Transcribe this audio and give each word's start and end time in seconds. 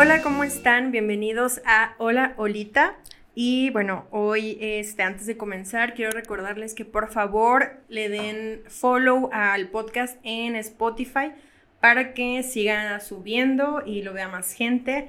Hola, 0.00 0.22
¿cómo 0.22 0.44
están? 0.44 0.92
Bienvenidos 0.92 1.60
a 1.66 1.96
Hola 1.98 2.34
Olita. 2.36 2.94
Y 3.34 3.70
bueno, 3.70 4.06
hoy, 4.12 4.56
este, 4.60 5.02
antes 5.02 5.26
de 5.26 5.36
comenzar, 5.36 5.94
quiero 5.94 6.12
recordarles 6.12 6.72
que 6.72 6.84
por 6.84 7.10
favor 7.10 7.82
le 7.88 8.08
den 8.08 8.62
follow 8.68 9.28
al 9.32 9.70
podcast 9.70 10.16
en 10.22 10.54
Spotify 10.54 11.32
para 11.80 12.14
que 12.14 12.44
siga 12.44 13.00
subiendo 13.00 13.82
y 13.84 14.02
lo 14.02 14.12
vea 14.12 14.28
más 14.28 14.52
gente. 14.52 15.08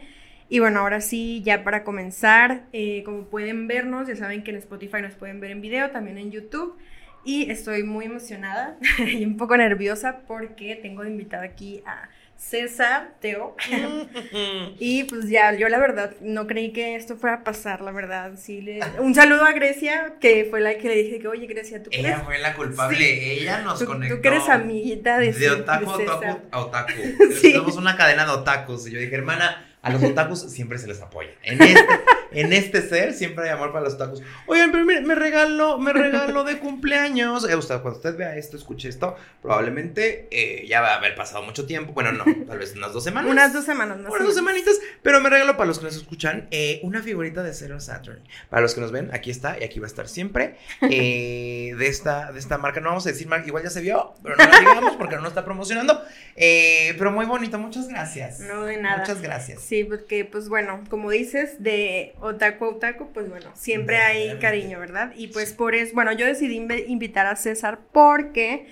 Y 0.49 0.57
bueno, 0.57 0.79
ahora 0.79 1.01
sí, 1.01 1.43
ya 1.45 1.63
para 1.63 1.83
comenzar, 1.83 2.63
eh, 2.73 3.03
como 3.03 3.25
pueden 3.25 3.67
vernos, 3.67 4.07
ya 4.07 4.15
saben 4.15 4.43
que 4.43 4.49
en 4.49 4.57
Spotify 4.57 5.03
nos 5.03 5.13
pueden 5.13 5.39
ver 5.39 5.51
en 5.51 5.61
video, 5.61 5.91
también 5.91 6.17
en 6.17 6.31
YouTube. 6.31 6.75
Y 7.23 7.51
estoy 7.51 7.83
muy 7.83 8.05
emocionada 8.05 8.79
y 8.97 9.23
un 9.23 9.37
poco 9.37 9.55
nerviosa 9.55 10.21
porque 10.27 10.75
tengo 10.77 11.03
de 11.03 11.11
invitada 11.11 11.43
aquí 11.43 11.83
a 11.85 12.09
César 12.39 13.15
Teo. 13.19 13.55
y 14.79 15.03
pues 15.03 15.29
ya, 15.29 15.53
yo 15.53 15.67
la 15.67 15.77
verdad 15.77 16.15
no 16.21 16.47
creí 16.47 16.71
que 16.71 16.95
esto 16.95 17.17
fuera 17.17 17.37
a 17.37 17.43
pasar, 17.43 17.81
la 17.81 17.91
verdad. 17.91 18.31
Sí, 18.37 18.61
le... 18.61 18.79
Un 18.99 19.13
saludo 19.13 19.43
a 19.43 19.51
Grecia, 19.51 20.15
que 20.21 20.47
fue 20.49 20.61
la 20.61 20.77
que 20.77 20.87
le 20.87 20.95
dije 21.03 21.19
que, 21.19 21.27
oye, 21.27 21.45
Grecia, 21.47 21.83
tú 21.83 21.89
Ella 21.91 22.21
fue 22.25 22.39
la 22.39 22.55
culpable, 22.55 23.33
ella 23.33 23.61
nos 23.61 23.83
conectó. 23.83 24.15
Tú 24.15 24.21
que 24.21 24.27
eres 24.29 24.47
amiguita 24.47 25.19
de 25.19 25.33
De 25.33 25.51
otaku, 25.51 25.89
otaku 25.89 26.39
a 26.51 26.59
otaku. 26.59 26.93
sí. 27.41 27.51
Somos 27.51 27.75
una 27.75 27.97
cadena 27.97 28.25
de 28.25 28.31
otakus. 28.31 28.87
Y 28.87 28.91
yo 28.91 28.99
dije, 28.99 29.15
hermana, 29.15 29.68
a 29.81 29.89
los 29.91 30.03
otakus 30.03 30.41
siempre 30.51 30.77
se 30.77 30.87
les 30.87 31.01
apoya. 31.01 31.29
En 31.43 31.61
este, 31.61 31.87
en 32.31 32.53
este 32.53 32.81
ser 32.81 33.13
siempre 33.13 33.45
hay 33.45 33.51
amor 33.51 33.71
para 33.71 33.85
los 33.85 33.93
otakus. 33.93 34.21
Oigan, 34.45 34.71
pero 34.71 34.85
mire, 34.85 35.01
me 35.01 35.15
regalo, 35.15 35.77
me 35.77 35.93
regalo 35.93 36.43
de 36.43 36.59
cumpleaños. 36.59 37.49
Eh, 37.49 37.55
usted, 37.55 37.81
cuando 37.81 37.97
usted 37.97 38.17
vea 38.17 38.35
esto, 38.35 38.57
escuche 38.57 38.89
esto, 38.89 39.15
probablemente 39.41 40.27
eh, 40.31 40.67
ya 40.67 40.81
va 40.81 40.93
a 40.93 40.97
haber 40.97 41.15
pasado 41.15 41.43
mucho 41.43 41.65
tiempo. 41.65 41.93
Bueno, 41.93 42.11
no, 42.11 42.25
tal 42.45 42.59
vez 42.59 42.75
unas 42.75 42.91
dos 42.93 43.03
semanas. 43.03 43.31
unas 43.31 43.53
dos 43.53 43.65
semanas, 43.65 43.97
Unas 43.99 44.23
dos 44.23 44.35
semanitas. 44.35 44.77
Pero 45.01 45.21
me 45.21 45.29
regalo 45.29 45.53
para 45.55 45.67
los 45.67 45.79
que 45.79 45.85
nos 45.85 45.95
escuchan 45.95 46.47
eh, 46.51 46.81
una 46.83 47.01
figurita 47.01 47.41
de 47.41 47.53
Zero 47.53 47.79
Saturn. 47.79 48.21
Para 48.49 48.61
los 48.61 48.73
que 48.73 48.81
nos 48.81 48.91
ven, 48.91 49.09
aquí 49.13 49.31
está 49.31 49.57
y 49.59 49.63
aquí 49.63 49.79
va 49.79 49.85
a 49.85 49.87
estar 49.87 50.07
siempre. 50.07 50.57
Eh, 50.81 51.73
de, 51.77 51.87
esta, 51.87 52.31
de 52.31 52.39
esta 52.39 52.57
marca, 52.57 52.81
no 52.81 52.89
vamos 52.89 53.05
a 53.05 53.09
decir 53.09 53.27
marca, 53.27 53.47
igual 53.47 53.63
ya 53.63 53.69
se 53.69 53.81
vio, 53.81 54.13
pero 54.23 54.35
no 54.35 54.43
la 54.43 54.59
digamos 54.59 54.95
porque 54.97 55.15
no 55.15 55.27
está 55.27 55.45
promocionando. 55.45 56.01
Eh, 56.35 56.95
pero 56.97 57.11
muy 57.11 57.25
bonito, 57.25 57.57
muchas 57.57 57.87
gracias. 57.87 58.39
No, 58.39 58.63
de 58.63 58.77
nada. 58.77 58.97
Muchas 58.97 59.21
gracias. 59.21 59.61
Sí, 59.69 59.83
porque 59.83 60.25
pues 60.25 60.49
bueno, 60.49 60.83
como 60.89 61.11
dices, 61.11 61.61
de 61.61 62.15
otaku 62.21 62.65
a 62.65 62.69
otaku, 62.69 63.13
pues 63.13 63.29
bueno, 63.29 63.51
siempre 63.53 63.97
hay 63.97 64.39
cariño, 64.39 64.79
¿verdad? 64.79 65.13
Y 65.15 65.27
pues 65.27 65.53
por 65.53 65.75
eso, 65.75 65.93
bueno, 65.93 66.11
yo 66.11 66.25
decidí 66.25 66.55
invitar 66.87 67.27
a 67.27 67.35
César 67.35 67.77
porque 67.91 68.65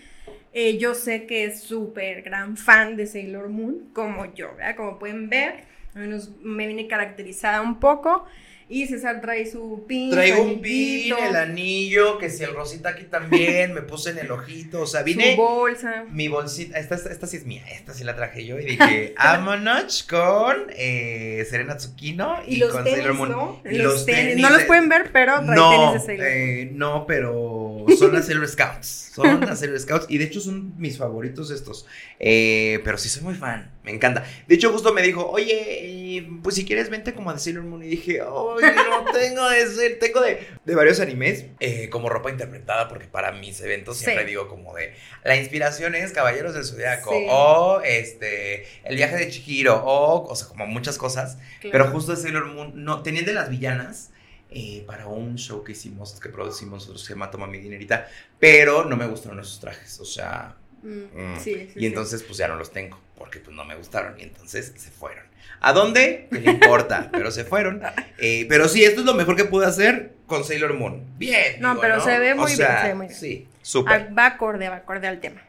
eh, 0.53 0.79
yo 0.79 0.95
sé 0.95 1.27
que 1.27 1.43
es 1.43 1.61
súper 1.61 2.23
gran 2.23 2.57
fan 2.57 2.95
de 2.95 3.05
Sailor 3.05 3.49
Moon, 3.49 3.91
como 3.93 4.33
yo, 4.33 4.55
¿verdad? 4.55 4.75
Como 4.75 4.97
pueden 4.97 5.29
ver, 5.29 5.65
menos 5.93 6.31
me 6.41 6.65
viene 6.65 6.87
caracterizada 6.87 7.61
un 7.61 7.79
poco. 7.79 8.25
Y 8.69 8.85
César 8.87 9.21
trae 9.21 9.49
su 9.49 9.85
pin. 9.87 10.11
Traigo 10.11 10.43
un 10.43 10.61
pin, 10.61 11.13
el 11.17 11.35
anillo, 11.37 12.17
que 12.17 12.29
si 12.29 12.43
el 12.43 12.53
rosita 12.53 12.89
aquí 12.89 13.05
también, 13.05 13.73
me 13.73 13.81
puse 13.81 14.09
en 14.09 14.19
el 14.19 14.29
ojito, 14.29 14.81
o 14.81 14.85
sea, 14.85 15.03
vine. 15.03 15.35
Su 15.35 15.41
bolsa. 15.41 16.05
Mi 16.11 16.27
bolsita, 16.27 16.77
esta, 16.77 16.95
esta, 16.95 17.27
sí 17.27 17.37
es 17.37 17.45
mía, 17.45 17.63
esta 17.71 17.93
sí 17.93 18.03
la 18.03 18.15
traje 18.15 18.45
yo 18.45 18.59
y 18.59 18.65
dije, 18.65 19.15
vámonos 19.17 20.03
con 20.03 20.67
eh, 20.75 21.47
Serena 21.49 21.77
Tsukino 21.77 22.39
y, 22.45 22.55
y 22.55 22.57
los 22.57 22.71
con 22.73 22.83
tenis, 22.83 22.99
Sailor 22.99 23.15
Moon. 23.15 23.29
¿no? 23.29 23.61
Y 23.63 23.77
los, 23.77 24.05
tenis. 24.05 24.35
No 24.37 24.49
los 24.49 24.63
pueden 24.63 24.89
ver, 24.89 25.11
pero 25.13 25.35
trae 25.45 25.55
no, 25.55 25.69
tenis 25.69 25.93
de 25.93 25.99
Sailor 25.99 26.27
Moon. 26.27 26.37
Eh, 26.37 26.69
no, 26.73 27.05
pero 27.07 27.85
son 27.97 28.13
las 28.13 28.25
Sailor 28.25 28.49
Scouts. 28.49 29.11
Son 29.13 29.39
las 29.41 29.59
Sailor 29.59 29.79
Scouts 29.79 30.05
y 30.09 30.17
de 30.17 30.25
hecho 30.25 30.41
son 30.41 30.73
mis 30.77 30.97
favoritos 30.97 31.51
estos. 31.51 31.87
Eh, 32.19 32.81
pero 32.83 32.97
sí 32.97 33.07
soy 33.07 33.23
muy 33.23 33.35
fan, 33.35 33.71
me 33.83 33.91
encanta. 33.91 34.25
De 34.45 34.55
hecho, 34.55 34.71
justo 34.73 34.93
me 34.93 35.01
dijo, 35.01 35.25
oye, 35.25 36.06
pues 36.43 36.55
si 36.55 36.65
quieres, 36.65 36.89
vente 36.89 37.13
como 37.13 37.31
de 37.33 37.39
Sailor 37.39 37.63
Moon. 37.63 37.83
Y 37.83 37.87
dije, 37.87 38.21
oye, 38.21 38.67
no 38.73 39.05
tengo 39.13 39.49
de 39.49 39.67
ser, 39.67 39.99
tengo 39.99 40.21
de, 40.21 40.45
de 40.65 40.75
varios 40.75 40.99
animes 40.99 41.45
eh, 41.59 41.89
como 41.89 42.09
ropa 42.09 42.29
interpretada, 42.29 42.87
porque 42.87 43.07
para 43.07 43.31
mis 43.31 43.59
eventos 43.61 43.97
siempre 43.97 44.23
Sí. 44.23 44.29
digo 44.29 44.47
como 44.47 44.73
de, 44.75 44.93
la 45.23 45.35
inspiración 45.35 45.95
es 45.95 46.11
Caballeros 46.11 46.53
del 46.53 46.63
Zodiaco, 46.65 47.11
Sí. 47.11 47.25
o 47.29 47.81
este, 47.83 48.65
el 48.83 48.95
viaje 48.95 49.15
de 49.17 49.29
Chihiro, 49.29 49.75
o, 49.83 50.27
o 50.29 50.35
sea, 50.35 50.47
como 50.47 50.65
muchas 50.67 50.97
cosas. 50.97 51.37
Claro. 51.61 51.71
Pero 51.71 51.91
justo 51.91 52.11
de 52.15 52.17
Sailor 52.21 52.45
Moon, 52.47 52.71
no, 52.83 53.03
tenían 53.03 53.25
de 53.25 53.33
las 53.33 53.49
villanas. 53.49 54.11
eh, 54.49 54.83
para 54.87 55.07
un 55.07 55.37
show 55.37 55.61
que 55.61 55.73
hicimos, 55.73 56.17
que 56.21 56.29
producimos 56.29 56.79
nosotros, 56.79 57.03
se 57.03 57.13
llama 57.13 57.29
Toma 57.29 57.47
mi 57.47 57.57
dinerita, 57.57 58.07
pero 58.39 58.85
no 58.85 58.95
me 58.95 59.05
gustaron 59.05 59.41
esos 59.41 59.59
trajes, 59.59 59.99
o 59.99 60.05
sea, 60.05 60.55
Mm, 60.83 61.33
Mm. 61.33 61.39
Sí, 61.39 61.53
sí, 61.53 61.71
y 61.75 61.79
sí. 61.79 61.85
entonces 61.87 62.23
pues 62.23 62.37
ya 62.37 62.47
no 62.47 62.55
los 62.55 62.71
tengo, 62.71 62.97
porque 63.17 63.39
pues 63.39 63.53
no 63.53 63.65
me 63.65 63.75
gustaron 63.75 64.17
y 64.19 64.23
entonces 64.23 64.71
se 64.77 64.89
fueron. 64.91 65.25
¿A 65.61 65.73
dónde? 65.73 66.27
¿Qué 66.31 66.39
le 66.39 66.51
importa? 66.51 67.09
pero 67.11 67.31
se 67.31 67.43
fueron. 67.43 67.81
Eh, 68.17 68.45
pero 68.49 68.67
sí, 68.67 68.83
esto 68.83 69.01
es 69.01 69.05
lo 69.05 69.13
mejor 69.13 69.35
que 69.35 69.45
pude 69.45 69.65
hacer 69.65 70.13
con 70.25 70.43
Sailor 70.43 70.73
Moon. 70.73 71.03
Bien. 71.17 71.59
No, 71.59 71.69
digo, 71.69 71.81
pero 71.81 72.01
se 72.01 72.19
ve 72.19 72.33
O 72.33 72.37
muy 72.37 72.55
bien, 72.55 72.57
se 72.57 72.87
ve 72.87 72.95
muy 72.95 73.07
bien. 73.07 73.17
Sí, 73.17 73.47
súper. 73.61 74.17
va 74.17 74.25
acorde, 74.25 74.69
va 74.69 74.77
acorde 74.77 75.07
al 75.07 75.19
tema. 75.19 75.41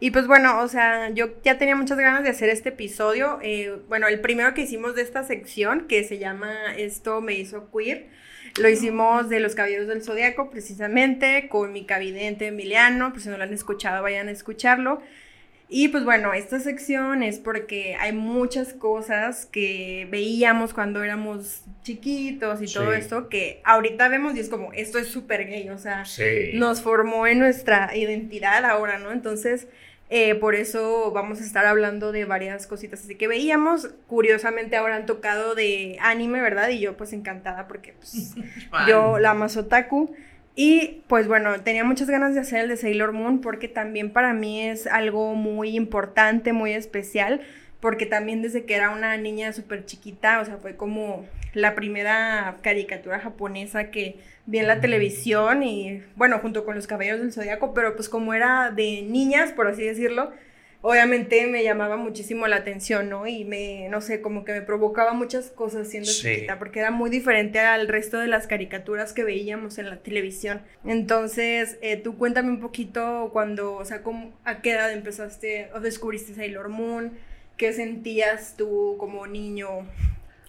Y 0.00 0.10
pues 0.10 0.26
bueno, 0.26 0.60
o 0.60 0.68
sea, 0.68 1.10
yo 1.10 1.40
ya 1.42 1.56
tenía 1.56 1.76
muchas 1.76 1.98
ganas 1.98 2.24
de 2.24 2.30
hacer 2.30 2.48
este 2.48 2.70
episodio. 2.70 3.38
eh, 3.42 3.76
bueno, 3.88 4.08
el 4.08 4.20
primero 4.20 4.52
que 4.52 4.62
hicimos 4.62 4.94
de 4.94 5.02
esta 5.02 5.22
sección, 5.22 5.86
que 5.86 6.04
se 6.04 6.18
llama 6.18 6.74
Esto 6.76 7.20
me 7.20 7.34
hizo 7.34 7.70
queer, 7.70 8.08
lo 8.60 8.68
hicimos 8.68 9.28
de 9.28 9.40
los 9.40 9.54
Caballeros 9.54 9.88
del 9.88 10.02
Zodiaco, 10.02 10.50
precisamente, 10.50 11.48
con 11.48 11.72
mi 11.72 11.86
cavidente 11.86 12.46
Emiliano. 12.48 13.10
Pues 13.10 13.24
si 13.24 13.28
no 13.28 13.36
lo 13.36 13.42
han 13.44 13.52
escuchado, 13.52 14.02
vayan 14.02 14.28
a 14.28 14.30
escucharlo. 14.32 15.00
Y 15.76 15.88
pues 15.88 16.04
bueno, 16.04 16.32
esta 16.34 16.60
sección 16.60 17.24
es 17.24 17.40
porque 17.40 17.96
hay 17.98 18.12
muchas 18.12 18.72
cosas 18.74 19.44
que 19.46 20.06
veíamos 20.08 20.72
cuando 20.72 21.02
éramos 21.02 21.62
chiquitos 21.82 22.62
y 22.62 22.72
todo 22.72 22.92
esto 22.92 23.28
que 23.28 23.60
ahorita 23.64 24.06
vemos 24.08 24.36
y 24.36 24.38
es 24.38 24.48
como, 24.48 24.72
esto 24.72 25.00
es 25.00 25.08
súper 25.08 25.48
gay, 25.48 25.68
o 25.70 25.78
sea, 25.78 26.04
Sí. 26.04 26.52
nos 26.54 26.80
formó 26.80 27.26
en 27.26 27.40
nuestra 27.40 27.90
identidad 27.96 28.64
ahora, 28.64 28.98
¿no? 28.98 29.10
Entonces, 29.10 29.66
eh, 30.10 30.36
por 30.36 30.54
eso 30.54 31.10
vamos 31.10 31.40
a 31.40 31.44
estar 31.44 31.66
hablando 31.66 32.12
de 32.12 32.24
varias 32.24 32.68
cositas 32.68 33.02
así 33.02 33.16
que 33.16 33.26
veíamos. 33.26 33.88
Curiosamente 34.06 34.76
ahora 34.76 34.94
han 34.94 35.06
tocado 35.06 35.56
de 35.56 35.96
anime, 36.00 36.40
¿verdad? 36.40 36.68
Y 36.68 36.78
yo 36.78 36.96
pues 36.96 37.12
encantada 37.12 37.66
porque 37.66 37.94
pues, 37.94 38.34
yo 38.88 39.18
la 39.18 39.34
más 39.34 39.56
otaku. 39.56 40.14
Y 40.56 41.02
pues 41.08 41.26
bueno, 41.26 41.60
tenía 41.62 41.82
muchas 41.84 42.08
ganas 42.08 42.34
de 42.34 42.40
hacer 42.40 42.60
el 42.60 42.68
de 42.68 42.76
Sailor 42.76 43.12
Moon 43.12 43.40
porque 43.40 43.66
también 43.66 44.10
para 44.10 44.32
mí 44.32 44.62
es 44.62 44.86
algo 44.86 45.34
muy 45.34 45.76
importante, 45.76 46.52
muy 46.52 46.72
especial, 46.72 47.40
porque 47.80 48.06
también 48.06 48.40
desde 48.40 48.64
que 48.64 48.76
era 48.76 48.90
una 48.90 49.16
niña 49.16 49.52
súper 49.52 49.84
chiquita, 49.84 50.40
o 50.40 50.44
sea, 50.44 50.58
fue 50.58 50.76
como 50.76 51.26
la 51.54 51.74
primera 51.74 52.58
caricatura 52.62 53.18
japonesa 53.18 53.90
que 53.90 54.18
vi 54.46 54.58
en 54.58 54.68
la 54.68 54.80
televisión 54.80 55.62
y 55.62 56.02
bueno, 56.16 56.38
junto 56.38 56.64
con 56.64 56.76
los 56.76 56.86
Caballeros 56.86 57.20
del 57.20 57.32
Zodiaco, 57.32 57.74
pero 57.74 57.96
pues 57.96 58.08
como 58.08 58.32
era 58.32 58.70
de 58.70 59.02
niñas, 59.02 59.52
por 59.52 59.66
así 59.66 59.82
decirlo, 59.82 60.32
obviamente 60.86 61.46
me 61.46 61.64
llamaba 61.64 61.96
muchísimo 61.96 62.46
la 62.46 62.56
atención, 62.56 63.08
¿no? 63.08 63.26
Y 63.26 63.46
me, 63.46 63.88
no 63.88 64.02
sé, 64.02 64.20
como 64.20 64.44
que 64.44 64.52
me 64.52 64.60
provocaba 64.60 65.14
muchas 65.14 65.50
cosas 65.50 65.88
siendo 65.88 66.10
Sí. 66.10 66.34
chiquita, 66.34 66.58
porque 66.58 66.80
era 66.80 66.90
muy 66.90 67.08
diferente 67.08 67.58
al 67.58 67.88
resto 67.88 68.18
de 68.18 68.26
las 68.28 68.46
caricaturas 68.46 69.14
que 69.14 69.24
veíamos 69.24 69.78
en 69.78 69.88
la 69.88 69.96
televisión. 69.96 70.60
Entonces, 70.84 71.78
eh, 71.80 71.96
tú 71.96 72.18
cuéntame 72.18 72.50
un 72.50 72.60
poquito 72.60 73.30
cuando, 73.32 73.76
o 73.76 73.84
sea, 73.86 74.02
cómo, 74.02 74.30
a 74.44 74.60
qué 74.60 74.72
edad 74.72 74.92
empezaste 74.92 75.70
o 75.74 75.80
descubriste 75.80 76.34
Sailor 76.34 76.68
Moon, 76.68 77.12
qué 77.56 77.72
sentías 77.72 78.54
tú 78.58 78.96
como 78.98 79.26
niño. 79.26 79.86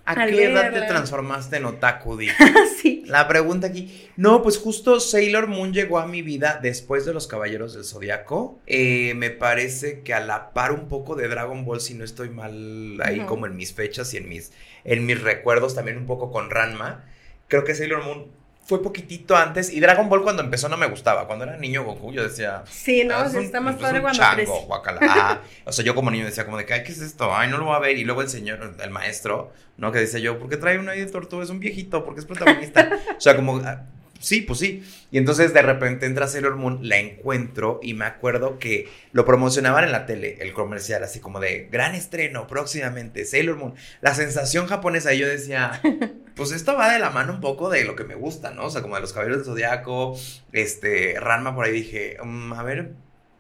¿A 0.06 0.12
al 0.12 0.30
qué 0.30 0.46
edad 0.46 0.72
te 0.72 0.82
transformaste 0.82 1.58
en 1.58 1.66
otaku, 1.66 2.16
Di? 2.16 2.30
sí. 2.82 3.04
La 3.08 3.28
pregunta 3.28 3.68
aquí. 3.68 4.08
No, 4.16 4.44
pues 4.44 4.60
justo 4.60 5.00
Sailor 5.00 5.48
Moon 5.48 5.74
llegó 5.74 5.98
a 5.98 6.06
mi 6.06 6.22
vida 6.22 6.60
después 6.62 7.06
de 7.06 7.14
los 7.14 7.26
Caballeros 7.28 7.74
del 7.74 7.86
Zodiaco. 7.86 8.60
Eh, 8.68 9.14
me 9.16 9.32
parece 9.32 10.02
que 10.02 10.14
a 10.14 10.20
la 10.20 10.54
par 10.54 10.72
un 10.72 10.88
poco 10.88 11.16
de 11.16 11.28
Dragon 11.28 11.66
Ball, 11.66 11.82
si 11.82 11.96
no 11.96 12.04
estoy 12.04 12.30
mal 12.30 13.02
ahí 13.02 13.22
como 13.22 13.48
en 13.48 13.56
mis 13.56 13.74
fechas 13.74 14.14
y 14.14 14.18
en 14.18 14.30
mis, 14.30 14.52
en 14.84 15.08
mis 15.08 15.22
recuerdos, 15.22 15.74
también 15.74 15.98
un 15.98 16.06
poco 16.06 16.32
con 16.32 16.52
Ranma. 16.52 17.06
Creo 17.48 17.64
que 17.64 17.74
Sailor 17.74 18.04
Moon 18.04 18.28
fue 18.66 18.82
poquitito 18.82 19.36
antes 19.38 19.72
y 19.72 19.80
Dragon 19.80 20.10
Ball 20.10 20.24
cuando 20.24 20.42
empezó 20.44 20.68
no 20.68 20.76
me 20.76 20.88
gustaba. 20.88 21.28
Cuando 21.28 21.46
era 21.46 21.56
niño 21.58 21.84
Goku 21.84 22.12
yo 22.12 22.24
decía... 22.24 22.64
Sí, 22.70 23.04
no, 23.06 23.14
"Ah, 23.16 23.30
un- 23.32 23.44
está 23.44 23.62
más 23.62 23.76
padre 23.76 24.02
cuando 24.02 24.18
chango, 24.20 24.36
creces. 24.36 24.66
guácala". 24.68 25.00
Ah, 25.04 25.40
o 25.66 25.72
sea, 25.72 25.86
yo 25.86 25.94
como 25.96 26.10
niño 26.12 26.26
decía 26.26 26.46
como 26.46 26.58
de 26.58 26.66
que, 26.66 26.74
ay, 26.74 26.84
¿qué 26.84 26.92
es 26.92 27.00
esto? 27.02 27.34
Ay, 27.34 27.48
no 27.50 27.58
lo 27.60 27.66
voy 27.66 27.76
a 27.76 27.80
ver. 27.80 27.98
Y 27.98 28.04
luego 28.04 28.22
el 28.24 28.30
señor, 28.30 28.76
el 28.82 28.90
maestro, 28.90 29.54
¿no? 29.78 29.92
Que 29.92 30.00
decía 30.00 30.20
yo, 30.20 30.40
¿por 30.40 30.50
qué 30.50 30.58
trae 30.58 30.80
una 30.80 30.94
de 30.94 31.06
tortuga? 31.06 31.44
Es 31.44 31.50
un 31.52 31.60
viejito, 31.60 32.04
porque 32.04 32.22
es 32.22 32.26
protagonista. 32.26 32.90
o 33.18 33.22
sea, 33.22 33.36
como, 33.36 33.58
ah, 33.58 33.84
sí, 34.26 34.42
pues 34.42 34.60
sí. 34.60 34.84
Y 35.12 35.18
entonces 35.18 35.54
de 35.54 35.62
repente 35.62 36.06
entra 36.06 36.28
Sailor 36.28 36.56
Moon, 36.56 36.80
la 36.88 36.98
encuentro 36.98 37.80
y 37.84 37.94
me 37.94 38.06
acuerdo 38.06 38.60
que 38.60 38.90
lo 39.12 39.26
promocionaban 39.26 39.84
en 39.84 39.92
la 39.92 40.06
tele, 40.06 40.38
el 40.40 40.54
comercial, 40.54 41.04
así 41.04 41.20
como 41.20 41.40
de 41.40 41.68
gran 41.72 41.96
estreno 41.96 42.48
próximamente, 42.48 43.26
Sailor 43.26 43.58
Moon. 43.58 43.76
La 44.02 44.14
sensación 44.16 44.68
japonesa, 44.68 45.14
y 45.14 45.20
yo 45.20 45.28
decía, 45.28 45.82
pues 46.36 46.52
esto 46.52 46.76
va 46.76 46.92
de 46.92 47.00
la 47.00 47.10
mano 47.12 47.34
un 47.34 47.42
poco 47.42 47.70
de 47.70 47.86
lo 47.86 47.96
que 47.96 48.04
me 48.04 48.16
gusta, 48.16 48.52
¿no? 48.52 48.66
O 48.66 48.70
sea, 48.70 48.82
como 48.82 48.96
de 48.96 49.02
los 49.02 49.14
caballeros 49.14 49.40
del 49.40 49.46
zodiaco, 49.46 50.18
este, 50.52 51.20
Ranma 51.20 51.56
por 51.56 51.66
ahí 51.66 51.72
dije, 51.72 52.18
"Mm, 52.24 52.54
a 52.54 52.64
ver, 52.64 52.92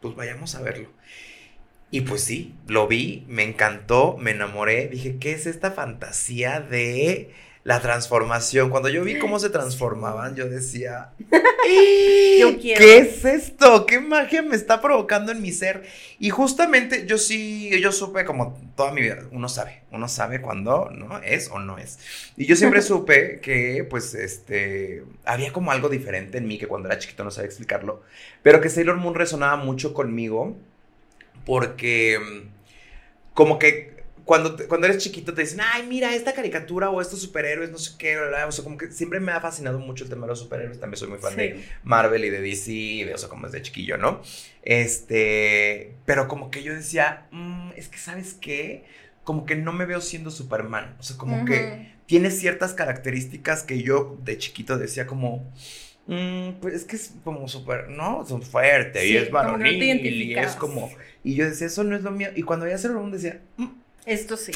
pues 0.01 0.15
vayamos 0.15 0.55
a 0.55 0.61
verlo. 0.61 0.89
Y 1.91 2.01
pues 2.01 2.23
sí, 2.23 2.55
lo 2.67 2.87
vi, 2.87 3.25
me 3.27 3.43
encantó, 3.43 4.17
me 4.17 4.31
enamoré. 4.31 4.87
Dije, 4.87 5.17
¿qué 5.19 5.31
es 5.33 5.45
esta 5.45 5.71
fantasía 5.71 6.59
de 6.59 7.31
la 7.65 7.81
transformación? 7.81 8.69
Cuando 8.69 8.89
yo 8.89 9.03
vi 9.03 9.17
cómo 9.17 9.39
se 9.39 9.49
transformaban, 9.49 10.35
yo 10.35 10.47
decía, 10.47 11.09
Yo 12.39 12.59
quiero. 12.59 12.79
¿qué 12.79 12.99
es 12.99 13.25
esto? 13.25 13.87
¿Qué 13.87 13.99
magia 13.99 14.43
me 14.43 14.55
está 14.55 14.81
provocando 14.81 15.31
en 15.31 15.41
mi 15.41 15.51
ser? 15.51 15.83
Y 16.19 16.29
justamente 16.29 17.07
yo 17.07 17.17
sí, 17.17 17.71
yo 17.81 17.91
supe 17.91 18.23
como 18.23 18.55
toda 18.75 18.91
mi 18.91 19.01
vida, 19.01 19.17
uno 19.31 19.49
sabe, 19.49 19.81
uno 19.91 20.07
sabe 20.07 20.41
cuándo, 20.41 20.91
¿no? 20.91 21.17
Es 21.23 21.49
o 21.49 21.57
no 21.57 21.79
es. 21.79 21.97
Y 22.37 22.45
yo 22.45 22.55
siempre 22.55 22.81
supe 22.83 23.39
que, 23.39 23.83
pues, 23.89 24.13
este, 24.13 25.03
había 25.25 25.51
como 25.51 25.71
algo 25.71 25.89
diferente 25.89 26.37
en 26.37 26.47
mí 26.47 26.59
que 26.59 26.67
cuando 26.67 26.87
era 26.87 26.99
chiquito 26.99 27.23
no 27.23 27.31
sabía 27.31 27.47
explicarlo, 27.47 28.03
pero 28.43 28.61
que 28.61 28.69
Sailor 28.69 28.97
Moon 28.97 29.15
resonaba 29.15 29.55
mucho 29.55 29.95
conmigo 29.95 30.55
porque 31.45 32.19
mm, 32.19 33.33
como 33.33 33.57
que 33.57 33.94
cuando, 34.25 34.57
cuando 34.67 34.87
eres 34.87 35.03
chiquito 35.03 35.33
te 35.33 35.41
dicen, 35.43 35.59
ay, 35.61 35.85
mira 35.87 36.13
esta 36.15 36.33
caricatura 36.33 36.89
o 36.89 36.99
estos 36.99 37.21
superhéroes, 37.21 37.69
no 37.69 37.77
sé 37.77 37.91
qué, 37.97 38.17
bla, 38.17 38.27
bla". 38.27 38.47
o 38.47 38.51
sea, 38.51 38.63
como 38.63 38.77
que 38.77 38.91
siempre 38.91 39.19
me 39.19 39.31
ha 39.31 39.39
fascinado 39.39 39.77
mucho 39.79 40.03
el 40.03 40.09
tema 40.09 40.23
de 40.23 40.29
los 40.29 40.39
superhéroes, 40.39 40.79
también 40.79 40.97
soy 40.97 41.09
muy 41.09 41.19
fan 41.19 41.35
de. 41.37 41.63
Marvel 41.83 42.25
y 42.25 42.29
de 42.31 42.41
DC, 42.41 42.71
y 42.71 43.03
de, 43.03 43.13
o 43.13 43.17
sea, 43.19 43.29
como 43.29 43.45
desde 43.47 43.61
chiquillo, 43.61 43.97
¿no? 43.97 44.21
Este, 44.63 45.95
pero 46.05 46.27
como 46.27 46.49
que 46.51 46.63
yo 46.63 46.73
decía, 46.73 47.27
"Mm, 47.31 47.71
es 47.75 47.87
que, 47.87 47.97
¿sabes 47.97 48.33
qué? 48.33 48.85
Como 49.23 49.45
que 49.45 49.55
no 49.55 49.73
me 49.73 49.85
veo 49.85 50.01
siendo 50.01 50.31
Superman, 50.31 50.95
o 50.99 51.03
sea, 51.03 51.17
como 51.17 51.45
que 51.45 51.93
tiene 52.05 52.29
ciertas 52.31 52.73
características 52.73 53.63
que 53.63 53.81
yo 53.81 54.17
de 54.23 54.37
chiquito 54.37 54.77
decía 54.77 55.07
como, 55.07 55.51
"Mm, 56.07 56.53
pues 56.61 56.73
es 56.75 56.83
que 56.85 56.95
es 56.95 57.13
como 57.23 57.47
súper, 57.47 57.89
¿no? 57.89 58.25
Son 58.27 58.41
fuerte 58.41 59.01
Sí, 59.01 59.13
y 59.13 59.17
es 59.17 59.27
no 59.29 59.33
varonil 59.35 59.83
y 60.05 60.35
es 60.37 60.55
como, 60.55 60.91
y 61.23 61.35
yo 61.35 61.45
decía, 61.45 61.67
eso 61.67 61.83
no 61.83 61.95
es 61.95 62.03
lo 62.03 62.11
mío, 62.11 62.29
y 62.35 62.43
cuando 62.43 62.67
ya 62.67 62.77
se 62.77 62.89
lo 62.89 63.07
decía, 63.09 63.41
"Mm, 63.57 63.84
Esto 64.05 64.37
sí. 64.37 64.51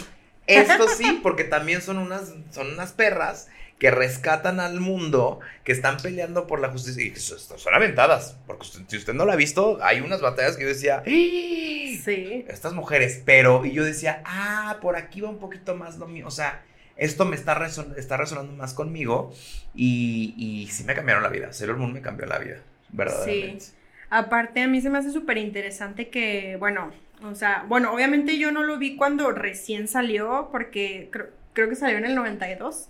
esto 0.47 0.87
sí, 0.97 1.19
porque 1.23 1.43
también 1.43 1.81
son 1.81 1.97
unas, 1.97 2.33
son 2.51 2.73
unas 2.73 2.93
perras 2.93 3.47
que 3.77 3.91
rescatan 3.91 4.59
al 4.59 4.81
mundo, 4.81 5.39
que 5.63 5.71
están 5.71 5.97
peleando 5.97 6.47
por 6.47 6.59
la 6.59 6.69
justicia 6.69 7.01
y 7.03 7.15
son, 7.15 7.73
aventadas. 7.73 8.37
Porque 8.45 8.63
usted- 8.63 8.81
si 8.87 8.97
usted 8.97 9.13
no 9.13 9.25
la 9.25 9.33
ha 9.33 9.37
visto, 9.37 9.79
hay 9.81 10.01
unas 10.01 10.19
batallas 10.21 10.57
que 10.57 10.63
yo 10.63 10.69
decía, 10.69 10.97
"¡Ah! 10.97 11.03
Sí. 11.05 12.45
estas 12.47 12.73
mujeres, 12.73 13.21
pero, 13.25 13.65
y 13.65 13.71
yo 13.71 13.83
decía, 13.83 14.21
ah, 14.25 14.77
por 14.81 14.95
aquí 14.95 15.21
va 15.21 15.29
un 15.29 15.39
poquito 15.39 15.75
más 15.75 15.97
lo 15.97 16.07
mío, 16.07 16.27
o 16.27 16.31
sea, 16.31 16.61
esto 16.97 17.25
me 17.25 17.35
está, 17.35 17.57
reson- 17.57 17.95
está 17.97 18.17
resonando 18.17 18.51
más 18.53 18.73
conmigo 18.73 19.33
y, 19.73 20.33
y 20.37 20.67
sí 20.67 20.83
me 20.83 20.93
cambiaron 20.93 21.23
la 21.23 21.29
vida, 21.29 21.51
Sailor 21.53 21.77
Moon 21.77 21.93
me 21.93 22.01
cambió 22.01 22.25
la 22.25 22.37
vida, 22.39 22.57
verdaderamente. 22.89 23.65
Aparte, 24.09 24.61
a 24.61 24.67
mí 24.67 24.81
se 24.81 24.89
me 24.89 24.97
hace 24.97 25.11
súper 25.11 25.37
interesante 25.37 26.09
que, 26.09 26.55
bueno, 26.57 26.91
o 27.23 27.35
sea, 27.35 27.65
bueno, 27.67 27.91
obviamente 27.93 28.37
yo 28.37 28.51
no 28.51 28.63
lo 28.63 28.77
vi 28.77 28.95
cuando 28.95 29.31
recién 29.31 29.87
salió, 29.87 30.49
porque 30.51 31.09
creo, 31.11 31.27
creo 31.53 31.69
que 31.69 31.75
salió 31.75 31.97
en 31.97 32.05
el 32.05 32.15
92. 32.15 32.89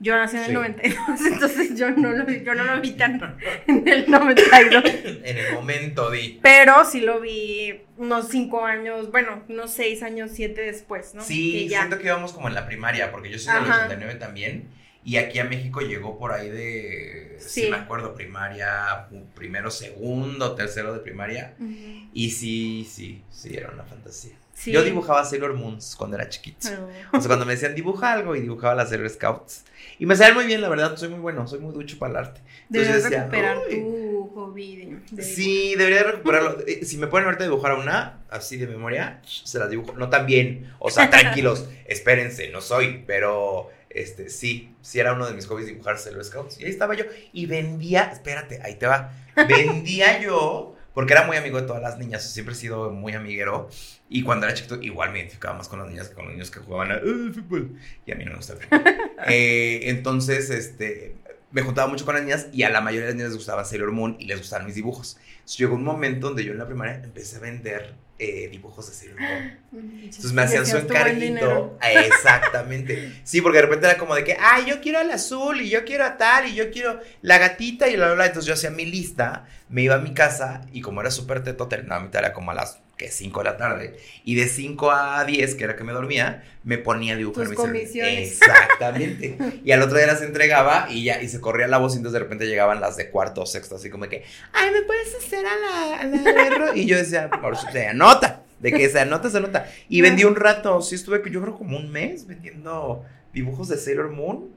Yo 0.00 0.14
nací 0.16 0.36
en 0.36 0.42
el 0.42 0.48
Sí. 0.48 0.52
92, 0.54 1.20
entonces 1.32 1.76
yo 1.78 1.90
no 1.90 2.12
lo 2.12 2.24
vi, 2.24 2.44
yo 2.44 2.54
no 2.54 2.62
lo 2.62 2.80
vi 2.80 2.92
tan 2.92 3.36
en 3.66 3.88
el 3.88 4.08
92. 4.08 4.84
En 5.24 5.36
el 5.38 5.52
momento 5.54 6.10
di. 6.10 6.38
Pero 6.40 6.84
sí 6.84 7.00
lo 7.00 7.20
vi 7.20 7.80
unos 7.96 8.28
cinco 8.28 8.64
años, 8.64 9.10
bueno, 9.10 9.42
unos 9.48 9.72
seis 9.72 10.02
años, 10.04 10.30
siete 10.32 10.60
después, 10.60 11.14
¿no? 11.14 11.22
Sí, 11.22 11.52
Que 11.52 11.68
ya. 11.68 11.78
siento 11.80 11.98
que 11.98 12.04
íbamos 12.06 12.32
como 12.32 12.46
en 12.46 12.54
la 12.54 12.66
primaria, 12.66 13.10
porque 13.10 13.28
yo 13.30 13.38
soy 13.40 13.54
del 13.54 13.64
Ajá. 13.64 13.86
89 13.86 14.14
también. 14.20 14.68
Y 15.04 15.16
aquí 15.16 15.38
a 15.38 15.44
México 15.44 15.80
llegó 15.80 16.18
por 16.18 16.32
ahí 16.32 16.50
de, 16.50 17.36
sí, 17.38 17.62
Sí. 17.64 17.70
me 17.70 17.76
acuerdo, 17.76 18.14
primaria, 18.14 19.06
primero, 19.34 19.70
segundo, 19.70 20.54
tercero 20.54 20.92
de 20.92 21.00
primaria. 21.00 21.54
Ujú. 21.58 22.08
Y 22.12 22.30
sí, 22.30 22.86
sí, 22.90 23.22
sí, 23.30 23.56
era 23.56 23.70
una 23.70 23.84
fantasía. 23.84 24.32
Sí. 24.52 24.72
Yo 24.72 24.82
dibujaba 24.82 25.24
Sailor 25.24 25.54
Moons 25.54 25.94
cuando 25.96 26.16
era 26.16 26.28
chiquito. 26.28 26.68
Oh. 27.12 27.16
O 27.16 27.20
sea, 27.20 27.28
cuando 27.28 27.46
me 27.46 27.52
decían 27.52 27.76
dibuja 27.76 28.12
algo 28.12 28.34
y 28.34 28.40
dibujaba 28.40 28.74
las 28.74 28.88
Sailor 28.88 29.08
Scouts. 29.08 29.64
Y 30.00 30.04
me 30.06 30.16
salían 30.16 30.34
muy 30.34 30.46
bien, 30.46 30.60
la 30.60 30.68
verdad, 30.68 30.96
soy 30.96 31.08
muy 31.10 31.20
bueno, 31.20 31.46
soy 31.46 31.60
muy 31.60 31.72
ducho 31.72 31.96
para 31.98 32.10
el 32.10 32.16
arte. 32.16 32.40
Entonces 32.66 32.88
Debes 32.88 33.04
decía, 33.04 33.18
recuperar 33.20 33.58
"Uy". 33.70 33.76
tu 33.76 34.30
hobby 34.34 34.76
de, 34.76 34.98
de 35.12 35.22
Sí, 35.22 35.74
debería 35.76 36.02
recuperarlo. 36.02 36.58
Eh, 36.66 36.84
Si 36.84 36.96
me 36.98 37.06
ponen 37.06 37.26
ahorita 37.26 37.44
a 37.44 37.46
dibujar 37.46 37.74
una, 37.74 38.18
así 38.30 38.56
de 38.56 38.66
memoria, 38.66 39.22
se 39.24 39.58
las 39.60 39.70
dibujo. 39.70 39.92
No 39.96 40.10
tan 40.10 40.26
bien. 40.26 40.70
O 40.80 40.90
sea, 40.90 41.08
tranquilos, 41.08 41.68
espérense, 41.86 42.50
no 42.50 42.60
soy, 42.60 43.04
pero 43.06 43.70
este, 43.90 44.30
sí, 44.30 44.74
sí 44.82 45.00
era 45.00 45.12
uno 45.14 45.26
de 45.26 45.34
mis 45.34 45.46
hobbies 45.46 45.66
dibujar 45.68 45.98
Sailor 45.98 46.24
Scouts. 46.24 46.60
Y 46.60 46.64
ahí 46.64 46.70
estaba 46.70 46.94
yo. 46.94 47.04
Y 47.32 47.46
vendía, 47.46 48.10
espérate, 48.12 48.60
ahí 48.62 48.74
te 48.76 48.86
va. 48.86 49.12
Vendía 49.48 50.20
yo, 50.22 50.74
porque 50.94 51.12
era 51.12 51.26
muy 51.26 51.36
amigo 51.36 51.60
de 51.60 51.66
todas 51.66 51.82
las 51.82 51.98
niñas, 51.98 52.28
siempre 52.30 52.54
he 52.54 52.56
sido 52.56 52.90
muy 52.90 53.12
amiguero. 53.14 53.68
Y 54.08 54.22
cuando 54.22 54.46
era 54.46 54.54
chiquito, 54.54 54.80
igual 54.82 55.12
me 55.12 55.18
identificaba 55.20 55.56
más 55.56 55.68
con 55.68 55.78
las 55.78 55.88
niñas 55.88 56.08
que 56.08 56.14
con 56.14 56.24
los 56.24 56.32
niños 56.34 56.50
que 56.50 56.60
jugaban 56.60 56.92
a 56.92 56.96
"Eh, 56.96 57.32
fútbol. 57.34 57.78
Y 58.06 58.12
a 58.12 58.14
mí 58.14 58.24
no 58.24 58.30
me 58.32 58.36
gusta 58.38 58.54
el 58.54 58.58
fútbol. 58.60 58.82
Eh, 59.28 59.80
entonces, 59.90 60.48
este, 60.50 61.16
me 61.50 61.62
juntaba 61.62 61.88
mucho 61.88 62.04
con 62.04 62.14
las 62.14 62.22
niñas 62.22 62.46
y 62.52 62.62
a 62.62 62.70
la 62.70 62.80
mayoría 62.80 63.06
de 63.06 63.12
las 63.12 63.16
niñas 63.16 63.30
les 63.30 63.36
gustaba 63.36 63.64
Sailor 63.64 63.90
Moon 63.92 64.16
y 64.20 64.26
les 64.26 64.38
gustaban 64.38 64.64
mis 64.66 64.76
dibujos. 64.76 65.18
Entonces 65.38 65.58
llegó 65.58 65.74
un 65.74 65.82
momento 65.84 66.28
donde 66.28 66.44
yo 66.44 66.52
en 66.52 66.58
la 66.58 66.66
primaria 66.66 67.00
empecé 67.02 67.36
a 67.36 67.40
vender 67.40 67.94
eh, 68.18 68.48
dibujos 68.50 69.00
de 69.00 69.14
Moon. 69.14 69.60
Entonces 70.02 70.32
me 70.32 70.42
hacían 70.42 70.66
su 70.66 70.76
encarguito. 70.76 71.78
Exactamente. 71.82 73.12
Sí, 73.24 73.40
porque 73.40 73.58
de 73.58 73.62
repente 73.62 73.86
era 73.86 73.98
como 73.98 74.14
de 74.14 74.24
que, 74.24 74.36
ay, 74.40 74.64
yo 74.66 74.80
quiero 74.80 75.00
el 75.00 75.10
azul 75.10 75.60
y 75.60 75.68
yo 75.68 75.84
quiero 75.84 76.04
a 76.04 76.16
tal 76.16 76.48
y 76.48 76.54
yo 76.54 76.70
quiero 76.70 77.00
la 77.20 77.38
gatita 77.38 77.88
y 77.88 77.96
bla, 77.96 78.06
bla, 78.06 78.14
bla. 78.14 78.26
Entonces 78.26 78.46
yo 78.46 78.54
hacía 78.54 78.70
mi 78.70 78.86
lista, 78.86 79.46
me 79.68 79.82
iba 79.82 79.96
a 79.96 79.98
mi 79.98 80.14
casa 80.14 80.62
y 80.72 80.80
como 80.80 81.00
era 81.00 81.10
súper 81.10 81.42
teto, 81.42 81.68
terminaba 81.68 82.02
mi 82.02 82.10
tarea 82.10 82.32
como 82.32 82.50
a 82.50 82.54
las 82.54 82.78
que 82.98 83.10
5 83.10 83.40
de 83.40 83.44
la 83.44 83.56
tarde. 83.56 83.96
Y 84.24 84.34
de 84.34 84.48
5 84.48 84.90
a 84.90 85.24
10, 85.24 85.54
que 85.54 85.64
era 85.64 85.76
que 85.76 85.84
me 85.84 85.92
dormía, 85.92 86.44
me 86.64 86.76
ponía 86.76 87.14
a 87.14 87.16
dibujar 87.16 87.44
Tus 87.44 87.50
mis 87.50 87.58
comisiones. 87.58 88.32
Exactamente. 88.32 89.38
y 89.64 89.72
al 89.72 89.80
otro 89.82 89.96
día 89.96 90.06
las 90.08 90.20
entregaba 90.20 90.88
y 90.90 91.04
ya, 91.04 91.22
y 91.22 91.28
se 91.28 91.40
corría 91.40 91.68
la 91.68 91.78
voz 91.78 91.94
y 91.94 91.98
entonces 91.98 92.14
de 92.14 92.18
repente 92.18 92.46
llegaban 92.46 92.80
las 92.80 92.96
de 92.96 93.08
cuarto 93.08 93.42
o 93.42 93.46
sexto, 93.46 93.76
así 93.76 93.88
como 93.88 94.06
que, 94.08 94.24
ay, 94.52 94.70
¿me 94.72 94.82
puedes 94.82 95.14
hacer 95.14 95.46
a 95.46 95.56
la, 95.56 96.00
a 96.00 96.04
la 96.04 96.32
de 96.32 96.50
ro-?" 96.50 96.74
Y 96.74 96.86
yo 96.86 96.98
decía, 96.98 97.30
por 97.30 97.56
su- 97.56 97.68
se 97.68 97.86
anota, 97.86 98.42
de 98.58 98.72
que 98.72 98.88
se 98.90 98.98
anota, 99.00 99.30
se 99.30 99.38
anota. 99.38 99.70
Y 99.88 100.00
vendí 100.00 100.24
un 100.24 100.34
rato, 100.36 100.82
sí 100.82 100.96
estuve, 100.96 101.22
yo 101.30 101.40
creo 101.40 101.56
como 101.56 101.78
un 101.78 101.90
mes 101.90 102.26
vendiendo 102.26 103.04
dibujos 103.32 103.68
de 103.68 103.78
Sailor 103.78 104.10
Moon. 104.10 104.50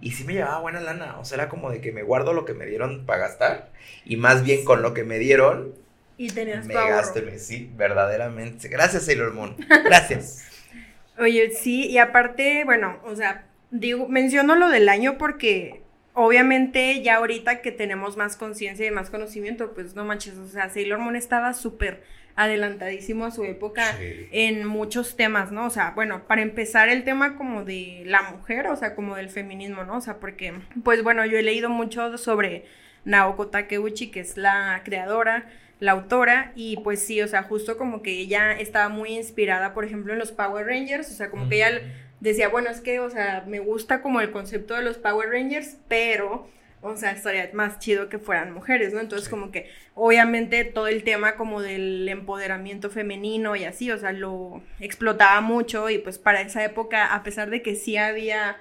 Y 0.00 0.12
sí 0.12 0.22
me 0.22 0.34
llevaba 0.34 0.60
buena 0.60 0.80
lana, 0.80 1.18
o 1.18 1.24
sea, 1.24 1.34
era 1.38 1.48
como 1.48 1.72
de 1.72 1.80
que 1.80 1.90
me 1.90 2.04
guardo 2.04 2.32
lo 2.32 2.44
que 2.44 2.54
me 2.54 2.66
dieron 2.66 3.04
para 3.04 3.18
gastar. 3.22 3.72
Y 4.04 4.16
más 4.16 4.44
bien 4.44 4.64
con 4.64 4.80
lo 4.80 4.94
que 4.94 5.02
me 5.02 5.18
dieron, 5.18 5.74
Y 6.18 6.28
tenías 6.28 6.66
me 6.66 6.74
gasto, 6.74 7.20
sí, 7.38 7.70
verdaderamente. 7.76 8.68
Gracias 8.68 9.06
Sailor 9.06 9.32
Moon, 9.32 9.56
gracias. 9.84 10.44
Oye, 11.18 11.50
sí, 11.50 11.86
y 11.86 11.98
aparte, 11.98 12.64
bueno, 12.64 12.98
o 13.04 13.16
sea, 13.16 13.46
digo, 13.70 14.06
menciono 14.08 14.54
lo 14.56 14.68
del 14.68 14.88
año 14.88 15.16
porque 15.16 15.82
obviamente 16.12 17.02
ya 17.02 17.16
ahorita 17.16 17.62
que 17.62 17.72
tenemos 17.72 18.16
más 18.16 18.36
conciencia 18.36 18.86
y 18.86 18.90
más 18.90 19.10
conocimiento, 19.10 19.72
pues 19.74 19.94
no 19.94 20.04
manches, 20.04 20.36
o 20.36 20.46
sea, 20.48 20.68
Sailor 20.68 20.98
Moon 20.98 21.16
estaba 21.16 21.54
súper 21.54 22.02
adelantadísimo 22.36 23.24
a 23.24 23.30
su 23.32 23.44
época 23.44 23.96
Sí. 23.98 24.28
en 24.30 24.64
muchos 24.64 25.16
temas, 25.16 25.50
¿no? 25.50 25.66
O 25.66 25.70
sea, 25.70 25.90
bueno, 25.90 26.22
para 26.28 26.42
empezar 26.42 26.88
el 26.88 27.02
tema 27.02 27.36
como 27.36 27.64
de 27.64 28.02
la 28.06 28.22
mujer, 28.22 28.68
o 28.68 28.76
sea, 28.76 28.94
como 28.94 29.16
del 29.16 29.28
feminismo, 29.28 29.82
¿no? 29.84 29.96
O 29.96 30.00
sea, 30.00 30.18
porque, 30.18 30.54
pues 30.84 31.02
bueno, 31.02 31.26
yo 31.26 31.36
he 31.36 31.42
leído 31.42 31.68
mucho 31.68 32.16
sobre 32.16 32.64
Naoko 33.04 33.48
Takeuchi, 33.48 34.10
que 34.12 34.20
es 34.20 34.36
la 34.36 34.82
creadora, 34.84 35.50
la 35.80 35.92
autora, 35.92 36.52
y 36.56 36.76
pues 36.78 37.00
sí, 37.00 37.22
o 37.22 37.28
sea, 37.28 37.42
justo 37.44 37.78
como 37.78 38.02
que 38.02 38.10
ella 38.18 38.52
estaba 38.58 38.88
muy 38.88 39.10
inspirada, 39.16 39.74
por 39.74 39.84
ejemplo, 39.84 40.12
en 40.12 40.18
los 40.18 40.32
Power 40.32 40.66
Rangers, 40.66 41.10
o 41.10 41.14
sea, 41.14 41.30
como 41.30 41.48
que 41.48 41.56
ella 41.56 41.80
decía, 42.20 42.48
bueno, 42.48 42.68
es 42.70 42.80
que, 42.80 42.98
o 43.00 43.10
sea, 43.10 43.44
me 43.46 43.60
gusta 43.60 44.02
como 44.02 44.20
el 44.20 44.30
concepto 44.32 44.74
de 44.74 44.82
los 44.82 44.98
Power 44.98 45.28
Rangers, 45.30 45.76
pero, 45.86 46.48
o 46.82 46.96
sea, 46.96 47.12
estaría 47.12 47.48
más 47.52 47.78
chido 47.78 48.08
que 48.08 48.18
fueran 48.18 48.52
mujeres, 48.52 48.92
¿no? 48.92 48.98
Entonces, 49.00 49.26
Sí. 49.26 49.30
como 49.30 49.52
que, 49.52 49.68
obviamente, 49.94 50.64
todo 50.64 50.88
el 50.88 51.04
tema 51.04 51.36
como 51.36 51.62
del 51.62 52.08
empoderamiento 52.08 52.90
femenino 52.90 53.54
y 53.54 53.64
así, 53.64 53.90
o 53.92 53.98
sea, 53.98 54.10
lo 54.12 54.62
explotaba 54.80 55.40
mucho 55.40 55.90
y 55.90 55.98
pues 55.98 56.18
para 56.18 56.40
esa 56.40 56.64
época, 56.64 57.14
a 57.14 57.22
pesar 57.22 57.50
de 57.50 57.62
que 57.62 57.76
sí 57.76 57.96
había 57.96 58.56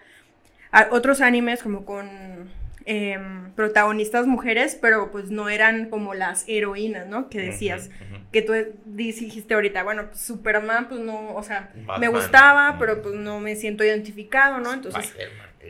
a- 0.72 0.88
otros 0.92 1.22
animes 1.22 1.64
como 1.64 1.84
con 1.86 2.50
em, 2.90 3.52
protagonistas 3.52 4.26
mujeres, 4.28 4.78
pero 4.82 5.12
pues 5.12 5.30
no 5.30 5.50
eran 5.50 5.90
como 5.90 6.14
las 6.14 6.46
heroínas, 6.48 7.06
¿no? 7.08 7.30
Que 7.30 7.40
decías 7.40 7.90
que 8.32 8.42
tú 8.42 8.54
dijiste 8.86 9.54
ahorita, 9.54 9.84
bueno, 9.84 10.08
pues 10.08 10.22
Superman, 10.22 10.88
pues 10.88 11.02
no, 11.02 11.36
o 11.36 11.44
sea, 11.44 11.74
me 12.00 12.08
gustaba, 12.08 12.78
pero 12.80 13.02
pues 13.02 13.16
no 13.16 13.42
me 13.42 13.58
siento 13.58 13.84
identificado, 13.84 14.60
¿no? 14.60 14.74
Entonces, 14.74 15.14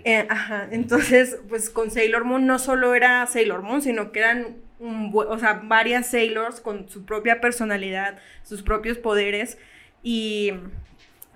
eh, 0.03 0.27
ajá, 0.29 0.67
entonces, 0.71 1.39
pues 1.50 1.71
con 1.71 1.89
Sailor 1.89 2.24
Moon 2.24 2.45
no 2.45 2.59
solo 2.59 2.93
era 2.93 3.25
Sailor 3.25 3.63
Moon, 3.63 3.81
sino 3.81 4.12
que 4.12 4.19
eran, 4.19 4.57
un 4.79 5.12
o 5.13 5.39
sea, 5.39 5.62
varias 5.63 6.07
Sailors 6.07 6.62
con 6.62 6.88
su 6.88 7.03
propia 7.03 7.41
personalidad, 7.41 8.19
sus 8.43 8.62
propios 8.62 9.00
poderes 9.00 9.57
y 10.03 10.53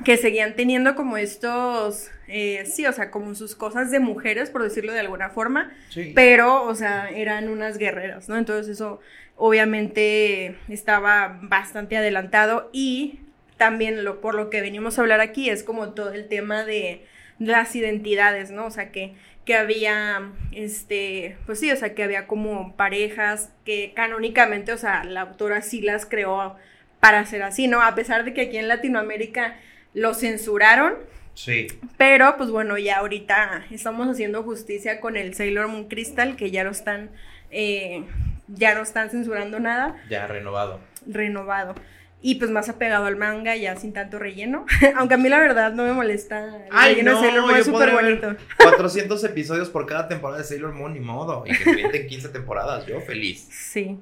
que 0.05 0.17
seguían 0.17 0.55
teniendo 0.55 0.95
como 0.95 1.17
estos, 1.17 2.09
eh, 2.27 2.63
sí, 2.65 2.85
o 2.85 2.91
sea, 2.93 3.11
como 3.11 3.35
sus 3.35 3.55
cosas 3.55 3.91
de 3.91 3.99
mujeres, 3.99 4.49
por 4.49 4.63
decirlo 4.63 4.93
de 4.93 4.99
alguna 4.99 5.29
forma, 5.29 5.71
Sí. 5.89 6.11
pero, 6.15 6.63
o 6.63 6.75
sea, 6.75 7.09
eran 7.09 7.49
unas 7.49 7.77
guerreras, 7.77 8.27
¿no? 8.29 8.37
Entonces 8.37 8.67
eso, 8.75 8.99
obviamente 9.37 10.55
estaba 10.69 11.37
bastante 11.41 11.97
adelantado 11.97 12.69
y 12.73 13.19
también 13.57 14.03
lo, 14.03 14.21
por 14.21 14.33
lo 14.35 14.49
que 14.49 14.61
venimos 14.61 14.97
a 14.97 15.01
hablar 15.01 15.19
aquí 15.21 15.49
es 15.49 15.63
como 15.63 15.89
todo 15.93 16.11
el 16.13 16.27
tema 16.27 16.63
de 16.65 17.05
las 17.37 17.75
identidades, 17.75 18.49
¿no? 18.51 18.65
O 18.65 18.71
sea, 18.71 18.91
que, 18.91 19.13
que 19.45 19.55
había, 19.55 20.31
este, 20.51 21.37
pues 21.45 21.59
sí, 21.59 21.71
o 21.71 21.75
sea, 21.75 21.93
que 21.93 22.03
había 22.03 22.27
como 22.27 22.75
parejas 22.75 23.51
que 23.65 23.93
canónicamente, 23.95 24.73
o 24.73 24.77
sea, 24.77 25.03
la 25.03 25.21
autora 25.21 25.61
sí 25.61 25.81
las 25.81 26.05
creó 26.05 26.55
para 26.99 27.25
ser 27.25 27.43
así, 27.43 27.67
¿no? 27.67 27.81
A 27.81 27.93
pesar 27.95 28.25
de 28.25 28.33
que 28.33 28.41
aquí 28.41 28.57
en 28.57 28.67
Latinoamérica 28.67 29.55
lo 29.93 30.13
censuraron. 30.13 30.95
Sí. 31.33 31.67
Pero, 31.97 32.35
pues 32.37 32.49
bueno, 32.49 32.77
ya 32.77 32.97
ahorita 32.99 33.65
estamos 33.71 34.07
haciendo 34.07 34.43
justicia 34.43 34.99
con 34.99 35.17
el 35.17 35.33
Sailor 35.33 35.67
Moon 35.67 35.87
Crystal, 35.87 36.35
que 36.35 36.51
ya 36.51 36.63
no 36.63 36.71
están, 36.71 37.09
eh, 37.49 38.03
ya 38.47 38.75
no 38.75 38.81
están 38.81 39.09
censurando 39.09 39.59
nada. 39.59 39.95
Ya 40.09 40.27
renovado. 40.27 40.79
Renovado. 41.07 41.75
Y 42.23 42.35
pues 42.35 42.51
más 42.51 42.69
apegado 42.69 43.05
al 43.05 43.15
manga, 43.15 43.55
ya 43.55 43.75
sin 43.75 43.93
tanto 43.93 44.19
relleno. 44.19 44.65
Aunque 44.95 45.15
a 45.15 45.17
mí 45.17 45.27
la 45.27 45.39
verdad 45.39 45.73
no 45.73 45.83
me 45.85 45.93
molesta. 45.93 46.57
El 46.57 46.63
Ay, 46.69 46.93
relleno 46.93 47.13
no, 47.13 47.21
de 47.21 47.27
Sailor 47.27 47.45
Moon 47.45 47.57
es 47.57 47.65
súper 47.65 47.91
bonito. 47.91 48.35
400 48.57 49.23
episodios 49.23 49.69
por 49.69 49.87
cada 49.87 50.07
temporada 50.07 50.39
de 50.39 50.47
Sailor 50.47 50.73
Moon, 50.73 50.93
ni 50.93 50.99
modo. 50.99 51.43
Y 51.47 51.57
que 51.57 51.63
se 51.63 51.75
vienten 51.75 52.07
15 52.07 52.29
temporadas, 52.29 52.85
yo 52.85 53.01
feliz. 53.01 53.47
Sí. 53.49 53.97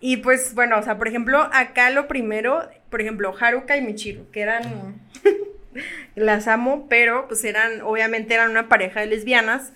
Y 0.00 0.18
pues 0.18 0.54
bueno, 0.54 0.78
o 0.78 0.82
sea, 0.82 0.98
por 0.98 1.08
ejemplo, 1.08 1.48
acá 1.52 1.88
lo 1.88 2.06
primero, 2.06 2.68
por 2.94 3.00
ejemplo, 3.00 3.34
Haruka 3.36 3.76
y 3.76 3.82
Michiru, 3.82 4.30
que 4.30 4.40
eran, 4.40 5.02
las 6.14 6.46
amo, 6.46 6.86
pero 6.88 7.26
pues 7.26 7.42
eran, 7.42 7.80
obviamente 7.80 8.34
eran 8.34 8.52
una 8.52 8.68
pareja 8.68 9.00
de 9.00 9.06
lesbianas 9.06 9.72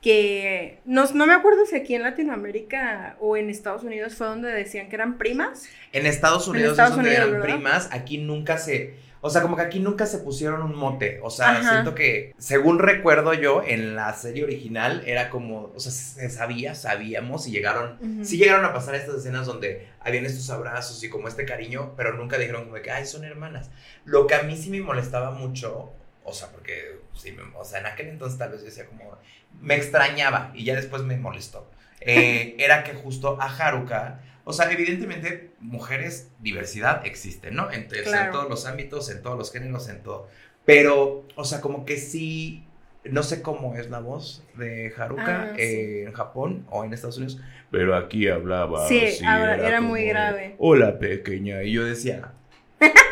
que 0.00 0.78
no, 0.84 1.04
no 1.12 1.26
me 1.26 1.34
acuerdo 1.34 1.66
si 1.66 1.74
aquí 1.74 1.96
en 1.96 2.02
Latinoamérica 2.02 3.16
o 3.18 3.36
en 3.36 3.50
Estados 3.50 3.82
Unidos 3.82 4.14
fue 4.14 4.28
donde 4.28 4.52
decían 4.52 4.88
que 4.88 4.94
eran 4.94 5.18
primas. 5.18 5.68
En 5.90 6.06
Estados 6.06 6.46
En 6.46 6.52
Unidos 6.52 6.70
Estados 6.74 6.92
es 6.92 6.96
donde 6.98 7.10
Unidos, 7.10 7.26
eran 7.28 7.40
¿verdad? 7.40 7.56
primas, 7.56 7.88
aquí 7.90 8.18
nunca 8.18 8.56
se. 8.56 8.94
O 9.22 9.28
sea, 9.30 9.42
como 9.42 9.54
que 9.56 9.62
aquí 9.62 9.80
nunca 9.80 10.06
se 10.06 10.18
pusieron 10.18 10.62
un 10.62 10.74
mote. 10.74 11.20
O 11.22 11.28
sea, 11.30 11.50
Ajá. 11.50 11.70
siento 11.72 11.94
que, 11.94 12.34
según 12.38 12.78
recuerdo 12.78 13.34
yo, 13.34 13.62
en 13.66 13.94
la 13.94 14.12
serie 14.14 14.44
original 14.44 15.02
era 15.06 15.28
como, 15.28 15.72
o 15.74 15.78
sea, 15.80 15.92
se 15.92 16.30
sabía, 16.30 16.74
sabíamos 16.74 17.46
y 17.46 17.50
llegaron, 17.50 17.98
Ujú. 18.00 18.24
sí 18.24 18.38
llegaron 18.38 18.64
a 18.64 18.72
pasar 18.72 18.94
estas 18.94 19.16
escenas 19.16 19.46
donde 19.46 19.88
habían 20.00 20.24
estos 20.24 20.48
abrazos 20.50 21.02
y 21.04 21.10
como 21.10 21.28
este 21.28 21.44
cariño, 21.44 21.92
pero 21.96 22.14
nunca 22.14 22.38
dijeron 22.38 22.64
como 22.64 22.80
que, 22.80 22.90
ay, 22.90 23.04
son 23.04 23.24
hermanas. 23.24 23.70
Lo 24.04 24.26
que 24.26 24.34
a 24.34 24.42
mí 24.42 24.56
sí 24.56 24.70
me 24.70 24.80
molestaba 24.80 25.32
mucho, 25.32 25.92
o 26.24 26.32
sea, 26.32 26.48
porque, 26.48 27.00
sí, 27.14 27.32
me- 27.32 27.42
o 27.56 27.64
sea, 27.64 27.80
en 27.80 27.86
aquel 27.86 28.08
entonces 28.08 28.38
tal 28.38 28.50
vez 28.50 28.60
yo 28.60 28.66
decía 28.66 28.86
como, 28.86 29.18
me 29.60 29.74
extrañaba 29.74 30.50
y 30.54 30.64
ya 30.64 30.74
después 30.76 31.02
me 31.02 31.16
molestó. 31.18 31.70
eh, 32.00 32.56
era 32.58 32.82
que 32.84 32.94
justo 32.94 33.36
a 33.38 33.44
Haruka, 33.54 34.22
o 34.50 34.52
sea, 34.52 34.70
evidentemente 34.70 35.50
mujeres, 35.60 36.28
diversidad 36.40 37.06
existe, 37.06 37.50
¿no? 37.50 37.70
En 37.72 37.84
Claro. 37.86 38.32
todos 38.32 38.48
los 38.50 38.66
ámbitos, 38.66 39.10
en 39.10 39.22
todos 39.22 39.38
los 39.38 39.50
géneros, 39.52 39.88
en 39.88 40.02
todo. 40.02 40.28
Pero, 40.66 41.24
o 41.36 41.44
sea, 41.44 41.60
como 41.60 41.84
que 41.86 41.96
sí, 41.96 42.64
no 43.04 43.22
sé 43.22 43.40
cómo 43.42 43.76
es 43.76 43.88
la 43.90 44.00
voz 44.00 44.44
de 44.56 44.92
Haruka 44.96 45.52
Ah, 45.52 45.54
eh, 45.56 46.04
en 46.06 46.12
Japón 46.12 46.66
o 46.70 46.84
en 46.84 46.92
Estados 46.92 47.16
Unidos, 47.16 47.40
pero 47.70 47.96
aquí 47.96 48.28
hablaba. 48.28 48.86
Sí, 48.88 49.00
ahora 49.24 49.56
era 49.66 49.80
muy 49.80 50.00
como 50.00 50.10
grave. 50.10 50.54
Hola, 50.58 50.98
pequeña. 50.98 51.62
Y 51.62 51.72
yo 51.72 51.84
decía. 51.84 52.32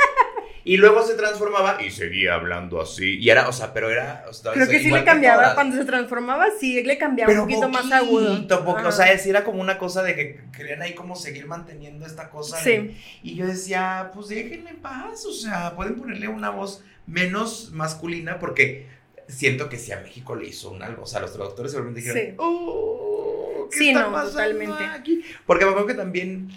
y 0.71 0.77
luego 0.77 1.03
se 1.03 1.15
transformaba 1.15 1.81
y 1.83 1.91
seguía 1.91 2.35
hablando 2.35 2.81
así. 2.83 3.19
Y 3.19 3.31
era, 3.31 3.49
o 3.49 3.53
sea, 3.53 3.73
pero 3.73 3.89
era. 3.91 4.25
o 4.29 4.33
sea, 4.35 4.53
Creo 4.53 4.69
que 4.69 4.81
sí 4.81 4.91
le 4.91 5.03
cambiaba, 5.03 5.55
cuando 5.55 5.77
se 5.77 5.85
transformaba, 5.87 6.47
sí 6.61 6.83
le 6.83 6.99
cambiaba 6.99 7.29
Pero 7.31 7.45
un 7.45 7.49
poquito 7.49 7.69
más 7.71 7.91
agudo. 7.91 8.35
poquito, 8.35 8.65
Ajá. 8.77 8.89
o 8.89 8.93
sea, 8.93 9.19
sí 9.19 9.31
era 9.31 9.45
como 9.45 9.61
una 9.63 9.79
cosa 9.79 10.03
de 10.03 10.15
que 10.15 10.41
querían 10.57 10.83
ahí 10.83 10.95
como 10.95 11.17
seguir 11.17 11.47
manteniendo 11.47 12.05
esta 12.05 12.29
cosa. 12.29 12.57
de- 12.59 12.63
Sí. 12.63 12.97
y 13.23 13.35
yo 13.37 13.47
decía, 13.47 14.11
pues 14.15 14.29
déjenle 14.29 14.71
en 14.71 14.77
paz, 14.77 15.25
o 15.25 15.33
sea, 15.33 15.75
pueden 15.75 15.95
ponerle 15.97 16.29
una 16.29 16.51
voz 16.51 16.85
menos 17.07 17.71
masculina 17.73 18.39
porque 18.39 18.87
siento 19.27 19.69
que 19.71 19.79
si 19.79 19.93
a 19.93 20.01
México 20.01 20.35
le 20.35 20.49
hizo 20.49 20.71
un 20.71 20.83
algo, 20.83 21.05
o 21.05 21.07
sea, 21.07 21.21
los 21.21 21.33
traductores 21.33 21.73
seguramente 21.73 22.01
dijeron, 22.03 22.23
Sí. 22.31 22.35
oh, 22.39 23.69
¿qué 23.71 23.77
Sí, 23.79 23.89
está 23.89 24.03
no, 24.03 24.13
pasando 24.13 24.33
totalmente. 24.33 24.85
aquí? 24.85 25.23
Porque 25.47 25.65
me 25.65 25.71
acuerdo 25.71 25.87
que 25.89 25.95
también 25.95 26.49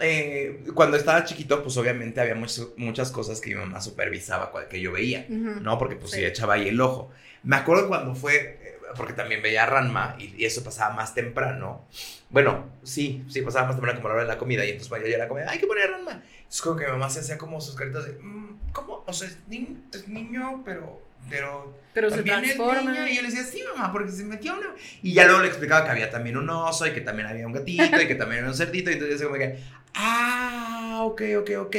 eh, 0.00 0.64
cuando 0.74 0.96
estaba 0.96 1.24
chiquito, 1.24 1.62
pues 1.62 1.76
obviamente 1.76 2.20
había 2.20 2.34
muchas 2.34 2.66
muchas 2.76 3.10
cosas 3.10 3.40
que 3.40 3.50
mi 3.50 3.56
mamá 3.56 3.80
supervisaba 3.80 4.50
cual- 4.50 4.68
que 4.68 4.80
yo 4.80 4.92
veía. 4.92 5.26
¿no? 5.28 5.78
Porque 5.78 5.96
pues 5.96 6.10
sí. 6.12 6.18
Sí. 6.18 6.24
echaba 6.24 6.54
ahí 6.54 6.68
el 6.68 6.80
ojo. 6.80 7.10
Me 7.42 7.56
acuerdo 7.56 7.88
cuando 7.88 8.14
fue, 8.14 8.36
eh, 8.62 8.78
porque 8.96 9.12
también 9.12 9.42
veía 9.42 9.66
Ranma 9.66 10.16
y, 10.18 10.34
y 10.36 10.44
eso 10.44 10.62
pasaba 10.64 10.94
más 10.94 11.14
temprano. 11.14 11.84
Bueno, 12.30 12.64
sí, 12.82 13.24
sí, 13.28 13.42
pasaba 13.42 13.66
más 13.66 13.76
temprano 13.76 13.98
como 13.98 14.08
la 14.08 14.14
hora 14.14 14.22
de 14.24 14.28
la 14.28 14.38
comida 14.38 14.64
y 14.64 14.68
entonces 14.70 14.88
cuando 14.88 15.06
yo 15.06 15.10
ya 15.12 15.16
era 15.18 15.28
comida, 15.28 15.50
hay 15.50 15.58
que 15.58 15.66
poner 15.66 15.90
Ranma. 15.90 16.22
Es 16.50 16.60
como 16.62 16.76
que 16.76 16.84
mi 16.86 16.92
mamá 16.92 17.10
se 17.10 17.20
hacía 17.20 17.36
como 17.38 17.60
sus 17.60 17.74
caritas 17.74 18.04
de, 18.06 18.12
"Mm, 18.12 18.70
¿cómo? 18.72 19.04
O 19.06 19.12
sea, 19.12 19.28
es, 19.28 19.38
ni- 19.48 19.76
es 19.92 20.08
niño, 20.08 20.62
pero, 20.64 21.00
pero 21.28 21.74
Pero 21.94 22.10
se 22.10 22.18
es 22.18 22.24
transforma. 22.24 22.90
niña. 22.92 23.08
Y 23.10 23.16
yo 23.16 23.22
le 23.22 23.28
decía, 23.28 23.44
sí, 23.44 23.62
mamá, 23.74 23.92
porque 23.92 24.10
se 24.10 24.24
metió 24.24 24.52
una. 24.54 24.74
Y 25.02 25.12
ya 25.14 25.24
luego 25.26 25.40
le 25.42 25.48
explicaba 25.48 25.84
que 25.84 25.90
había 25.92 26.10
también 26.10 26.36
un 26.36 26.50
oso 26.50 26.86
y 26.86 26.92
que 26.92 27.00
también 27.00 27.28
había 27.28 27.46
un 27.46 27.52
gatito 27.52 28.00
y 28.02 28.06
que 28.08 28.14
también 28.16 28.40
había 28.40 28.50
un 28.50 28.56
cerdito. 28.56 28.90
Y 28.90 28.94
entonces 28.94 29.20
yo 29.20 29.28
como 29.28 29.38
que, 29.38 29.58
ah, 29.94 31.02
ok, 31.04 31.22
ok, 31.38 31.50
ok. 31.60 31.76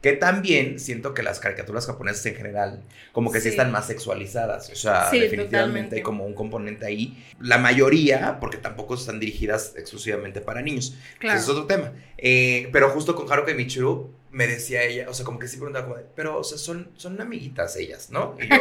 Que 0.00 0.12
también 0.12 0.78
siento 0.78 1.14
que 1.14 1.22
las 1.22 1.40
caricaturas 1.40 1.86
japonesas 1.86 2.24
en 2.26 2.34
general, 2.36 2.82
como 3.12 3.32
que 3.32 3.38
sí, 3.38 3.44
Sí. 3.44 3.48
están 3.50 3.72
más 3.72 3.86
sexualizadas. 3.86 4.68
O 4.70 4.74
sea, 4.76 5.08
Sí, 5.10 5.18
definitivamente 5.18 5.56
totalmente. 5.58 5.96
hay 5.96 6.02
como 6.02 6.24
un 6.26 6.34
componente 6.34 6.84
ahí. 6.86 7.24
La 7.40 7.56
mayoría, 7.58 8.38
porque 8.40 8.58
tampoco 8.58 8.94
están 8.94 9.18
dirigidas 9.18 9.72
exclusivamente 9.76 10.40
para 10.42 10.60
niños. 10.60 10.94
Claro. 11.18 11.38
Ese 11.38 11.44
es 11.44 11.50
otro 11.50 11.66
tema. 11.66 11.92
Eh, 12.18 12.68
pero 12.72 12.90
justo 12.90 13.14
con 13.14 13.30
Haruka 13.32 13.54
Michiru, 13.54 14.12
me 14.30 14.46
decía 14.48 14.82
ella, 14.82 15.06
o 15.08 15.14
sea, 15.14 15.24
como 15.24 15.38
que 15.38 15.46
sí 15.46 15.56
preguntaba 15.58 15.86
como 15.86 16.00
pero, 16.16 16.38
o 16.38 16.42
sea, 16.44 16.58
son, 16.58 16.90
son 16.96 17.20
amiguitas 17.20 17.76
ellas, 17.76 18.10
¿no? 18.10 18.36
Y 18.42 18.48
yo, 18.48 18.56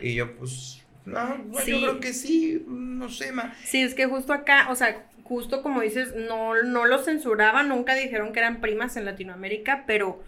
y 0.00 0.14
yo 0.14 0.21
pues, 0.26 0.82
no, 1.04 1.36
no, 1.38 1.58
Sí. 1.60 1.72
yo 1.72 1.80
creo 1.80 2.00
que 2.00 2.12
sí, 2.12 2.64
no 2.68 3.08
sé, 3.08 3.32
ma. 3.32 3.54
Sí, 3.64 3.82
es 3.82 3.94
que 3.94 4.06
justo 4.06 4.32
acá, 4.32 4.68
o 4.70 4.74
sea, 4.76 5.04
justo 5.24 5.62
como 5.62 5.80
dices, 5.80 6.14
no, 6.14 6.54
no 6.62 6.84
lo 6.86 6.98
censuraban, 7.02 7.68
nunca 7.68 7.94
dijeron 7.94 8.32
que 8.32 8.40
eran 8.40 8.60
primas 8.60 8.96
en 8.96 9.04
Latinoamérica, 9.04 9.84
pero 9.86 10.22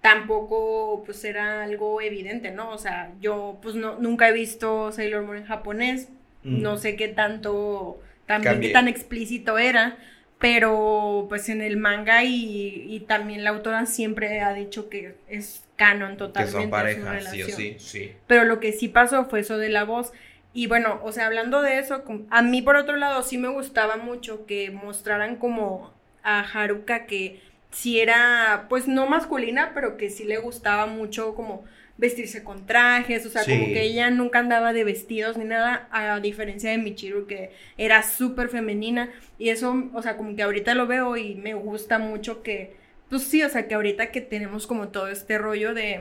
tampoco 0.00 1.02
pues 1.04 1.24
era 1.24 1.64
algo 1.64 2.00
evidente, 2.00 2.50
¿no? 2.50 2.70
O 2.70 2.78
sea, 2.78 3.12
yo 3.20 3.58
pues 3.62 3.74
no, 3.74 3.98
nunca 3.98 4.28
he 4.28 4.32
visto 4.32 4.92
Sailor 4.92 5.24
Moon 5.24 5.38
en 5.38 5.44
japonés, 5.46 6.08
Mm. 6.44 6.62
no 6.62 6.76
sé 6.78 6.94
qué 6.94 7.08
tanto, 7.08 8.00
también 8.26 8.60
qué 8.60 8.68
tan 8.70 8.86
explícito 8.86 9.58
era, 9.58 9.98
pero 10.38 11.26
pues 11.28 11.48
en 11.48 11.60
el 11.62 11.76
manga 11.76 12.22
y, 12.22 12.84
y 12.88 13.00
también 13.00 13.42
la 13.42 13.50
autora 13.50 13.86
siempre 13.86 14.40
ha 14.40 14.54
dicho 14.54 14.88
que 14.88 15.16
es 15.28 15.64
canon 15.78 16.12
Que 16.12 16.18
totalmente 16.18 16.52
son 16.52 16.64
su 16.64 16.70
parejas, 16.70 17.30
sí 17.30 17.42
o 17.42 17.46
sí, 17.46 17.76
sí. 17.78 18.12
Pero 18.26 18.44
lo 18.44 18.60
que 18.60 18.72
sí 18.72 18.88
pasó 18.88 19.24
fue 19.24 19.40
eso 19.40 19.56
de 19.56 19.70
la 19.70 19.84
voz. 19.84 20.12
Y 20.52 20.66
bueno, 20.66 21.00
o 21.02 21.12
sea, 21.12 21.26
hablando 21.26 21.62
de 21.62 21.78
eso, 21.78 22.04
a 22.30 22.42
mí 22.42 22.60
por 22.60 22.76
otro 22.76 22.96
lado 22.96 23.22
sí 23.22 23.38
me 23.38 23.48
gustaba 23.48 23.96
mucho 23.96 24.44
que 24.44 24.70
mostraran 24.70 25.36
como 25.36 25.94
a 26.22 26.40
Haruka 26.40 27.06
que 27.06 27.40
sí 27.70 28.00
era, 28.00 28.66
pues 28.68 28.88
no 28.88 29.06
masculina, 29.06 29.72
pero 29.74 29.96
que 29.96 30.10
sí 30.10 30.24
le 30.24 30.38
gustaba 30.38 30.86
mucho 30.86 31.34
como 31.34 31.64
vestirse 31.96 32.44
con 32.44 32.64
trajes, 32.64 33.26
o 33.26 33.28
sea, 33.28 33.44
como 33.44 33.66
que 33.66 33.82
ella 33.82 34.08
nunca 34.10 34.38
andaba 34.38 34.72
de 34.72 34.84
vestidos 34.84 35.36
ni 35.36 35.44
nada, 35.44 35.88
a 35.90 36.20
diferencia 36.20 36.70
de 36.70 36.78
Michiru 36.78 37.26
que 37.26 37.50
era 37.76 38.02
súper 38.02 38.48
femenina. 38.48 39.10
Y 39.38 39.50
eso, 39.50 39.90
o 39.92 40.02
sea, 40.02 40.16
como 40.16 40.34
que 40.34 40.42
ahorita 40.42 40.74
lo 40.74 40.86
veo 40.86 41.16
y 41.16 41.34
me 41.34 41.54
gusta 41.54 41.98
mucho 41.98 42.42
que, 42.42 42.76
pues 43.10 43.22
sí, 43.24 43.42
o 43.42 43.48
sea, 43.48 43.66
que 43.68 43.74
ahorita 43.74 44.10
que 44.10 44.20
tenemos 44.20 44.66
como 44.66 44.88
todo 44.88 45.08
este 45.08 45.38
rollo 45.38 45.74
de, 45.74 46.00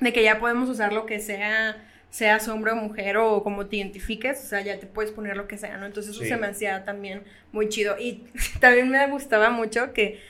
de 0.00 0.12
que 0.12 0.22
ya 0.22 0.38
podemos 0.40 0.68
usar 0.68 0.92
lo 0.92 1.06
que 1.06 1.20
sea, 1.20 1.76
seas 2.10 2.46
hombre 2.48 2.72
o 2.72 2.76
mujer 2.76 3.16
o 3.16 3.42
como 3.42 3.66
te 3.66 3.76
identifiques, 3.76 4.42
o 4.44 4.46
sea, 4.48 4.60
ya 4.60 4.78
te 4.78 4.86
puedes 4.86 5.10
poner 5.12 5.36
lo 5.36 5.48
que 5.48 5.58
sea, 5.58 5.76
¿no? 5.76 5.86
Entonces 5.86 6.12
eso 6.14 6.22
Sí. 6.22 6.28
se 6.28 6.36
me 6.36 6.46
hacía 6.46 6.84
también 6.84 7.22
muy 7.52 7.68
chido. 7.68 7.96
Y 7.98 8.24
también 8.60 8.88
me 8.90 9.06
gustaba 9.08 9.50
mucho 9.50 9.92
que, 9.92 10.20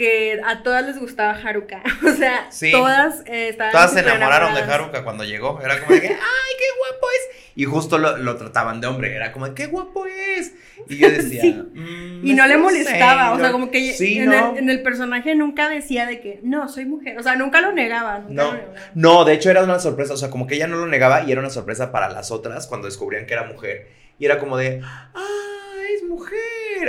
que 0.00 0.40
a 0.46 0.62
todas 0.62 0.86
les 0.86 0.98
gustaba 0.98 1.32
Haruka, 1.32 1.82
o 2.06 2.10
sea, 2.12 2.46
Sí. 2.50 2.70
todas 2.72 3.20
eh, 3.26 3.48
estaban 3.50 3.72
Todas 3.72 3.92
se 3.92 4.00
enamoraron 4.00 4.54
de. 4.54 4.60
Haruka 4.62 5.04
cuando 5.04 5.24
llegó. 5.24 5.60
Era 5.62 5.78
como 5.78 5.92
de 5.94 6.00
que, 6.00 6.08
¡ay, 6.08 6.16
qué 6.58 6.64
guapo 6.78 7.06
es! 7.10 7.36
Y 7.54 7.64
justo 7.66 7.98
lo, 7.98 8.16
lo 8.16 8.36
trataban 8.36 8.80
de 8.80 8.86
hombre. 8.86 9.14
Era 9.14 9.30
como 9.32 9.46
de, 9.46 9.54
¡qué 9.54 9.66
guapo 9.66 10.06
es! 10.06 10.54
Y 10.88 10.96
yo 10.96 11.10
decía, 11.10 11.42
Sí. 11.42 11.52
"Mm, 11.74 12.26
Y 12.26 12.32
no 12.32 12.46
le 12.46 12.54
sé, 12.54 12.58
molestaba, 12.58 13.32
o 13.32 13.36
sea, 13.38 13.48
no". 13.48 13.52
como 13.52 13.70
que 13.70 13.92
Sí, 13.92 14.18
en, 14.20 14.30
no. 14.30 14.52
el, 14.52 14.58
en 14.58 14.70
el 14.70 14.82
personaje 14.82 15.34
nunca 15.34 15.68
decía 15.68 16.06
de 16.06 16.20
que, 16.20 16.40
no, 16.42 16.66
soy 16.70 16.86
mujer, 16.86 17.18
o 17.18 17.22
sea, 17.22 17.36
nunca 17.36 17.60
lo 17.60 17.72
negaba, 17.72 18.20
nunca 18.20 18.32
No. 18.32 18.52
lo 18.52 18.56
negaba. 18.56 18.74
No, 18.94 19.24
de 19.26 19.34
hecho 19.34 19.50
era 19.50 19.62
una 19.64 19.78
sorpresa, 19.80 20.14
o 20.14 20.16
sea, 20.16 20.30
como 20.30 20.46
que 20.46 20.54
ella 20.54 20.66
no 20.66 20.76
lo 20.76 20.86
negaba 20.86 21.22
y 21.24 21.32
era 21.32 21.40
una 21.42 21.50
sorpresa 21.50 21.92
para 21.92 22.08
las 22.08 22.30
otras 22.30 22.66
cuando 22.66 22.86
descubrían 22.86 23.26
que 23.26 23.34
era 23.34 23.44
mujer. 23.44 23.88
Y 24.18 24.24
era 24.24 24.38
como 24.38 24.56
de, 24.56 24.80
¡ah, 24.82 25.76
es 25.94 26.02
mujer! 26.08 26.38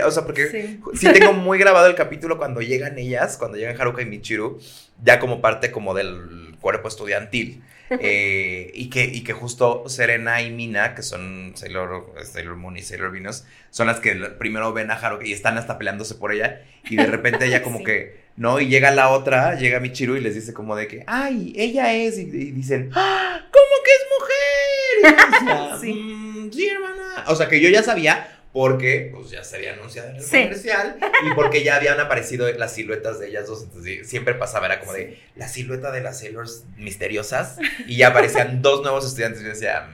O 0.05 0.11
sea, 0.11 0.23
porque 0.23 0.79
sí. 0.93 1.07
tengo 1.13 1.33
muy 1.33 1.57
grabado 1.57 1.87
el 1.87 1.95
capítulo 1.95 2.37
cuando 2.37 2.61
llegan 2.61 2.97
ellas, 2.97 3.37
cuando 3.37 3.57
llegan 3.57 3.79
Haruka 3.79 4.01
y 4.01 4.05
Michiru, 4.05 4.59
ya 5.03 5.19
como 5.19 5.41
parte 5.41 5.71
como 5.71 5.93
del 5.93 6.55
cuerpo 6.59 6.87
estudiantil. 6.87 7.61
Eh, 7.99 8.71
y, 8.73 8.89
que, 8.89 9.03
y 9.03 9.21
que 9.21 9.33
justo 9.33 9.83
Serena 9.89 10.41
y 10.41 10.49
Mina, 10.49 10.95
que 10.95 11.01
son 11.01 11.51
Sailor, 11.55 12.13
Sailor 12.23 12.55
Moon 12.55 12.77
y 12.77 12.81
Sailor 12.81 13.11
Venus, 13.11 13.43
son 13.69 13.87
las 13.87 13.99
que 13.99 14.15
primero 14.15 14.71
ven 14.71 14.91
a 14.91 14.93
Haruka 14.93 15.25
y 15.25 15.33
están 15.33 15.57
hasta 15.57 15.77
peleándose 15.77 16.15
por 16.15 16.31
ella. 16.31 16.61
Y 16.89 16.95
de 16.95 17.05
repente 17.05 17.45
ella 17.45 17.61
como 17.63 17.83
que, 17.83 18.21
¿no? 18.37 18.59
Y 18.59 18.67
llega 18.67 18.91
la 18.91 19.09
otra, 19.09 19.55
llega 19.55 19.81
Michiru 19.81 20.15
y 20.15 20.21
les 20.21 20.35
dice 20.35 20.53
como 20.53 20.75
de 20.75 20.87
que, 20.87 21.03
ay, 21.05 21.53
ella 21.57 21.93
es. 21.93 22.17
Y, 22.17 22.25
dicen, 22.25 22.91
¡Ah, 22.95 23.41
¿cómo 23.51 23.83
que 23.83 23.91
es 23.91 25.15
mujer? 25.17 25.79
sí. 25.81 25.93
Mm, 25.93 26.51
sí, 26.51 26.69
hermana. 26.69 27.25
O 27.27 27.35
sea 27.35 27.49
que 27.49 27.59
yo 27.59 27.69
ya 27.69 27.83
sabía, 27.83 28.40
porque 28.53 29.11
pues 29.13 29.29
ya 29.29 29.43
se 29.43 29.55
había 29.55 29.73
anunciado 29.73 30.09
en 30.09 30.17
el 30.17 30.23
comercial 30.23 30.97
y 31.25 31.33
porque 31.35 31.63
ya 31.63 31.77
habían 31.77 31.99
aparecido 31.99 32.51
las 32.51 32.73
siluetas 32.73 33.19
de 33.19 33.29
ellas 33.29 33.47
dos, 33.47 33.63
entonces 33.63 34.07
siempre 34.07 34.33
pasaba, 34.33 34.65
era 34.65 34.79
como 34.79 34.93
de 34.93 35.19
la 35.35 35.47
silueta 35.47 35.91
de 35.91 36.01
las 36.01 36.19
Sailors 36.19 36.65
misteriosas 36.77 37.57
y 37.87 37.97
ya 37.97 38.09
aparecían 38.09 38.61
dos 38.61 38.81
nuevos 38.81 39.05
estudiantes 39.05 39.41
y 39.41 39.45
decía... 39.45 39.87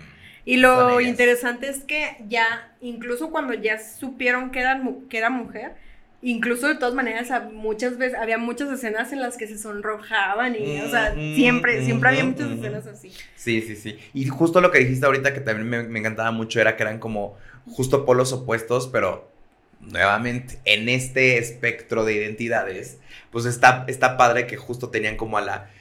Y 0.44 0.58
lo 0.58 1.02
interesante 1.02 1.68
es 1.68 1.80
que 1.80 2.16
ya, 2.30 2.72
incluso 2.80 3.32
cuando 3.32 3.54
ya 3.54 3.80
supieron 3.80 4.50
que 4.50 4.62
era, 4.62 4.82
que 5.10 5.18
era 5.18 5.30
mujer, 5.30 5.74
incluso 6.22 6.70
de 6.70 6.76
todas 6.76 6.94
maneras, 6.94 7.30
muchas 7.52 7.98
veces, 7.98 8.18
había 8.18 8.38
muchas 8.38 8.72
escenas 8.72 9.12
en 9.12 9.20
las 9.20 9.36
que 9.36 9.46
se 9.46 9.58
sonrojaban 9.58 10.56
y, 10.56 10.80
o 10.80 10.90
sea, 10.90 11.14
siempre, 11.14 11.84
siempre 11.84 12.10
había 12.10 12.24
muchas 12.24 12.50
escenas 12.50 12.88
así. 12.88 13.12
Sí, 13.36 13.62
sí, 13.62 13.76
sí. 13.76 14.00
Y 14.14 14.26
justo 14.28 14.62
lo 14.62 14.72
que 14.72 14.80
dijiste 14.80 15.06
ahorita 15.06 15.34
que 15.34 15.42
también 15.42 15.68
me, 15.68 15.84
me 15.84 16.00
encantaba 16.00 16.32
mucho 16.32 16.62
era 16.62 16.78
que 16.78 16.84
eran 16.84 17.00
como 17.00 17.38
justo 17.70 18.06
polos 18.06 18.34
opuestos, 18.34 18.88
pero 18.88 19.30
nuevamente 19.80 20.60
en 20.66 20.90
este 20.90 21.38
espectro 21.38 22.06
de 22.06 22.14
identidades, 22.14 22.98
pues 23.32 23.46
está, 23.46 23.86
está 23.88 24.18
padre 24.18 24.48
que 24.48 24.58
justo 24.58 24.90
tenían 24.90 25.18
como 25.18 25.38
a 25.38 25.42
la... 25.42 25.72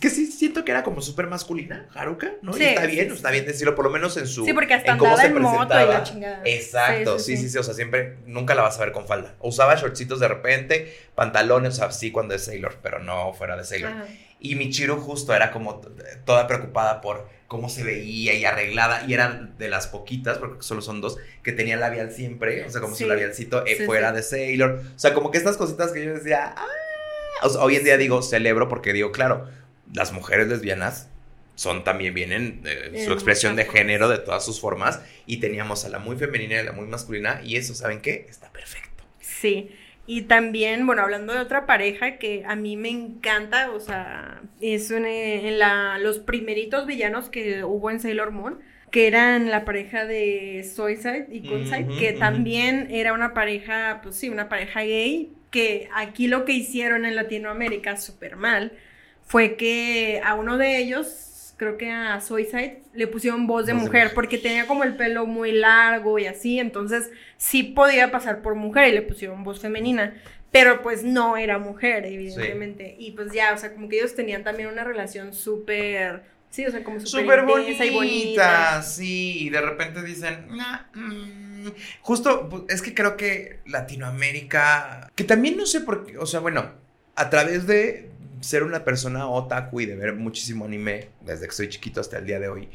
Que 0.00 0.10
sí 0.10 0.26
siento 0.26 0.64
que 0.64 0.72
era 0.72 0.82
como 0.82 1.00
súper 1.00 1.26
masculina, 1.28 1.88
Haruka, 1.94 2.32
¿no? 2.42 2.52
Sí, 2.52 2.62
y 2.62 2.66
está 2.66 2.86
bien, 2.86 3.10
está 3.10 3.30
bien 3.30 3.46
decirlo, 3.46 3.74
por 3.74 3.84
lo 3.84 3.90
menos 3.90 4.16
en 4.16 4.26
su... 4.26 4.44
Sí, 4.44 4.52
porque 4.52 4.74
hasta 4.74 4.92
en 4.92 4.98
cómo 4.98 5.16
se 5.16 5.28
moto 5.30 5.74
y 5.74 5.86
la 5.86 6.02
chingada. 6.02 6.42
Exacto, 6.44 7.18
sí 7.18 7.36
sí, 7.36 7.48
sí 7.48 7.58
o 7.58 7.62
sea, 7.62 7.74
siempre, 7.74 8.16
nunca 8.26 8.54
la 8.54 8.62
vas 8.62 8.76
a 8.78 8.80
ver 8.80 8.92
con 8.92 9.06
falda. 9.06 9.34
Usaba 9.40 9.74
shortcitos 9.76 10.20
de 10.20 10.28
repente, 10.28 10.96
pantalones, 11.14 11.74
o 11.74 11.76
sea, 11.76 11.92
sí 11.92 12.10
cuando 12.10 12.34
es 12.34 12.44
Sailor, 12.44 12.78
pero 12.82 12.98
no 12.98 13.32
fuera 13.32 13.56
de 13.56 13.64
Sailor. 13.64 13.92
Y 14.38 14.54
Michiru 14.54 15.00
justo 15.00 15.34
era 15.34 15.50
como 15.50 15.80
toda 16.24 16.46
preocupada 16.46 17.00
por 17.00 17.28
cómo 17.48 17.68
se 17.68 17.82
veía 17.82 18.34
y 18.34 18.44
arreglada. 18.44 19.04
Y 19.06 19.14
eran 19.14 19.56
de 19.58 19.68
las 19.68 19.86
poquitas, 19.86 20.38
porque 20.38 20.62
solo 20.62 20.82
son 20.82 21.00
dos, 21.00 21.16
que 21.42 21.52
tenía 21.52 21.76
labial 21.76 22.12
siempre. 22.12 22.64
O 22.64 22.70
sea, 22.70 22.80
como 22.80 22.94
su 22.94 23.06
labialcito 23.06 23.64
eh, 23.66 23.86
fuera 23.86 24.12
de 24.12 24.22
Sailor. 24.22 24.82
O 24.94 24.98
sea, 24.98 25.14
como 25.14 25.30
que 25.30 25.38
estas 25.38 25.56
cositas 25.56 25.92
que 25.92 26.04
yo 26.04 26.14
decía, 26.14 26.54
ah". 26.56 27.48
hoy 27.60 27.76
en 27.76 27.84
día 27.84 27.96
digo, 27.96 28.22
celebro 28.22 28.68
porque 28.68 28.92
digo, 28.92 29.10
claro, 29.10 29.48
las 29.92 30.12
mujeres 30.12 30.48
lesbianas 30.48 31.08
son 31.54 31.84
también 31.84 32.12
vienen 32.12 32.62
su 33.04 33.12
expresión 33.12 33.56
de 33.56 33.64
género 33.64 34.08
de 34.08 34.18
todas 34.18 34.44
sus 34.44 34.60
formas 34.60 35.02
y 35.26 35.38
teníamos 35.38 35.84
a 35.86 35.88
la 35.88 35.98
muy 35.98 36.16
femenina 36.16 36.54
y 36.54 36.58
a 36.58 36.64
la 36.64 36.72
muy 36.72 36.86
masculina 36.86 37.40
y 37.42 37.56
eso, 37.56 37.74
¿saben 37.74 38.00
qué? 38.00 38.26
Está 38.28 38.52
perfecto. 38.52 39.04
Sí. 39.20 39.70
Y 40.06 40.22
también, 40.22 40.86
bueno, 40.86 41.02
hablando 41.02 41.32
de 41.32 41.40
otra 41.40 41.66
pareja 41.66 42.18
que 42.18 42.44
a 42.46 42.54
mí 42.54 42.76
me 42.76 42.90
encanta, 42.90 43.72
o 43.72 43.80
sea, 43.80 44.40
es 44.60 44.90
en 44.92 45.58
la, 45.58 45.98
los 45.98 46.20
primeritos 46.20 46.86
villanos 46.86 47.28
que 47.28 47.64
hubo 47.64 47.90
en 47.90 47.98
Sailor 47.98 48.30
Moon, 48.30 48.60
que 48.92 49.08
eran 49.08 49.50
la 49.50 49.64
pareja 49.64 50.04
de 50.04 50.62
Soyside 50.62 51.26
y 51.32 51.40
Kunside, 51.48 51.88
que 51.98 52.12
también 52.12 52.86
era 52.90 53.14
una 53.14 53.34
pareja, 53.34 54.00
pues 54.02 54.14
sí, 54.14 54.28
una 54.28 54.48
pareja 54.48 54.82
gay, 54.82 55.32
que 55.50 55.88
aquí 55.94 56.28
lo 56.28 56.44
que 56.44 56.52
hicieron 56.52 57.04
en 57.04 57.16
Latinoamérica 57.16 57.96
súper 57.96 58.36
mal 58.36 58.72
fue 59.26 59.56
que 59.56 60.20
a 60.24 60.34
uno 60.34 60.56
de 60.56 60.78
ellos 60.78 61.54
creo 61.56 61.78
que 61.78 61.90
a 61.90 62.20
Suicide 62.20 62.82
le 62.92 63.06
pusieron 63.06 63.46
voz 63.46 63.66
de 63.66 63.74
mujer, 63.74 64.12
porque 64.14 64.38
tenía 64.38 64.66
como 64.66 64.84
el 64.84 64.96
pelo 64.96 65.26
muy 65.26 65.52
largo 65.52 66.18
y 66.18 66.26
así, 66.26 66.58
entonces 66.58 67.10
sí 67.38 67.62
podía 67.62 68.10
pasar 68.10 68.42
por 68.42 68.54
mujer 68.54 68.88
y 68.88 68.92
le 68.92 69.02
pusieron 69.02 69.42
voz 69.42 69.60
femenina, 69.60 70.14
pero 70.52 70.82
pues 70.82 71.02
no 71.02 71.36
era 71.36 71.58
mujer, 71.58 72.04
evidentemente. 72.06 72.94
Y 72.98 73.12
pues 73.12 73.32
ya, 73.32 73.52
o 73.54 73.58
sea, 73.58 73.72
como 73.72 73.88
que 73.88 73.98
ellos 73.98 74.14
tenían 74.14 74.44
también 74.44 74.68
una 74.68 74.84
relación 74.84 75.32
súper... 75.32 76.22
Sí, 76.48 76.64
o 76.64 76.70
sea, 76.70 76.82
como 76.84 77.00
súper 77.00 77.42
bonita, 77.42 77.84
y 77.84 77.90
bonita. 77.90 78.82
Sí, 78.82 79.46
y 79.46 79.50
de 79.50 79.60
repente 79.60 80.02
dicen, 80.02 80.46
mm". 80.94 81.68
justo, 82.00 82.66
es 82.68 82.80
que 82.80 82.94
creo 82.94 83.16
que 83.16 83.58
Latinoamérica, 83.66 85.10
que 85.14 85.24
también 85.24 85.56
no 85.56 85.66
sé 85.66 85.80
por 85.80 86.06
qué, 86.06 86.16
o 86.16 86.24
sea, 86.24 86.40
bueno, 86.40 86.70
a 87.16 87.28
través 87.28 87.66
de, 87.66 88.10
ser 88.40 88.62
una 88.62 88.84
persona 88.84 89.28
otaku 89.28 89.80
y 89.80 89.86
de 89.86 89.96
ver 89.96 90.14
muchísimo 90.14 90.64
anime 90.64 91.08
desde 91.20 91.46
que 91.46 91.52
soy 91.52 91.68
chiquito 91.68 92.00
hasta 92.00 92.18
el 92.18 92.26
día 92.26 92.40
de 92.40 92.48
hoy, 92.48 92.68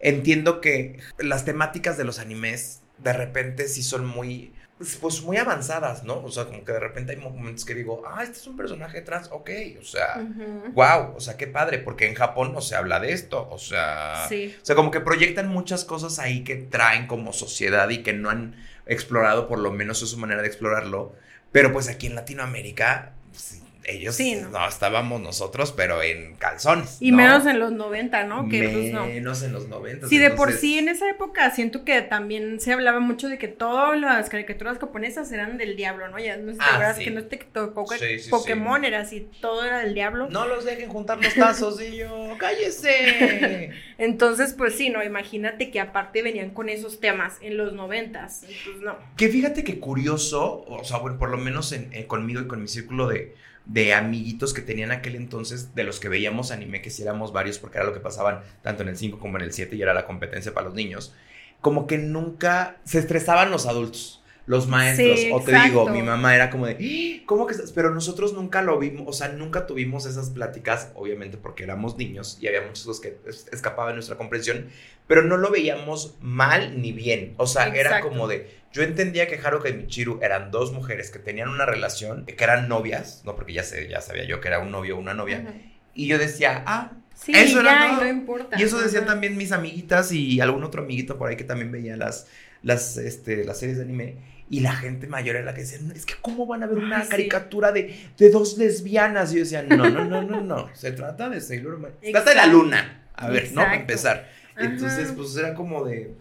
entiendo 0.00 0.60
que 0.60 0.98
las 1.18 1.44
temáticas 1.44 1.96
de 1.96 2.04
los 2.04 2.18
animes 2.18 2.82
de 2.98 3.12
repente 3.12 3.68
sí 3.68 3.82
son 3.82 4.06
muy 4.06 4.52
pues, 5.00 5.20
muy 5.22 5.36
avanzadas, 5.36 6.04
¿no? 6.04 6.24
O 6.24 6.30
sea, 6.30 6.46
como 6.46 6.64
que 6.64 6.72
de 6.72 6.80
repente 6.80 7.12
hay 7.12 7.18
momentos 7.18 7.66
que 7.66 7.74
digo, 7.74 8.02
ah, 8.06 8.22
este 8.22 8.38
es 8.38 8.46
un 8.46 8.56
personaje 8.56 9.02
trans, 9.02 9.28
ok, 9.30 9.50
o 9.78 9.84
sea, 9.84 10.26
wow, 10.72 11.14
o 11.16 11.20
sea, 11.20 11.36
qué 11.36 11.46
padre, 11.46 11.78
porque 11.78 12.08
en 12.08 12.14
Japón 12.14 12.54
no 12.54 12.62
se 12.62 12.76
habla 12.76 12.98
de 12.98 13.12
esto, 13.12 13.46
o 13.50 13.58
sea, 13.58 14.26
o 14.26 14.64
sea, 14.64 14.74
como 14.74 14.90
que 14.90 15.00
proyectan 15.00 15.48
muchas 15.48 15.84
cosas 15.84 16.18
ahí 16.18 16.44
que 16.44 16.56
traen 16.56 17.06
como 17.06 17.34
sociedad 17.34 17.90
y 17.90 17.98
que 17.98 18.14
no 18.14 18.30
han 18.30 18.56
explorado, 18.86 19.48
por 19.48 19.58
lo 19.58 19.70
menos 19.70 20.02
es 20.02 20.08
su 20.08 20.16
manera 20.16 20.40
de 20.40 20.48
explorarlo, 20.48 21.14
pero 21.52 21.72
pues 21.72 21.88
aquí 21.88 22.06
en 22.06 22.14
Latinoamérica, 22.14 23.12
pues, 23.32 23.60
ellos 23.90 24.18
¿no? 24.50 24.66
estábamos 24.66 25.20
nosotros, 25.20 25.72
pero 25.72 26.02
en 26.02 26.34
calzones. 26.36 26.98
Y 27.00 27.12
menos 27.12 27.46
en 27.46 27.58
los 27.58 27.72
90, 27.72 28.24
¿no? 28.24 28.48
Que 28.48 28.92
menos 28.92 29.42
en 29.42 29.52
los 29.52 29.68
90. 29.68 30.08
Sí, 30.08 30.18
de 30.18 30.30
por 30.30 30.52
sí 30.52 30.78
en 30.78 30.88
esa 30.88 31.08
época 31.08 31.50
siento 31.50 31.84
que 31.84 32.00
también 32.02 32.60
se 32.60 32.72
hablaba 32.72 33.00
mucho 33.00 33.28
de 33.28 33.38
que 33.38 33.48
todas 33.48 33.98
las 33.98 34.28
caricaturas 34.28 34.78
japonesas 34.78 35.30
eran 35.32 35.58
del 35.58 35.76
diablo, 35.76 36.08
¿no? 36.08 36.18
Ya 36.18 36.36
no 36.36 36.52
sé 36.52 36.58
ah, 36.60 36.94
que 36.98 37.10
no 37.10 37.24
te 37.24 37.36
tocó 37.38 37.86
Pokémon 38.30 38.84
era 38.84 39.00
así, 39.00 39.28
todo 39.40 39.64
era 39.64 39.80
del 39.80 39.94
diablo. 39.94 40.28
No 40.30 40.46
los 40.46 40.64
dejen 40.64 40.88
juntar 40.88 41.22
los 41.22 41.34
tazos 41.34 41.80
y 41.80 41.96
yo, 41.96 42.36
cállese. 42.38 43.70
Entonces, 43.98 44.54
pues 44.54 44.74
sí, 44.74 44.90
no, 44.90 45.02
imagínate 45.02 45.70
que 45.70 45.80
aparte 45.80 46.22
venían 46.22 46.50
con 46.50 46.68
esos 46.68 47.00
temas 47.00 47.36
en 47.40 47.56
los 47.56 47.72
90, 47.72 48.28
pues 48.64 48.80
no. 48.80 48.96
Que 49.16 49.28
fíjate 49.28 49.64
que 49.64 49.78
curioso, 49.78 50.64
o 50.66 50.84
sea, 50.84 50.98
bueno, 50.98 51.18
por 51.18 51.30
lo 51.30 51.38
menos 51.38 51.72
en, 51.72 51.90
conmigo 52.06 52.40
y 52.40 52.46
con 52.46 52.62
mi 52.62 52.68
círculo 52.68 53.08
de 53.08 53.34
de 53.70 53.94
amiguitos 53.94 54.52
que 54.52 54.62
tenían 54.62 54.90
aquel 54.90 55.14
entonces, 55.14 55.76
de 55.76 55.84
los 55.84 56.00
que 56.00 56.08
veíamos 56.08 56.50
anime, 56.50 56.82
que 56.82 56.90
si 56.90 57.02
éramos 57.02 57.32
varios, 57.32 57.60
porque 57.60 57.78
era 57.78 57.86
lo 57.86 57.94
que 57.94 58.00
pasaban 58.00 58.40
tanto 58.62 58.82
en 58.82 58.88
el 58.88 58.96
5 58.96 59.20
como 59.20 59.38
en 59.38 59.44
el 59.44 59.52
7 59.52 59.76
y 59.76 59.82
era 59.82 59.94
la 59.94 60.06
competencia 60.06 60.52
para 60.52 60.66
los 60.66 60.74
niños, 60.74 61.14
como 61.60 61.86
que 61.86 61.96
nunca 61.96 62.78
se 62.84 62.98
estresaban 62.98 63.52
los 63.52 63.66
adultos 63.66 64.19
los 64.50 64.66
maestros. 64.66 65.20
o 65.32 65.40
te 65.40 65.56
digo, 65.60 65.88
mi 65.88 66.02
mamá 66.02 66.34
era 66.34 66.50
como 66.50 66.66
de, 66.66 66.72
¡Ah! 66.72 67.22
¿cómo 67.24 67.46
que 67.46 67.52
estás? 67.52 67.70
Pero 67.70 67.94
nosotros 67.94 68.32
nunca 68.32 68.62
lo 68.62 68.80
vimos, 68.80 69.04
o 69.06 69.12
sea, 69.12 69.28
nunca 69.28 69.64
tuvimos 69.64 70.06
esas 70.06 70.30
pláticas, 70.30 70.90
obviamente 70.96 71.36
porque 71.36 71.62
éramos 71.62 71.96
niños 71.96 72.36
y 72.40 72.48
había 72.48 72.62
muchos 72.62 72.98
que 72.98 73.16
escapaban 73.52 73.92
de 73.92 73.94
nuestra 73.94 74.16
comprensión, 74.16 74.66
pero 75.06 75.22
no 75.22 75.36
lo 75.36 75.52
veíamos 75.52 76.16
mal 76.20 76.82
ni 76.82 76.90
bien. 76.90 77.34
O 77.36 77.46
sea, 77.46 77.68
era 77.68 78.00
como 78.00 78.26
de, 78.26 78.50
yo 78.72 78.82
entendía 78.82 79.28
que 79.28 79.38
Haruka 79.38 79.68
y 79.68 79.74
Michiru 79.74 80.18
eran 80.20 80.50
dos 80.50 80.72
mujeres 80.72 81.12
que 81.12 81.20
tenían 81.20 81.48
una 81.48 81.64
relación, 81.64 82.26
que 82.26 82.42
eran 82.42 82.68
novias, 82.68 83.22
no 83.24 83.36
porque 83.36 83.52
ya, 83.52 83.62
sé, 83.62 83.88
ya 83.88 84.00
sabía 84.00 84.24
yo 84.24 84.40
que 84.40 84.48
era 84.48 84.58
un 84.58 84.72
novio 84.72 84.96
o 84.96 84.98
una 84.98 85.14
novia, 85.14 85.54
y 85.94 86.08
yo 86.08 86.18
decía, 86.18 86.64
ah, 86.66 86.90
Sí, 87.14 87.32
eso 87.34 87.62
ya, 87.62 88.00
no 88.00 88.08
importa. 88.08 88.58
Y 88.58 88.62
eso 88.62 88.80
decían 88.80 89.04
también 89.04 89.36
mis 89.36 89.52
amiguitas 89.52 90.10
y 90.10 90.40
algún 90.40 90.64
otro 90.64 90.84
amiguito 90.84 91.18
por 91.18 91.28
ahí 91.28 91.36
que 91.36 91.44
también 91.44 91.70
veía 91.70 91.94
las, 91.94 92.28
las, 92.62 92.96
este, 92.96 93.44
las 93.44 93.58
series 93.58 93.76
de 93.76 93.84
anime. 93.84 94.16
Y 94.50 94.60
la 94.60 94.72
gente 94.72 95.06
mayor 95.06 95.36
era 95.36 95.44
la 95.44 95.54
que 95.54 95.60
decía, 95.60 95.78
es 95.94 96.04
que 96.04 96.14
cómo 96.20 96.44
van 96.44 96.64
a 96.64 96.66
ver 96.66 96.78
una 96.78 97.08
caricatura 97.08 97.70
de, 97.70 97.96
de, 98.18 98.30
dos 98.30 98.58
lesbianas. 98.58 99.30
Y 99.32 99.36
yo 99.36 99.40
decía, 99.42 99.62
no, 99.62 99.88
no, 99.88 100.04
no, 100.04 100.22
no, 100.22 100.40
no. 100.40 100.68
Se 100.74 100.90
trata 100.90 101.28
de 101.28 101.40
Sailor 101.40 101.78
Moon. 101.78 101.92
Se 102.02 102.10
trata 102.10 102.30
de 102.30 102.36
la 102.36 102.46
luna. 102.46 103.04
A 103.14 103.28
ver, 103.28 103.52
¿no? 103.52 103.62
Para 103.62 103.76
empezar. 103.76 104.28
Entonces, 104.56 105.12
pues 105.12 105.36
era 105.36 105.54
como 105.54 105.84
de. 105.84 106.14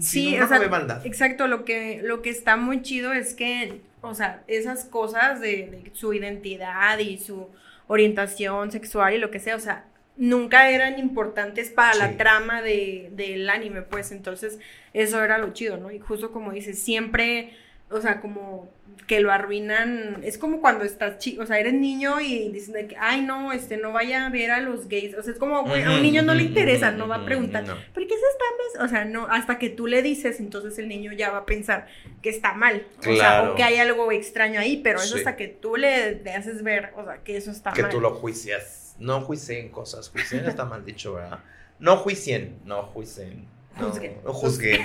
Sí, 0.00 0.38
o 0.38 0.48
sea, 0.48 0.60
exacto. 1.04 1.46
Lo 1.46 1.66
que, 1.66 2.00
lo 2.02 2.22
que 2.22 2.30
está 2.30 2.56
muy 2.56 2.80
chido 2.80 3.12
es 3.12 3.34
que, 3.34 3.82
o 4.00 4.14
sea, 4.14 4.42
esas 4.46 4.86
cosas 4.86 5.40
de, 5.40 5.90
su 5.92 6.14
identidad 6.14 6.98
y 6.98 7.18
su 7.18 7.48
orientación 7.86 8.72
sexual 8.72 9.12
y 9.14 9.18
lo 9.18 9.30
que 9.30 9.40
sea, 9.40 9.56
o 9.56 9.60
sea, 9.60 9.84
nunca 10.18 10.70
eran 10.70 10.98
importantes 10.98 11.70
para 11.70 11.94
la 11.94 12.16
trama 12.16 12.60
de, 12.60 13.08
del 13.12 13.48
anime, 13.48 13.82
pues 13.82 14.12
entonces 14.12 14.58
eso 14.92 15.22
era 15.22 15.38
lo 15.38 15.52
chido, 15.52 15.78
¿no? 15.78 15.90
Y 15.90 15.98
justo 15.98 16.32
como 16.32 16.52
dices, 16.52 16.78
siempre 16.78 17.52
o 17.90 18.00
sea, 18.00 18.20
como 18.20 18.70
que 19.06 19.20
lo 19.20 19.32
arruinan, 19.32 20.20
es 20.22 20.36
como 20.36 20.60
cuando 20.60 20.84
estás 20.84 21.18
chico, 21.18 21.42
o 21.42 21.46
sea, 21.46 21.58
eres 21.58 21.72
niño 21.72 22.20
y 22.20 22.50
dicen 22.50 22.74
de 22.74 22.86
que, 22.86 22.96
ay, 22.98 23.22
no, 23.22 23.52
este, 23.52 23.78
no 23.78 23.92
vaya 23.92 24.26
a 24.26 24.28
ver 24.28 24.50
a 24.50 24.60
los 24.60 24.88
gays, 24.88 25.14
o 25.14 25.22
sea, 25.22 25.32
es 25.32 25.38
como, 25.38 25.64
güey, 25.64 25.82
a 25.82 25.92
un 25.92 26.02
niño 26.02 26.22
no 26.22 26.34
le 26.34 26.42
interesa, 26.42 26.90
no 26.90 27.08
va 27.08 27.16
a 27.16 27.24
preguntar, 27.24 27.64
¿por 27.64 28.06
qué 28.06 28.14
se 28.14 28.14
está, 28.14 28.84
o 28.84 28.88
sea, 28.88 29.06
no, 29.06 29.26
hasta 29.30 29.58
que 29.58 29.70
tú 29.70 29.86
le 29.86 30.02
dices, 30.02 30.40
entonces 30.40 30.78
el 30.78 30.88
niño 30.88 31.12
ya 31.12 31.30
va 31.30 31.38
a 31.38 31.46
pensar 31.46 31.86
que 32.20 32.28
está 32.28 32.52
mal, 32.52 32.86
o 32.98 33.16
sea, 33.16 33.50
o 33.50 33.54
que 33.54 33.62
hay 33.62 33.76
algo 33.76 34.12
extraño 34.12 34.60
ahí, 34.60 34.80
pero 34.84 35.00
es 35.00 35.14
hasta 35.14 35.36
que 35.36 35.48
tú 35.48 35.76
le, 35.76 36.20
haces 36.36 36.62
ver, 36.62 36.92
o 36.96 37.04
sea, 37.04 37.22
que 37.24 37.38
eso 37.38 37.50
está 37.50 37.70
mal. 37.70 37.80
Que 37.80 37.84
tú 37.84 38.00
lo 38.00 38.10
juicias, 38.10 38.87
no 38.98 39.20
juicien 39.20 39.70
cosas, 39.70 40.08
juicien 40.08 40.46
está 40.46 40.64
mal 40.64 40.84
dicho, 40.84 41.14
¿verdad? 41.14 41.40
No 41.78 41.96
juicien, 41.96 42.58
no 42.64 42.82
juicien, 42.84 43.46
no, 43.78 43.92
no 44.24 44.32
juzguen. 44.32 44.82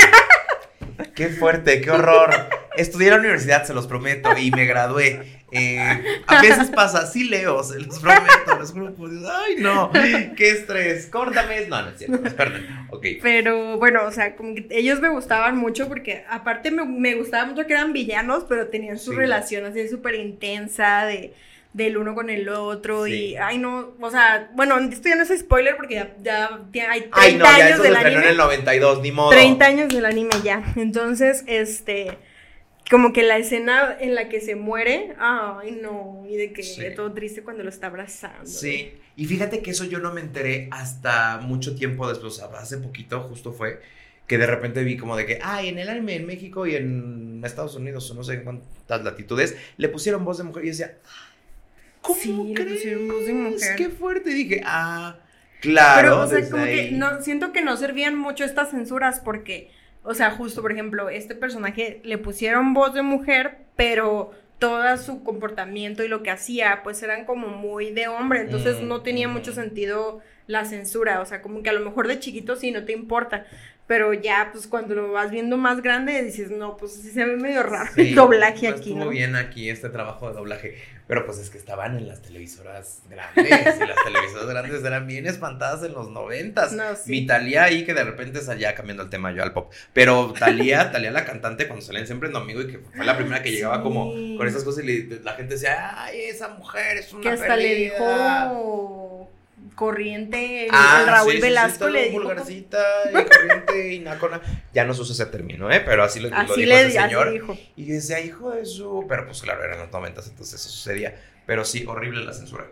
Qué 1.15 1.30
fuerte, 1.30 1.82
qué 1.82 1.91
horror. 1.91 2.32
Estudié 2.76 3.08
en 3.08 3.13
la 3.13 3.19
universidad, 3.19 3.65
se 3.65 3.73
los 3.73 3.88
prometo, 3.88 4.36
y 4.38 4.52
me 4.52 4.65
gradué. 4.65 5.43
Eh, 5.52 5.80
a 6.26 6.41
veces 6.41 6.71
pasa, 6.71 7.06
sí 7.06 7.26
leo, 7.26 7.63
se 7.63 7.80
los 7.80 7.99
prometo, 7.99 8.58
los 8.58 8.73
grupos. 8.73 9.12
Ay, 9.30 9.56
no, 9.60 9.91
qué 9.91 10.49
estrés, 10.49 11.08
córtame. 11.08 11.67
No, 11.67 11.84
no 11.84 11.89
es 11.89 11.97
cierto, 11.97 12.36
perdón. 12.36 12.88
Ok. 12.89 13.06
Pero 13.21 13.78
bueno, 13.78 14.04
o 14.06 14.12
sea, 14.12 14.36
como 14.36 14.56
que 14.56 14.67
ellos 14.71 14.99
me 14.99 15.10
gustaban 15.10 15.58
mucho 15.58 15.88
porque, 15.88 16.26
aparte, 16.30 16.71
me, 16.71 16.86
me 16.86 17.15
gustaba 17.15 17.45
mucho 17.45 17.65
que 17.67 17.73
eran 17.73 17.93
villanos, 17.93 18.45
pero 18.49 18.67
tenían 18.67 18.97
su 18.97 19.12
relación 19.13 19.65
así 19.65 19.88
súper 19.88 20.15
intensa 20.15 21.06
de 21.06 21.34
del 21.73 21.97
uno 21.97 22.13
con 22.13 22.29
el 22.29 22.47
otro 22.49 23.07
y 23.07 23.36
ay 23.36 23.57
no, 23.57 23.93
o 23.99 24.12
sea, 24.12 24.51
bueno, 24.53 24.77
esto 24.79 25.09
ya 25.09 25.15
no 25.15 25.23
es 25.23 25.39
spoiler 25.39 25.75
porque 25.75 25.95
ya, 25.95 26.15
ya, 26.21 26.62
hay 26.91 27.01
30 27.01 27.09
ay, 27.13 27.36
no, 27.36 27.45
ya 27.45 27.69
eso 27.69 27.83
del 27.83 27.95
anime. 27.95 28.21
en 28.21 28.27
el 28.29 28.38
92, 28.38 29.01
ni 29.01 29.12
modo. 29.12 29.31
30 29.31 29.65
años 29.65 29.89
del 29.89 30.05
anime 30.05 30.31
ya. 30.43 30.63
Entonces, 30.75 31.43
este 31.47 32.17
como 32.89 33.13
que 33.13 33.23
la 33.23 33.38
escena 33.38 33.97
en 33.99 34.13
la 34.13 34.29
que 34.29 34.39
se 34.39 34.55
muere, 34.55 35.15
ay 35.17 35.79
no, 35.81 36.25
y 36.29 36.36
de 36.36 36.53
que 36.53 36.63
todo 36.95 37.12
triste 37.13 37.41
cuando 37.41 37.63
lo 37.63 37.69
está 37.69 37.88
abrazando. 37.88 38.45
Sí. 38.45 38.93
Y 39.15 39.25
fíjate 39.25 39.62
que 39.62 39.71
eso 39.71 39.86
yo 39.86 39.99
no 39.99 40.13
me 40.13 40.21
enteré 40.21 40.67
hasta 40.71 41.38
mucho 41.38 41.75
tiempo 41.75 42.07
después, 42.07 42.33
o 42.33 42.36
sea, 42.36 42.59
hace 42.59 42.77
poquito 42.77 43.21
justo 43.21 43.53
fue 43.53 43.79
que 44.27 44.38
de 44.38 44.47
repente 44.47 44.83
vi 44.83 44.97
como 44.97 45.15
de 45.15 45.25
que, 45.25 45.39
ay, 45.41 45.69
en 45.69 45.79
el 45.79 45.89
anime 45.89 46.15
en 46.15 46.25
México 46.25 46.65
y 46.65 46.75
en 46.75 47.41
Estados 47.43 47.75
Unidos, 47.75 48.09
o 48.09 48.15
no 48.15 48.23
sé 48.23 48.36
en 48.36 48.43
cuántas 48.43 49.03
latitudes, 49.03 49.55
le 49.77 49.89
pusieron 49.89 50.23
voz 50.25 50.38
de 50.38 50.43
mujer 50.45 50.65
y 50.65 50.69
decía, 50.69 50.97
¿Cómo 52.03 52.19
sí, 52.19 52.53
crees? 52.53 52.85
Le 52.85 52.95
voz 52.97 53.25
de 53.25 53.33
mujer. 53.33 53.75
Qué 53.77 53.89
fuerte. 53.89 54.29
Y 54.31 54.33
dije, 54.33 54.61
ah, 54.65 55.15
claro. 55.61 56.01
Pero, 56.01 56.19
o 56.19 56.27
sea, 56.27 56.49
como 56.49 56.65
que 56.65 56.91
no, 56.91 57.21
siento 57.21 57.53
que 57.53 57.61
no 57.61 57.77
servían 57.77 58.17
mucho 58.17 58.43
estas 58.43 58.71
censuras 58.71 59.21
porque, 59.21 59.71
o 60.03 60.13
sea, 60.13 60.31
justo, 60.31 60.61
por 60.61 60.73
ejemplo, 60.73 61.09
este 61.09 61.33
personaje 61.33 62.01
le 62.03 62.17
pusieron 62.17 62.73
voz 62.73 62.93
de 62.93 63.03
mujer, 63.03 63.59
pero 63.77 64.31
todo 64.59 64.97
su 64.97 65.23
comportamiento 65.23 66.03
y 66.03 66.07
lo 66.07 66.23
que 66.23 66.31
hacía, 66.31 66.81
pues 66.83 67.01
eran 67.03 67.25
como 67.25 67.47
muy 67.47 67.91
de 67.91 68.07
hombre, 68.07 68.41
entonces 68.41 68.81
no 68.81 69.01
tenía 69.01 69.27
mucho 69.27 69.51
mm. 69.51 69.55
sentido 69.55 70.21
la 70.47 70.65
censura, 70.65 71.21
o 71.21 71.25
sea, 71.25 71.41
como 71.41 71.63
que 71.63 71.69
a 71.69 71.73
lo 71.73 71.81
mejor 71.81 72.07
de 72.07 72.19
chiquito 72.19 72.55
sí 72.55 72.71
no 72.71 72.85
te 72.85 72.93
importa, 72.93 73.45
pero 73.86 74.13
ya, 74.13 74.50
pues 74.54 74.65
cuando 74.65 74.96
lo 74.96 75.12
vas 75.12 75.30
viendo 75.30 75.58
más 75.58 75.82
grande, 75.82 76.24
dices, 76.24 76.50
no, 76.50 76.78
pues 76.78 76.93
sí 76.93 77.12
se 77.12 77.26
ve 77.26 77.36
medio 77.36 77.63
raro 77.63 77.91
el 77.98 78.15
doblaje 78.15 78.69
aquí. 78.69 78.91
Estuvo 78.93 79.10
bien 79.10 79.36
aquí 79.36 79.69
este 79.69 79.89
trabajo 79.89 80.30
de 80.30 80.36
doblaje, 80.36 80.78
pero 81.06 81.26
pues 81.26 81.38
es 81.39 81.50
que 81.50 81.58
estaban 81.58 81.98
en 81.98 82.08
las 82.08 82.22
televisoras 82.22 83.02
grandes, 83.10 83.46
y 83.46 83.86
las 83.86 84.04
televisoras 84.06 84.48
grandes 84.48 84.84
eran 84.86 85.06
bien 85.06 85.28
espantadas 85.28 85.84
en 85.84 85.93
los 85.93 86.10
noventas. 86.10 86.72
No, 86.72 86.96
sí. 86.96 87.12
Mi 87.12 87.26
Talía 87.26 87.65
ahí 87.65 87.86
que 87.86 87.93
de 87.93 88.06
repente 88.06 88.41
salía 88.41 88.74
cambiando 88.74 89.04
el 89.04 89.10
tema 89.10 89.34
yo 89.34 89.43
al 89.43 89.52
pop, 89.52 89.74
pero 89.91 90.32
Talía, 90.32 90.91
Talía 90.93 91.12
la 91.12 91.26
cantante 91.26 91.67
cuando 91.67 91.86
salían 91.86 92.08
siempre 92.08 92.28
en 92.28 92.34
Domingo 92.34 92.62
y 92.62 92.67
que 92.67 92.80
fue 92.80 93.06
la 93.06 93.17
primera 93.17 93.43
que 93.43 93.52
llegaba 93.52 93.84
como 93.84 94.13
con 94.38 94.48
esas 94.48 94.63
cosas 94.63 94.86
y 94.86 95.08
la 95.24 95.34
gente 95.34 95.56
decía, 95.56 96.04
ay, 96.04 96.22
esa 96.22 96.48
mujer 96.48 96.98
es 96.98 97.12
una 97.12 97.22
Que 97.22 97.30
hasta 97.30 97.58
le 97.58 97.76
dijo 97.76 99.22
corriente, 99.75 100.67
ah, 100.71 101.03
Raúl 101.05 101.39
Velasco 101.39 101.89
le 101.89 102.09
dijo. 102.09 102.21
vulgarcita 102.21 102.79
y 103.09 103.13
corriente 103.13 103.93
y 103.93 103.99
nacona. 103.99 104.41
Ya 104.73 104.86
no 104.86 104.93
se 104.93 105.01
usa 105.01 105.13
ese 105.13 105.25
término, 105.27 105.71
¿eh? 105.71 105.81
Pero 105.81 106.03
así 106.03 106.19
lo, 106.19 106.29
dijo 106.29 106.55
ese 106.55 106.91
señor. 106.91 107.31
Dijo. 107.31 107.57
Y 107.75 107.86
decía, 107.86 108.19
hijo 108.19 108.51
de 108.51 108.65
su. 108.65 109.05
Pero 109.07 109.25
pues 109.25 109.41
claro, 109.41 109.63
eran 109.63 109.79
los 109.79 109.91
noventas, 109.91 110.27
entonces 110.27 110.59
eso 110.59 110.69
sucedía. 110.69 111.15
Pero 111.45 111.65
sí, 111.65 111.86
horrible 111.88 112.23
la 112.23 112.33
censura. 112.33 112.67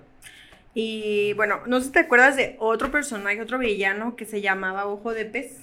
Y 0.74 1.34
bueno, 1.34 1.62
no 1.66 1.80
sé 1.80 1.88
si 1.88 1.92
te 1.92 2.00
acuerdas 2.00 2.36
de 2.38 2.56
otro 2.60 2.92
personaje, 2.92 3.42
otro 3.42 3.58
villano 3.58 4.16
que 4.16 4.26
se 4.26 4.42
llamaba 4.42 4.86
Ojo 4.86 5.14
de 5.14 5.26
Pez. 5.26 5.58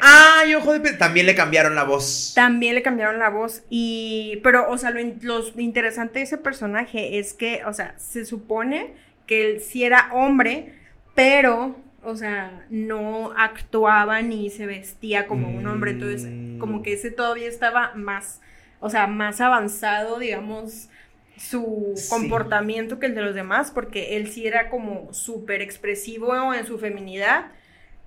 ¡Ay, 0.00 0.54
Ojo 0.54 0.72
de 0.72 0.80
Pez! 0.80 0.98
También 0.98 1.26
le 1.26 1.34
cambiaron 1.34 1.74
la 1.74 1.84
voz. 1.84 2.32
También 2.34 2.74
le 2.74 2.82
cambiaron 2.82 3.18
la 3.18 3.30
voz. 3.30 3.62
Y. 3.68 4.40
Pero, 4.44 4.70
o 4.70 4.78
sea, 4.78 4.90
lo, 4.90 5.00
lo 5.00 5.60
interesante 5.60 6.20
de 6.20 6.24
ese 6.26 6.38
personaje 6.38 7.18
es 7.18 7.32
que, 7.34 7.64
o 7.64 7.72
sea, 7.72 7.98
se 7.98 8.24
supone 8.24 8.94
que 9.26 9.50
él 9.50 9.60
sí 9.60 9.84
era 9.84 10.10
hombre, 10.12 10.74
pero, 11.14 11.76
o 12.02 12.16
sea, 12.16 12.66
no 12.70 13.32
actuaba 13.36 14.22
ni 14.22 14.50
se 14.50 14.66
vestía 14.66 15.26
como 15.26 15.48
un 15.48 15.66
hombre, 15.66 15.92
entonces 15.92 16.28
como 16.58 16.82
que 16.82 16.94
ese 16.94 17.10
todavía 17.10 17.48
estaba 17.48 17.92
más, 17.94 18.40
o 18.80 18.90
sea, 18.90 19.06
más 19.06 19.40
avanzado, 19.40 20.18
digamos, 20.18 20.88
su 21.36 21.94
comportamiento 22.10 22.98
que 22.98 23.06
el 23.06 23.14
de 23.14 23.22
los 23.22 23.34
demás, 23.34 23.70
porque 23.70 24.16
él 24.16 24.30
sí 24.30 24.46
era 24.46 24.70
como 24.70 25.12
súper 25.12 25.62
expresivo 25.62 26.54
en 26.54 26.66
su 26.66 26.78
feminidad 26.78 27.46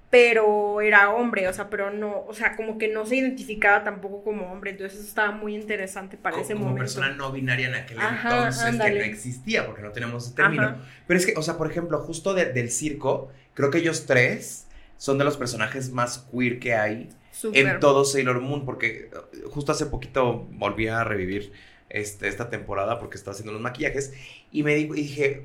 pero 0.09 0.79
era 0.79 1.09
hombre, 1.09 1.47
o 1.49 1.53
sea, 1.53 1.69
pero 1.69 1.91
no, 1.91 2.23
o 2.27 2.33
sea, 2.33 2.55
como 2.55 2.77
que 2.77 2.87
no 2.87 3.05
se 3.05 3.17
identificaba 3.17 3.83
tampoco 3.83 4.23
como 4.23 4.51
hombre, 4.51 4.71
entonces 4.71 4.99
eso 4.99 5.07
estaba 5.07 5.31
muy 5.31 5.53
interesante 5.53 6.15
para 6.15 6.39
ese 6.39 6.53
momento. 6.53 6.69
Como 6.69 6.77
persona 6.77 7.09
no 7.09 7.31
binaria 7.31 7.67
en 7.67 7.75
aquel 7.75 7.97
entonces 7.99 8.63
que 8.63 8.91
no 8.91 9.03
existía, 9.03 9.65
porque 9.65 9.81
no 9.81 9.91
tenemos 9.91 10.25
ese 10.25 10.35
término. 10.35 10.77
Pero 11.07 11.19
es 11.19 11.25
que, 11.25 11.33
o 11.35 11.41
sea, 11.41 11.57
por 11.57 11.69
ejemplo, 11.69 11.99
justo 11.99 12.33
del 12.33 12.71
circo, 12.71 13.31
creo 13.53 13.69
que 13.69 13.79
ellos 13.79 14.05
tres 14.05 14.67
son 14.97 15.17
de 15.17 15.25
los 15.25 15.35
personajes 15.35 15.91
más 15.91 16.25
queer 16.31 16.59
que 16.59 16.73
hay 16.73 17.09
en 17.53 17.79
todo 17.81 18.05
Sailor 18.05 18.39
Moon, 18.39 18.63
porque 18.65 19.11
uh, 19.13 19.49
justo 19.49 19.73
hace 19.73 19.87
poquito 19.87 20.47
volví 20.51 20.87
a 20.87 21.03
revivir 21.03 21.51
este, 21.89 22.29
esta 22.29 22.49
temporada 22.49 22.97
porque 22.97 23.17
estaba 23.17 23.33
haciendo 23.33 23.51
los 23.51 23.61
maquillajes 23.61 24.13
y 24.51 24.63
me 24.63 24.77
y 24.77 24.85
dije, 24.85 25.43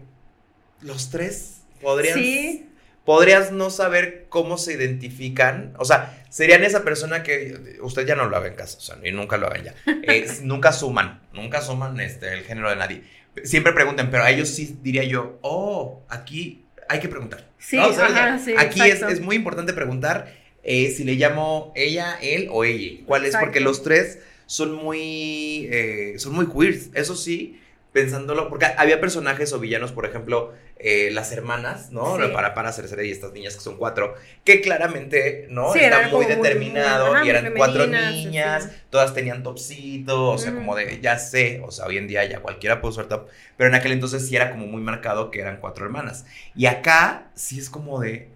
los 0.83 1.11
tres 1.11 1.63
podrían... 1.81 2.15
Sí 2.15 2.69
podrías 3.05 3.53
no 3.53 3.71
saber 3.71 4.27
cómo 4.29 4.59
se 4.59 4.75
identifican. 4.75 5.75
O 5.79 5.85
sea, 5.85 6.25
serían 6.29 6.65
esa 6.65 6.85
persona 6.85 7.23
que 7.23 7.79
usted 7.81 8.07
ya 8.07 8.15
no 8.15 8.27
lo 8.27 8.37
haga 8.37 8.49
en 8.49 8.55
casa, 8.55 8.79
o 8.79 8.81
sea, 8.81 8.97
y 9.03 9.13
nunca 9.13 9.37
lo 9.37 9.47
hagan 9.47 9.65
ya. 9.65 9.75
nunca 10.43 10.73
suman, 10.73 11.21
nunca 11.33 11.61
suman 11.61 11.99
este, 12.01 12.33
el 12.33 12.45
género 12.45 12.71
de 12.71 12.77
nadie. 12.77 13.03
Siempre 13.45 13.73
pregunten, 13.73 14.11
pero 14.11 14.25
a 14.25 14.31
ellos 14.31 14.49
sí 14.49 14.79
diría 14.83 15.05
yo, 15.05 15.39
oh, 15.43 16.05
aquí 16.09 16.65
hay 16.89 17.01
que 17.01 17.09
preguntar. 17.09 17.49
Sí, 17.59 17.79
aquí 17.79 18.81
es, 18.83 19.21
muy 19.21 19.37
importante 19.37 19.73
preguntar 19.73 20.35
eh, 20.63 20.91
si 20.91 21.05
le 21.05 21.15
llamo 21.15 21.73
ella, 21.75 22.19
él 22.21 22.49
o 22.51 22.65
ella. 22.65 23.03
¿Cuál 23.07 23.25
es? 23.25 23.37
Porque 23.37 23.61
los 23.61 23.83
tres 23.83 24.19
son 24.47 24.75
muy, 24.75 25.69
eh, 25.73 26.15
son 26.19 26.35
muy 26.35 26.47
queers, 26.47 26.91
eso 26.95 27.17
sí 27.17 27.62
pensándolo, 27.93 28.49
porque 28.49 28.67
había 28.77 29.01
personajes 29.01 29.53
o 29.53 29.59
villanos, 29.59 29.93
por 29.93 30.07
ejemplo, 30.07 30.55
eh, 30.79 31.11
las 31.13 31.31
hermanas, 31.31 31.93
¿no? 31.93 32.17
Para, 32.33 32.55
para 32.55 32.73
Cersei 32.73 33.09
y 33.09 33.13
estas 33.13 33.33
niñas 33.33 33.55
que 33.55 33.61
son 33.61 33.77
cuatro, 33.77 34.15
que 34.45 34.63
claramente, 34.63 35.47
¿no? 35.51 35.75
Está 35.75 36.09
muy 36.09 36.25
determinado 36.25 37.23
y 37.23 37.29
eran 37.29 37.53
cuatro 37.55 37.87
niñas, 37.87 38.71
todas 38.89 39.13
tenían 39.13 39.43
topsito, 39.43 40.31
o 40.31 40.39
sea, 40.39 40.55
como 40.55 40.75
de, 40.75 41.01
ya 41.01 41.19
sé, 41.19 41.61
o 41.65 41.71
sea, 41.71 41.87
hoy 41.87 41.99
en 41.99 42.09
día 42.09 42.25
ya 42.25 42.41
cualquiera 42.41 42.81
puede 42.81 42.93
usar 42.93 43.07
top, 43.07 43.29
pero 43.59 43.69
en 43.69 43.75
aquel 43.75 43.93
entonces 43.93 44.27
sí 44.27 44.37
era 44.37 44.51
como 44.51 44.67
muy 44.67 44.81
marcado 44.81 45.31
que 45.31 45.41
eran 45.41 45.59
cuatro 45.59 45.85
hermanas. 45.85 46.25
Y 46.57 46.67
acá 46.67 47.31
sí 47.35 47.59
es 47.59 47.69
como 47.69 48.01
de, 48.01 48.31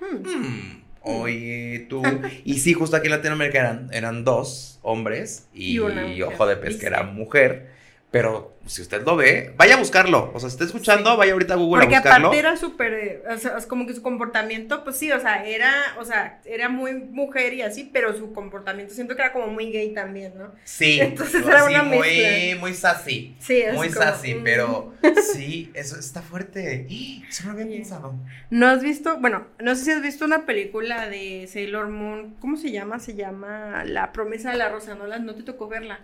hmm. 0.00 0.28
Hmm, 0.28 0.82
oye, 1.02 1.86
tú, 1.88 2.02
y 2.44 2.60
sí, 2.60 2.72
justo 2.72 2.96
aquí 2.96 3.08
en 3.08 3.12
Latinoamérica 3.12 3.58
eran, 3.58 3.90
eran 3.92 4.24
dos 4.24 4.78
hombres 4.82 5.48
y, 5.52 5.80
y 5.80 6.22
Ojo 6.22 6.46
de 6.46 6.56
Pez, 6.56 6.76
que 6.76 6.86
era 6.86 7.02
mujer. 7.02 7.81
Pero 8.12 8.58
si 8.66 8.82
usted 8.82 9.02
lo 9.06 9.16
ve, 9.16 9.54
vaya 9.56 9.74
a 9.74 9.78
buscarlo. 9.78 10.30
O 10.34 10.38
sea, 10.38 10.50
si 10.50 10.54
está 10.54 10.66
escuchando, 10.66 11.16
vaya 11.16 11.32
ahorita 11.32 11.54
a 11.54 11.56
Google 11.56 11.82
a 11.82 11.86
buscarlo. 11.86 12.28
Porque 12.28 12.38
aparte 12.38 12.38
era 12.38 12.56
súper, 12.58 13.24
o 13.26 13.38
sea, 13.38 13.56
es 13.56 13.64
como 13.64 13.86
que 13.86 13.94
su 13.94 14.02
comportamiento, 14.02 14.84
pues 14.84 14.98
sí, 14.98 15.10
o 15.10 15.18
sea, 15.18 15.46
era, 15.46 15.72
o 15.98 16.04
sea, 16.04 16.38
era 16.44 16.68
muy 16.68 16.92
mujer 16.92 17.54
y 17.54 17.62
así, 17.62 17.88
pero 17.90 18.14
su 18.14 18.34
comportamiento 18.34 18.92
siento 18.92 19.16
que 19.16 19.22
era 19.22 19.32
como 19.32 19.46
muy 19.46 19.72
gay 19.72 19.94
también, 19.94 20.34
¿no? 20.36 20.52
Sí. 20.64 21.00
Entonces 21.00 21.44
era 21.46 21.64
una 21.64 21.84
muy, 21.84 22.54
muy 22.60 22.74
sassy. 22.74 23.34
Sí, 23.38 23.62
es 23.62 23.72
Muy 23.72 23.88
sassy, 23.88 24.38
pero 24.44 24.92
sí, 25.32 25.70
eso 25.72 25.98
está 25.98 26.20
fuerte. 26.20 26.86
Eso 27.32 27.46
no 27.46 27.52
había 27.52 27.66
pensado. 27.66 28.14
¿No 28.50 28.66
has 28.66 28.82
visto, 28.82 29.16
bueno, 29.18 29.46
no 29.58 29.74
sé 29.74 29.84
si 29.84 29.90
has 29.90 30.02
visto 30.02 30.26
una 30.26 30.44
película 30.44 31.08
de 31.08 31.48
Sailor 31.50 31.88
Moon, 31.88 32.36
¿cómo 32.40 32.58
se 32.58 32.70
llama? 32.70 32.98
Se 32.98 33.14
llama 33.14 33.84
La 33.86 34.12
promesa 34.12 34.50
de 34.50 34.58
la 34.58 34.68
rosa, 34.68 34.94
¿no? 34.94 35.06
¿No 35.06 35.34
te 35.34 35.42
tocó 35.42 35.66
verla? 35.66 36.00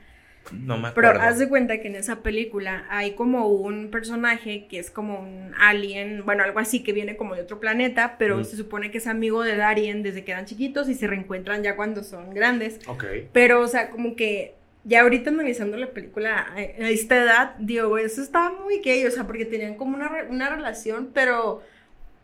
No 0.53 0.79
me 0.79 0.89
acuerdo. 0.89 1.13
Pero 1.13 1.23
haz 1.23 1.39
de 1.39 1.49
cuenta 1.49 1.81
que 1.81 1.89
en 1.89 1.97
esa 1.97 2.23
película 2.23 2.87
hay 2.89 3.13
como 3.13 3.49
un 3.49 3.91
personaje 3.91 4.67
que 4.69 4.79
es 4.79 4.91
como 4.91 5.21
un 5.21 5.53
alien, 5.59 6.25
bueno, 6.25 6.43
algo 6.45 6.59
así 6.59 6.83
que 6.83 6.93
viene 6.93 7.17
como 7.17 7.35
de 7.35 7.43
otro 7.43 7.61
planeta, 7.61 8.17
pero 8.19 8.43
se 8.45 8.57
supone 8.57 8.91
que 8.91 8.99
es 8.99 9.07
amigo 9.07 9.43
de 9.43 9.57
Darien 9.57 10.03
desde 10.03 10.25
que 10.25 10.33
eran 10.33 10.47
chiquitos 10.47 10.89
y 10.89 10.95
se 10.95 11.07
reencuentran 11.07 11.63
ya 11.63 11.77
cuando 11.77 12.03
son 12.03 12.33
grandes. 12.35 12.81
Ok. 12.87 13.05
Pero, 13.33 13.61
o 13.61 13.69
sea, 13.69 13.91
como 13.91 14.17
que 14.17 14.55
ya 14.85 15.03
ahorita 15.03 15.29
analizando 15.31 15.77
la 15.77 15.89
película 15.89 16.47
a 16.55 16.61
esta 16.63 17.17
edad, 17.19 17.55
digo, 17.59 17.99
eso 17.99 18.23
estaba 18.23 18.51
muy 18.63 18.81
gay, 18.81 19.05
o 19.05 19.11
sea, 19.11 19.25
porque 19.27 19.45
tenían 19.45 19.75
como 19.75 19.97
una, 19.97 20.09
re- 20.09 20.29
una 20.29 20.49
relación, 20.49 21.11
pero 21.13 21.63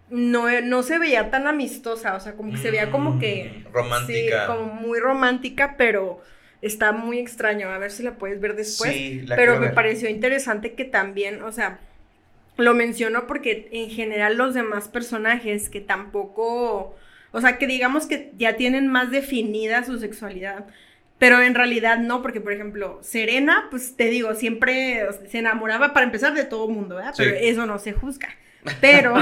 no, 0.09 0.49
no 0.63 0.83
se 0.83 0.99
veía 0.99 1.31
tan 1.31 1.47
amistosa, 1.47 2.15
o 2.15 2.21
sea, 2.21 2.35
como 2.35 2.53
que 2.53 2.59
se 2.59 2.71
veía 2.71 2.91
como 2.91 3.19
que... 3.19 3.65
Mm, 3.69 3.73
romántica. 3.73 4.41
Sí, 4.41 4.47
como 4.47 4.73
muy 4.73 4.99
romántica, 5.01 5.75
pero 5.77 6.21
está 6.65 6.93
muy 6.93 7.19
extraño, 7.19 7.69
a 7.69 7.79
ver 7.79 7.91
si 7.91 8.03
la 8.03 8.17
puedes 8.17 8.41
ver 8.41 8.57
después. 8.57 8.93
Sí, 8.93 9.23
la 9.23 9.37
pero 9.37 9.55
me 9.55 9.67
ver. 9.67 9.75
pareció 9.75 10.09
interesante 10.09 10.75
que 10.75 10.85
también, 10.85 11.43
o 11.43 11.53
sea, 11.53 11.79
lo 12.57 12.75
menciono 12.75 13.27
porque 13.27 13.69
en 13.73 13.91
general 13.91 14.37
los 14.37 14.55
demás 14.55 14.89
personajes 14.89 15.69
que 15.69 15.81
tampoco, 15.81 16.97
o 17.33 17.41
sea, 17.41 17.59
que 17.59 17.67
digamos 17.67 18.07
que 18.07 18.33
ya 18.37 18.57
tienen 18.57 18.89
más 18.89 19.11
definida 19.11 19.85
su 19.85 19.99
sexualidad, 19.99 20.67
pero 21.19 21.41
en 21.43 21.55
realidad 21.55 21.99
no, 21.99 22.23
porque 22.23 22.41
por 22.41 22.53
ejemplo, 22.53 22.99
Serena, 23.03 23.69
pues 23.71 23.97
te 23.97 24.07
digo, 24.07 24.35
siempre 24.35 25.07
se 25.31 25.39
enamoraba 25.39 25.93
para 25.93 26.07
empezar 26.07 26.35
de 26.35 26.45
todo 26.45 26.69
mundo, 26.69 26.97
¿verdad? 26.97 27.15
Pero 27.17 27.35
eso 27.37 27.67
no 27.67 27.79
se 27.79 27.93
juzga. 27.93 28.29
Pero, 28.81 29.15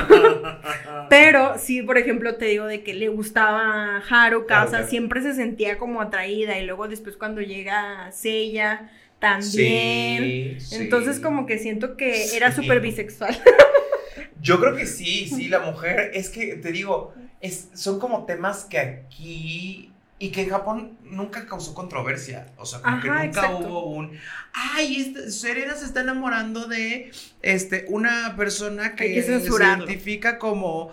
pero 1.10 1.58
sí, 1.58 1.82
por 1.82 1.98
ejemplo, 1.98 2.36
te 2.36 2.46
digo 2.46 2.66
de 2.66 2.82
que 2.82 2.94
le 2.94 3.08
gustaba 3.08 4.02
Haruka, 4.08 4.46
Claro, 4.46 4.66
o 4.66 4.70
sea, 4.70 4.78
claro. 4.80 4.90
siempre 4.90 5.22
se 5.22 5.34
sentía 5.34 5.78
como 5.78 6.00
atraída 6.00 6.58
y 6.58 6.66
luego 6.66 6.88
después 6.88 7.16
cuando 7.16 7.40
llega 7.40 8.10
Seiya 8.12 8.90
también. 9.18 10.58
Sí, 10.58 10.60
sí. 10.60 10.76
Entonces 10.76 11.20
como 11.20 11.46
que 11.46 11.58
siento 11.58 11.96
que 11.96 12.36
era 12.36 12.52
súper 12.52 12.80
bisexual. 12.80 13.36
Yo 14.40 14.58
creo 14.60 14.74
que 14.74 14.86
sí, 14.86 15.28
sí, 15.28 15.48
la 15.48 15.60
mujer, 15.60 16.10
es 16.14 16.28
que 16.28 16.56
te 16.56 16.72
digo, 16.72 17.14
es, 17.40 17.68
son 17.74 18.00
como 18.00 18.24
temas 18.24 18.64
que 18.64 18.78
aquí 18.78 19.91
y 20.22 20.30
que 20.30 20.42
en 20.42 20.50
Japón 20.50 20.98
nunca 21.02 21.46
causó 21.46 21.74
controversia, 21.74 22.46
o 22.56 22.64
sea, 22.64 22.80
como 22.80 23.00
que 23.00 23.08
nunca 23.08 23.24
exacto. 23.24 23.58
hubo 23.58 23.86
un, 23.86 24.16
ay, 24.52 25.00
este- 25.00 25.32
Serena 25.32 25.74
se 25.74 25.84
está 25.84 26.02
enamorando 26.02 26.68
de, 26.68 27.10
este, 27.42 27.86
una 27.88 28.36
persona 28.36 28.94
que, 28.94 29.20
se 29.20 29.32
identifica 29.32 30.38
como, 30.38 30.92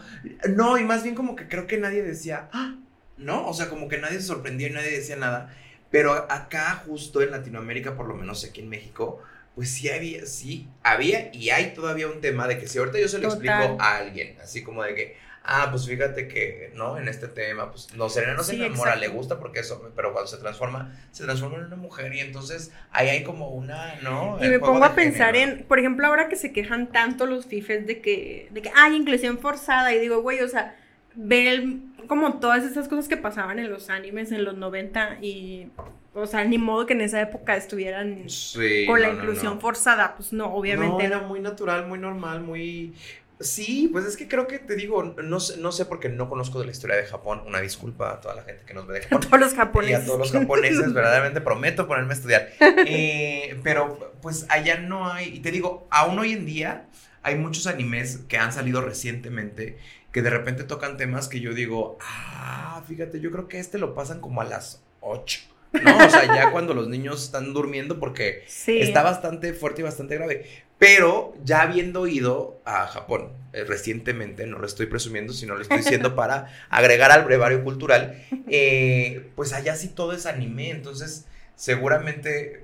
no, 0.50 0.80
y 0.80 0.84
más 0.84 1.04
bien 1.04 1.14
como 1.14 1.36
que 1.36 1.48
creo 1.48 1.68
que 1.68 1.78
nadie 1.78 2.02
decía, 2.02 2.50
ah, 2.54 2.78
no, 3.18 3.48
o 3.48 3.54
sea, 3.54 3.70
como 3.70 3.88
que 3.88 4.00
nadie 4.00 4.20
se 4.20 4.26
sorprendía 4.26 4.70
y 4.70 4.72
nadie 4.72 4.90
decía 4.90 5.16
nada, 5.16 5.56
pero 5.92 6.14
acá 6.32 6.82
justo 6.88 7.22
en 7.22 7.30
Latinoamérica, 7.30 7.96
por 7.96 8.08
lo 8.08 8.16
menos 8.16 8.44
aquí 8.44 8.62
en 8.62 8.70
México, 8.70 9.22
pues 9.54 9.70
sí 9.70 9.90
había, 9.90 10.26
sí, 10.26 10.68
había 10.82 11.30
y 11.36 11.52
hay 11.52 11.76
todavía 11.76 12.08
un 12.08 12.20
tema 12.20 12.48
de 12.48 12.58
que 12.58 12.68
si 12.68 12.80
ahorita 12.80 12.98
yo 13.00 13.08
se 13.08 13.20
lo 13.20 13.30
Total. 13.30 13.46
explico 13.46 13.80
a 13.80 13.98
alguien, 13.98 14.38
así 14.42 14.64
como 14.64 14.82
de 14.82 14.96
que, 14.96 15.18
ah, 15.44 15.68
pues 15.72 15.88
fíjate 15.88 16.28
que, 16.28 16.72
¿no? 16.76 16.98
En 16.98 17.08
este 17.08 17.28
tema, 17.28 17.72
pues, 17.72 17.94
no, 17.96 18.10
Serena 18.10 18.36
no 18.36 18.44
se 18.44 18.56
enamora, 18.56 18.96
exacto. 18.96 19.00
le 19.00 19.08
gusta 19.08 19.40
porque 19.40 19.60
eso, 19.62 19.92
pero 19.96 20.14
cuando 20.14 20.28
se 20.30 20.38
transforma, 20.38 20.96
se 21.12 21.24
transforma 21.24 21.58
en 21.58 21.66
una 21.66 21.76
mujer 21.76 22.14
y 22.14 22.20
entonces 22.20 22.72
ahí 22.92 23.10
hay 23.10 23.24
como 23.24 23.50
una, 23.50 23.96
¿no? 24.02 24.38
Y 24.42 24.46
El 24.46 24.52
me 24.52 24.60
pongo 24.60 24.86
a 24.86 24.96
pensar 24.96 25.36
género. 25.36 25.60
en, 25.62 25.64
por 25.68 25.80
ejemplo, 25.80 26.06
ahora 26.08 26.30
que 26.30 26.36
se 26.36 26.52
quejan 26.54 26.92
tanto 26.92 27.26
los 27.26 27.46
fifes 27.46 27.86
de 27.88 28.02
que, 28.02 28.48
de 28.52 28.62
que 28.62 28.72
hay 28.76 28.96
inclusión 28.96 29.40
forzada, 29.40 29.94
y 29.94 30.00
digo, 30.00 30.22
güey, 30.22 30.42
o 30.42 30.48
sea, 30.48 30.76
ver 31.16 31.64
como 32.08 32.40
todas 32.40 32.64
esas 32.64 32.88
cosas 32.88 33.08
que 33.08 33.18
pasaban 33.18 33.60
en 33.60 33.70
los 33.70 33.90
animes 33.90 34.32
en 34.32 34.44
los 34.44 34.56
90 34.58 35.20
y, 35.22 35.68
o 36.14 36.26
sea, 36.26 36.44
ni 36.44 36.58
modo 36.58 36.86
que 36.86 36.94
en 36.94 37.02
esa 37.02 37.22
época 37.22 37.56
estuvieran 37.56 38.24
Sí, 38.30 38.86
con 38.88 39.02
la 39.02 39.10
no, 39.10 39.16
inclusión 39.16 39.56
no. 39.56 39.62
forzada, 39.62 40.16
pues 40.16 40.34
no, 40.34 40.54
obviamente 40.54 41.08
no. 41.08 41.16
era 41.16 41.20
muy 41.22 41.40
natural, 41.40 41.88
muy 41.88 42.00
normal, 42.00 42.42
muy... 42.42 42.94
Sí, 43.40 43.88
pues 43.92 44.06
es 44.06 44.18
que 44.18 44.28
creo 44.28 44.48
que 44.48 44.60
te 44.60 44.76
digo, 44.76 45.02
no 45.04 45.40
sé, 45.40 45.58
no 45.58 45.72
sé 45.72 45.86
porque 45.86 46.10
no 46.10 46.28
conozco 46.28 46.60
de 46.60 46.66
la 46.66 46.72
historia 46.72 46.98
de 46.98 47.06
Japón, 47.06 47.42
una 47.48 47.62
disculpa 47.62 48.12
a 48.12 48.20
toda 48.20 48.36
la 48.36 48.44
gente 48.44 48.66
que 48.66 48.74
nos 48.74 48.86
ve 48.86 48.96
de 48.96 49.02
Japón. 49.04 49.22
Todos 49.22 49.40
los 49.40 49.54
Y 49.54 49.56
japoneses. 49.56 50.04
a 50.04 50.06
todos 50.06 50.20
los 50.20 50.32
japoneses, 50.34 50.94
verdaderamente 50.94 51.40
prometo 51.40 51.88
ponerme 51.88 52.14
a 52.14 52.18
estudiar. 52.18 52.50
Eh, 52.86 53.58
pero 53.64 54.14
pues 54.22 54.46
allá 54.50 54.80
no 54.80 55.10
hay, 55.12 55.36
y 55.36 55.40
te 55.40 55.52
digo, 55.52 55.88
aún 55.90 56.20
hoy 56.20 56.34
en 56.34 56.46
día 56.46 56.88
hay 57.24 57.36
muchos 57.36 57.66
animes 57.68 58.20
que 58.28 58.38
han 58.38 58.52
salido 58.52 58.82
recientemente 58.82 59.78
que 60.12 60.22
de 60.22 60.30
repente 60.32 60.64
tocan 60.64 60.98
temas 60.98 61.28
que 61.30 61.40
yo 61.40 61.54
digo, 61.54 61.98
ah, 62.02 62.82
fíjate, 62.88 63.20
yo 63.22 63.32
creo 63.32 63.48
que 63.48 63.60
este 63.60 63.78
lo 63.78 63.94
pasan 63.94 64.20
como 64.22 64.42
a 64.42 64.44
las 64.46 64.84
8. 65.02 65.40
¿no? 65.74 65.98
O 65.98 66.10
sea, 66.10 66.26
ya 66.26 66.52
cuando 66.52 66.74
los 66.74 66.88
niños 66.90 67.24
están 67.24 67.54
durmiendo 67.54 68.00
porque 68.00 68.44
Sí. 68.48 68.80
está 68.80 69.04
bastante 69.04 69.54
fuerte 69.54 69.82
y 69.82 69.84
bastante 69.84 70.16
grave. 70.16 70.46
Pero 70.80 71.36
ya 71.44 71.62
habiendo 71.62 72.08
ido 72.08 72.60
a 72.66 72.88
Japón 72.88 73.34
eh, 73.52 73.66
recientemente, 73.66 74.48
no 74.48 74.58
lo 74.60 74.66
estoy 74.66 74.86
presumiendo, 74.86 75.34
sino 75.34 75.56
lo 75.56 75.62
estoy 75.62 75.78
diciendo 75.78 76.16
para 76.16 76.48
agregar 76.70 77.12
al 77.12 77.26
brevario 77.26 77.64
cultural, 77.64 78.24
eh, 78.48 79.30
pues 79.36 79.54
allá 79.54 79.76
sí 79.76 79.90
todo 79.90 80.14
es 80.14 80.26
anime, 80.26 80.72
entonces 80.72 81.26
seguramente 81.56 82.64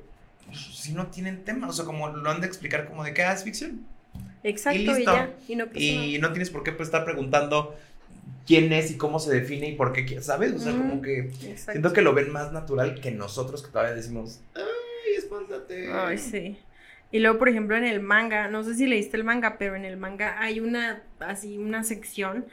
si 0.53 0.93
no 0.93 1.07
tienen 1.07 1.43
tema, 1.43 1.67
o 1.67 1.73
sea, 1.73 1.85
como 1.85 2.07
lo 2.09 2.29
han 2.29 2.39
de 2.39 2.47
explicar 2.47 2.87
como 2.87 3.03
de 3.03 3.13
que 3.13 3.23
ah, 3.23 3.33
es 3.33 3.43
ficción. 3.43 3.85
Exacto, 4.43 4.79
y 4.79 4.83
y, 4.83 4.87
listo. 4.87 5.13
ya. 5.13 5.33
Y 5.47 5.55
no 5.55 5.65
pasa 5.65 5.79
Y 5.79 6.17
no 6.19 6.31
tienes 6.31 6.49
por 6.49 6.63
qué 6.63 6.71
pues, 6.71 6.87
estar 6.87 7.03
preguntando 7.03 7.75
quién 8.45 8.71
es 8.71 8.91
y 8.91 8.97
cómo 8.97 9.19
se 9.19 9.33
define 9.33 9.69
y 9.69 9.75
por 9.75 9.91
qué, 9.91 10.21
¿sabes? 10.21 10.53
O 10.53 10.59
sea, 10.59 10.71
como 10.71 11.01
que. 11.01 11.31
Exacto. 11.43 11.71
siento 11.71 11.93
que 11.93 12.01
lo 12.01 12.13
ven 12.13 12.31
más 12.31 12.53
natural 12.53 13.01
que 13.01 13.11
nosotros 13.11 13.63
que 13.63 13.71
todavía 13.71 13.95
decimos, 13.95 14.39
ay, 14.53 15.15
espántate. 15.17 15.91
Ay, 15.91 16.17
sí. 16.17 16.57
Y 17.15 17.19
luego, 17.19 17.37
por 17.39 17.47
ejemplo, 17.47 17.77
en 17.77 17.85
el 17.85 18.01
manga, 18.01 18.49
no 18.49 18.63
sé 18.63 18.75
si 18.75 18.87
leíste 18.87 19.15
el 19.15 19.23
manga, 19.23 19.57
pero 19.57 19.75
en 19.75 19.85
el 19.85 19.95
manga 19.95 20.35
hay 20.41 20.59
una, 20.59 21.01
así, 21.19 21.57
una 21.57 21.83
sección, 21.83 22.45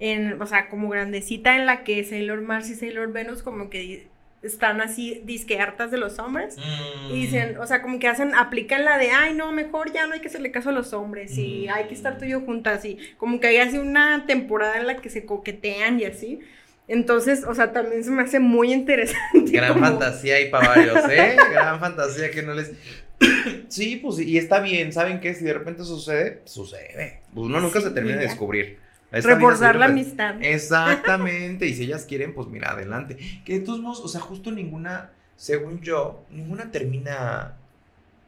en, 0.00 0.40
o 0.40 0.46
sea, 0.46 0.68
como 0.68 0.88
grandecita 0.88 1.56
en 1.56 1.66
la 1.66 1.84
que 1.84 2.02
Sailor 2.04 2.40
Mars 2.40 2.70
y 2.70 2.74
Sailor 2.74 3.12
Venus 3.12 3.42
como 3.42 3.68
que 3.68 4.06
están 4.42 4.80
así 4.80 5.20
disque 5.24 5.58
hartas 5.60 5.90
de 5.90 5.98
los 5.98 6.18
hombres. 6.20 6.56
Mm. 6.56 7.12
Y 7.12 7.20
dicen, 7.22 7.58
o 7.58 7.66
sea, 7.66 7.82
como 7.82 7.98
que 7.98 8.08
hacen, 8.08 8.34
aplican 8.34 8.84
la 8.84 8.96
de, 8.96 9.10
ay, 9.10 9.34
no, 9.34 9.52
mejor 9.52 9.92
ya 9.92 10.06
no 10.06 10.14
hay 10.14 10.20
que 10.20 10.28
hacerle 10.28 10.52
caso 10.52 10.70
a 10.70 10.72
los 10.72 10.92
hombres 10.94 11.36
y 11.36 11.66
Mm. 11.68 11.72
hay 11.74 11.84
que 11.88 11.94
estar 11.94 12.16
tú 12.16 12.24
y 12.24 12.30
yo 12.30 12.40
juntas 12.40 12.84
y 12.86 12.98
como 13.18 13.40
que 13.40 13.48
hay 13.48 13.56
así 13.58 13.76
una 13.78 14.24
temporada 14.26 14.78
en 14.80 14.86
la 14.86 14.96
que 14.96 15.10
se 15.10 15.26
coquetean 15.26 16.00
y 16.00 16.04
así. 16.06 16.38
Entonces, 16.86 17.44
o 17.44 17.54
sea, 17.54 17.72
también 17.72 18.02
se 18.04 18.10
me 18.10 18.22
hace 18.22 18.38
muy 18.40 18.72
interesante. 18.72 19.50
Gran 19.52 19.74
como- 19.74 19.84
fantasía 19.84 20.36
hay 20.36 20.48
para 20.50 20.68
varios, 20.68 21.04
¿eh? 21.10 21.36
Gran 21.52 21.78
fantasía 21.80 22.30
que 22.30 22.42
no 22.42 22.54
les. 22.54 22.72
Sí, 23.68 23.96
pues 23.96 24.18
y 24.18 24.38
está 24.38 24.60
bien, 24.60 24.92
¿saben 24.92 25.20
qué? 25.20 25.34
Si 25.34 25.44
de 25.44 25.52
repente 25.52 25.84
sucede, 25.84 26.42
sucede. 26.44 27.20
Pues 27.34 27.46
uno 27.46 27.60
nunca 27.60 27.80
Sí, 27.80 27.86
se 27.86 27.92
termina 27.92 28.16
de 28.16 28.22
descubrir. 28.22 28.78
Esta 29.12 29.34
Reforzar 29.34 29.76
la 29.76 29.86
amistad. 29.86 30.36
Exactamente, 30.42 31.66
y 31.66 31.74
si 31.74 31.84
ellas 31.84 32.04
quieren, 32.04 32.34
pues 32.34 32.48
mira, 32.48 32.70
adelante. 32.72 33.16
Que 33.44 33.58
de 33.58 33.64
todos 33.64 33.80
modos, 33.80 34.00
o 34.00 34.08
sea, 34.08 34.20
justo 34.20 34.50
ninguna, 34.50 35.10
según 35.36 35.80
yo, 35.80 36.24
ninguna 36.30 36.70
termina. 36.70 37.56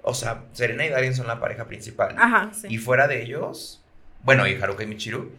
O 0.02 0.14
sea, 0.14 0.44
Serena 0.52 0.86
y 0.86 0.88
Darien 0.88 1.14
son 1.14 1.26
la 1.26 1.40
pareja 1.40 1.66
principal. 1.66 2.14
Ajá, 2.18 2.50
sí. 2.54 2.68
Y 2.70 2.78
fuera 2.78 3.06
de 3.08 3.22
ellos, 3.22 3.82
bueno, 4.24 4.46
y 4.46 4.54
Haruka 4.54 4.84
y 4.84 4.86
Michiru, 4.86 5.30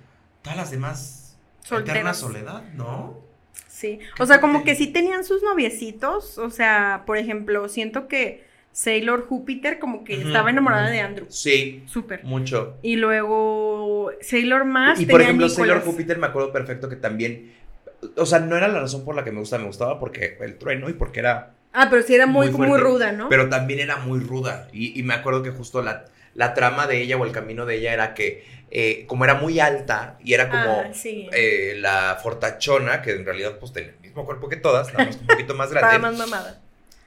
todas 0.42 0.58
las 0.58 0.72
demás. 0.72 1.18
Eterna 1.64 2.14
Solteras. 2.14 2.18
soledad, 2.18 2.64
¿no? 2.74 3.20
Sí, 3.68 4.00
o 4.20 4.26
sea, 4.26 4.42
como 4.42 4.64
que 4.64 4.76
sí 4.76 4.88
tenían 4.88 5.24
sus 5.24 5.42
noviecitos, 5.44 6.38
o 6.38 6.50
sea, 6.50 7.04
por 7.06 7.18
ejemplo, 7.18 7.70
siento 7.70 8.08
que 8.08 8.44
Sailor 8.74 9.28
Júpiter 9.28 9.80
como 9.80 10.04
que 10.04 10.22
estaba 10.22 10.50
enamorada 10.50 10.90
de 10.90 11.00
Andrew, 11.02 11.26
Sí, 11.30 11.84
súper. 11.88 12.24
mucho. 12.24 12.78
Y 12.82 12.96
luego 12.96 14.12
Sailor 14.22 14.66
Mars 14.66 15.00
Y 15.00 15.06
por 15.06 15.22
ejemplo. 15.22 15.50
Sailor 15.50 15.82
Júpiter 15.82 16.18
me 16.18 16.28
acuerdo 16.28 16.52
perfecto 16.52 16.88
que 16.90 16.96
también. 16.96 17.54
O 18.16 18.26
sea, 18.26 18.40
no 18.40 18.56
era 18.58 18.68
la 18.68 18.80
razón 18.80 19.06
por 19.06 19.16
la 19.16 19.24
que 19.24 19.32
me 19.32 19.40
gustaba, 19.40 19.62
me 19.62 19.68
gustaba 19.68 20.00
porque 20.00 20.38
el 20.42 20.58
trueno 20.58 20.90
y 20.90 20.94
porque 20.94 21.20
era. 21.20 21.52
Ah, 21.74 21.88
pero 21.90 22.02
sí 22.02 22.14
era 22.16 22.26
muy, 22.26 22.50
Muy 22.52 22.78
ruda, 22.80 23.12
¿no? 23.12 23.30
Pero 23.30 23.48
también 23.50 23.80
era 23.80 23.98
muy 23.98 24.20
ruda. 24.20 24.68
Y, 24.74 25.00
y 25.00 25.04
me 25.04 25.14
acuerdo 25.14 25.44
que 25.44 25.52
justo 25.52 25.82
la, 25.82 26.06
la 26.34 26.54
trama 26.54 26.88
de 26.88 27.02
ella 27.02 27.18
o 27.18 27.26
el 27.26 27.32
camino 27.32 27.66
de 27.66 27.76
ella 27.78 27.94
era 27.94 28.14
que, 28.14 28.44
eh, 28.72 29.06
como 29.08 29.24
era 29.26 29.36
muy 29.36 29.60
alta 29.60 30.18
y 30.24 30.34
era 30.34 30.50
como 30.50 30.82
Ah, 30.82 30.94
sí. 30.94 31.30
eh, 31.32 31.76
la 31.78 32.18
fortachona, 32.22 33.02
que 33.02 33.12
en 33.12 33.26
realidad 33.26 33.58
pues 33.60 33.72
tenía 33.72 33.92
el 33.92 34.00
mismo 34.02 34.26
cuerpo 34.26 34.50
que 34.50 34.58
todas, 34.58 34.92
nada 34.94 35.06
más 35.06 35.18
un 35.18 35.28
poquito 35.28 35.54
más 35.56 35.68
Estaba 35.72 35.88
grande. 35.98 36.08
más 36.10 36.18
mamada. 36.18 36.60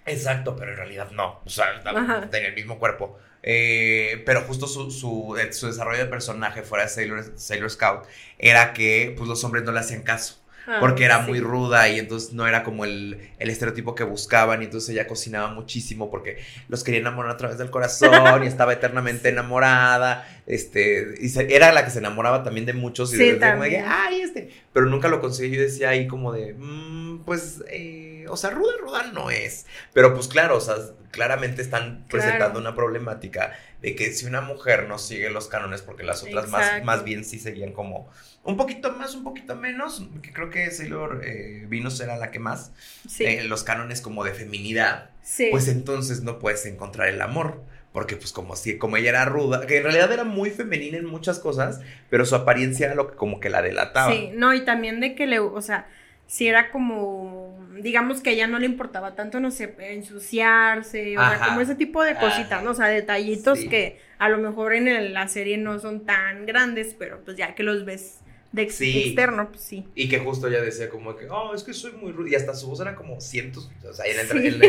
Exacto, 0.07 0.55
pero 0.57 0.73
en 0.73 0.77
realidad 0.77 1.11
no. 1.13 1.41
O 1.45 1.49
sea, 1.51 1.81
Ajá. 1.85 2.29
tenía 2.31 2.49
el 2.49 2.55
mismo 2.55 2.79
cuerpo. 2.79 3.19
Eh, 3.43 4.23
pero 4.25 4.43
justo 4.43 4.67
su, 4.67 4.91
su, 4.91 5.37
su 5.53 5.67
desarrollo 5.67 5.99
de 5.99 6.07
personaje 6.07 6.63
fuera 6.63 6.85
de 6.85 6.91
Sailor, 6.91 7.33
Sailor 7.37 7.71
Scout 7.71 8.05
era 8.39 8.73
que 8.73 9.15
pues, 9.17 9.29
los 9.29 9.45
hombres 9.45 9.65
no 9.65 9.73
le 9.73 9.81
hacían 9.81 10.03
caso. 10.03 10.41
Ah, 10.67 10.79
Porque 10.81 11.05
era 11.05 11.23
sí. 11.23 11.29
muy 11.31 11.41
ruda 11.41 11.91
y 11.91 11.99
entonces 11.99 12.33
no 12.33 12.47
era 12.47 12.65
como 12.65 12.87
el, 12.87 13.19
el 13.39 13.51
estereotipo 13.51 13.95
que 13.95 14.03
buscaban 14.05 14.63
y 14.63 14.65
entonces 14.65 14.89
ella 14.89 15.07
cocinaba 15.07 15.49
muchísimo 15.53 16.11
porque 16.11 16.39
los 16.69 16.83
quería 16.83 17.01
enamorar 17.01 17.33
a 17.33 17.37
través 17.37 17.59
del 17.59 17.69
corazón 17.71 18.45
y 18.45 18.47
estaba 18.47 18.73
eternamente 18.73 19.29
enamorada, 19.29 20.27
este, 20.47 21.17
y 21.21 21.29
se- 21.29 21.55
era 21.55 21.71
la 21.73 21.85
que 21.85 21.91
se 21.91 21.99
enamoraba 21.99 22.43
también 22.45 22.65
de 22.65 22.73
muchos 22.73 23.13
y 23.13 23.17
Sí, 23.19 23.25
de, 23.25 23.35
de 23.35 23.79
ay, 23.87 24.23
este, 24.23 24.51
pero 24.73 24.87
nunca 24.87 25.09
lo 25.09 25.21
conseguí, 25.21 25.55
yo 25.55 25.61
decía 25.61 25.91
ahí 25.91 26.07
como 26.07 26.33
de, 26.33 26.55
"Mm, 26.55 27.25
pues, 27.27 27.63
eh, 27.69 28.14
o 28.29 28.37
sea, 28.37 28.51
ruda, 28.51 28.73
ruda 28.81 29.05
no 29.13 29.31
es. 29.31 29.67
Pero 29.93 30.15
pues 30.15 30.29
claro, 30.29 30.57
o 30.57 30.61
sea, 30.61 30.77
claramente 31.11 31.63
están 31.63 32.07
presentando 32.09 32.59
una 32.59 32.75
problemática 32.75 33.53
de 33.81 33.95
que 33.95 34.13
si 34.13 34.27
una 34.27 34.41
mujer 34.41 34.89
no 34.89 34.99
sigue 34.99 35.31
los 35.31 35.49
cánones, 35.49 35.83
porque 35.83 36.03
las 36.03 36.23
otras 36.23 36.49
más, 36.49 36.85
más 36.85 37.05
bien 37.05 37.25
sí 37.25 37.39
seguían 37.39 37.73
como 37.73 38.11
un 38.43 38.57
poquito 38.57 38.93
más, 38.93 39.15
un 39.15 39.25
poquito 39.25 39.57
menos, 39.57 40.07
que 40.23 40.33
creo 40.33 40.51
que 40.51 40.71
Sailor 40.71 41.23
eh, 41.25 41.67
Venus 41.69 42.01
era 42.01 42.17
la 42.17 42.31
que 42.31 42.39
más, 42.39 42.73
eh, 43.19 43.45
los 43.45 43.65
cánones 43.65 44.01
como 44.01 44.25
de 44.25 44.35
feminidad, 44.35 45.11
pues 45.51 45.69
entonces 45.69 46.23
no 46.23 46.39
puedes 46.39 46.67
encontrar 46.67 47.09
el 47.09 47.21
amor. 47.21 47.63
Porque 47.93 48.17
pues 48.17 48.33
como 48.33 48.57
si, 48.57 48.77
como 48.77 48.97
ella 48.97 49.11
era 49.11 49.25
ruda, 49.25 49.69
que 49.69 49.77
en 49.77 49.85
realidad 49.85 50.11
era 50.11 50.25
muy 50.25 50.51
femenina 50.51 50.97
en 50.97 51.05
muchas 51.05 51.39
cosas, 51.39 51.81
pero 52.11 52.27
su 52.27 52.35
apariencia 52.35 52.87
era 52.87 52.97
lo 52.97 53.09
que 53.09 53.17
como 53.17 53.39
que 53.39 53.51
la 53.51 53.63
delataba. 53.63 54.11
Sí, 54.11 54.33
no, 54.35 54.53
y 54.53 54.65
también 54.65 54.99
de 54.99 55.15
que 55.15 55.29
le, 55.29 55.39
o 55.39 55.63
sea, 55.63 55.87
si 56.27 56.49
era 56.49 56.71
como, 56.71 57.59
digamos 57.81 58.21
que 58.21 58.31
a 58.31 58.33
ella 58.33 58.47
no 58.47 58.59
le 58.59 58.67
importaba 58.67 59.15
tanto, 59.15 59.41
no 59.41 59.51
sé, 59.51 59.75
ensuciarse, 59.79 61.17
o 61.17 61.21
sea, 61.21 61.41
como 61.49 61.61
ese 61.61 61.75
tipo 61.75 62.03
de 62.03 62.17
cositas, 62.17 62.63
¿no? 62.63 62.71
O 62.71 62.75
sea, 62.75 62.87
detallitos 62.87 63.61
que 63.61 63.99
a 64.19 64.29
lo 64.29 64.39
mejor 64.39 64.75
en 64.75 65.13
la 65.13 65.29
serie 65.29 65.59
no 65.59 65.79
son 65.79 66.05
tan 66.05 66.47
grandes, 66.47 66.95
pero 66.99 67.21
pues 67.25 67.37
ya 67.37 67.55
que 67.55 67.63
los 67.63 67.85
ves 67.85 68.21
de 68.53 68.63
externo, 68.63 69.49
pues 69.51 69.63
sí. 69.63 69.85
Y 69.95 70.09
que 70.09 70.19
justo 70.19 70.49
ella 70.49 70.61
decía 70.61 70.89
como 70.89 71.17
que, 71.17 71.27
oh, 71.29 71.55
es 71.55 71.63
que 71.63 71.73
soy 71.73 71.93
muy 71.93 72.13
ruda, 72.13 72.31
y 72.31 72.35
hasta 72.37 72.55
su 72.55 72.69
voz 72.69 72.81
era 72.81 72.95
como 72.95 73.21
cientos, 73.21 73.71
o 73.89 73.93
sea, 73.93 74.07
en, 74.07 74.61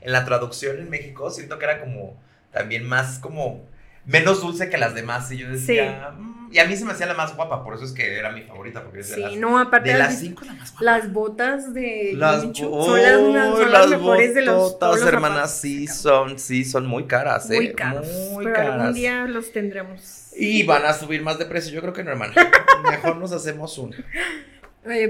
en 0.00 0.12
la 0.12 0.24
traducción 0.24 0.78
en 0.78 0.90
México 0.90 1.30
siento 1.30 1.58
que 1.58 1.64
era 1.64 1.80
como 1.80 2.16
también 2.52 2.84
más 2.84 3.18
como 3.18 3.64
menos 4.04 4.40
dulce 4.40 4.68
que 4.68 4.78
las 4.78 4.94
demás. 4.94 5.30
Y 5.30 5.38
yo 5.38 5.48
decía, 5.48 6.12
mm", 6.16 6.30
y 6.52 6.58
a 6.58 6.64
mí 6.64 6.76
se 6.76 6.84
me 6.84 6.92
hacía 6.92 7.06
la 7.06 7.14
más 7.14 7.36
guapa, 7.36 7.62
por 7.62 7.74
eso 7.74 7.84
es 7.84 7.92
que 7.92 8.18
era 8.18 8.32
mi 8.32 8.42
favorita. 8.42 8.82
Porque 8.82 9.04
sí, 9.04 9.36
no, 9.36 9.58
aparte 9.58 9.92
de 9.92 9.98
las 9.98 10.18
cinco, 10.18 10.44
la 10.44 10.54
más 10.54 10.72
guapa. 10.72 10.84
Las 10.84 11.12
botas 11.12 11.72
de 11.72 12.12
las, 12.16 12.42
son 12.42 12.52
las, 13.00 13.56
son 13.56 13.72
las 13.72 13.88
mejores 13.88 14.34
de 14.34 14.42
los 14.42 14.78
todas 14.78 15.02
hermanas, 15.02 15.56
sí 15.60 15.86
son, 15.86 16.38
sí, 16.38 16.64
son 16.64 16.86
muy 16.86 17.04
caras, 17.04 17.50
¿eh? 17.50 17.56
Muy 17.56 17.72
caras. 17.72 18.06
Muy 18.32 18.44
pero 18.44 18.56
caras. 18.56 18.80
algún 18.80 18.94
día 18.94 19.26
los 19.26 19.52
tendremos. 19.52 20.32
Y 20.36 20.64
van 20.64 20.84
a 20.84 20.92
subir 20.92 21.22
más 21.22 21.38
de 21.38 21.46
precio, 21.46 21.72
yo 21.72 21.80
creo 21.82 21.92
que 21.92 22.02
no, 22.02 22.10
hermana. 22.10 22.34
Mejor 22.90 23.16
nos 23.16 23.30
hacemos 23.32 23.78
uno. 23.78 23.96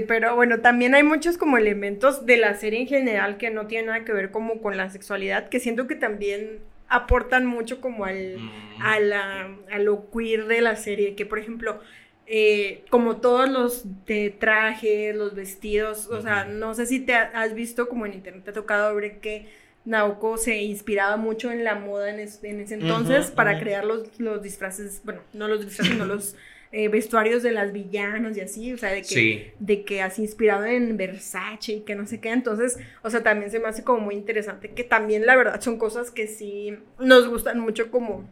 pero 0.07 0.35
bueno, 0.35 0.59
también 0.59 0.93
hay 0.93 1.03
muchos 1.03 1.37
como 1.37 1.57
elementos 1.57 2.25
de 2.27 2.37
la 2.37 2.53
serie 2.53 2.81
en 2.81 2.87
general 2.87 3.37
que 3.37 3.49
no 3.49 3.65
tienen 3.65 3.87
nada 3.87 4.05
que 4.05 4.13
ver 4.13 4.29
como 4.29 4.61
con 4.61 4.77
la 4.77 4.91
sexualidad, 4.91 5.49
que 5.49 5.59
siento 5.59 5.87
que 5.87 5.95
también 5.95 6.59
aportan 6.91 7.45
mucho 7.45 7.79
como 7.79 8.05
al, 8.05 8.37
mm. 8.37 8.81
a, 8.81 8.99
la, 8.99 9.57
a 9.71 9.79
lo 9.79 10.11
queer 10.11 10.45
de 10.45 10.61
la 10.61 10.75
serie, 10.75 11.15
que 11.15 11.25
por 11.25 11.39
ejemplo, 11.39 11.79
eh, 12.27 12.83
como 12.89 13.17
todos 13.17 13.49
los 13.49 14.05
de 14.05 14.29
trajes, 14.29 15.15
los 15.15 15.33
vestidos, 15.33 16.07
o 16.07 16.21
sea, 16.21 16.43
no 16.43 16.73
sé 16.75 16.85
si 16.85 16.99
te 16.99 17.15
has 17.15 17.53
visto 17.55 17.87
como 17.87 18.05
en 18.05 18.13
internet, 18.13 18.43
te 18.43 18.49
ha 18.51 18.53
tocado 18.53 18.93
ver 18.93 19.19
que 19.19 19.47
Naoko 19.85 20.37
se 20.37 20.61
inspiraba 20.61 21.15
mucho 21.15 21.49
en 21.49 21.63
la 21.63 21.75
moda 21.75 22.09
en, 22.09 22.19
ese 22.19 22.73
entonces 22.73 23.31
para 23.31 23.57
crear 23.59 23.85
los, 23.85 24.19
los 24.19 24.43
disfraces, 24.43 25.01
bueno, 25.05 25.21
no 25.33 25.47
los 25.47 25.65
disfraces, 25.65 25.93
sino 25.93 26.05
los 26.13 26.35
eh, 26.73 26.87
vestuarios 26.87 27.43
de 27.43 27.51
las 27.51 27.73
villanas 27.73 28.37
y 28.37 28.41
así, 28.41 28.71
o 28.73 28.77
sea, 28.77 28.91
de 28.91 29.01
que, 29.01 29.53
de 29.59 29.83
que 29.83 30.01
has 30.01 30.19
inspirado 30.19 30.65
en 30.65 30.95
Versace 30.95 31.73
y 31.73 31.79
que 31.81 31.95
no 31.95 32.07
sé 32.07 32.21
qué, 32.21 32.29
entonces, 32.29 32.79
o 33.01 33.09
sea, 33.09 33.23
también 33.23 33.51
se 33.51 33.59
me 33.59 33.67
hace 33.67 33.83
como 33.83 33.99
muy 33.99 34.15
interesante, 34.15 34.69
que 34.69 34.83
también 34.83 35.25
la 35.25 35.35
verdad 35.35 35.59
son 35.59 35.77
cosas 35.77 36.11
que 36.11 36.27
sí 36.27 36.77
nos 36.97 37.27
gustan 37.27 37.59
mucho 37.59 37.91
como 37.91 38.25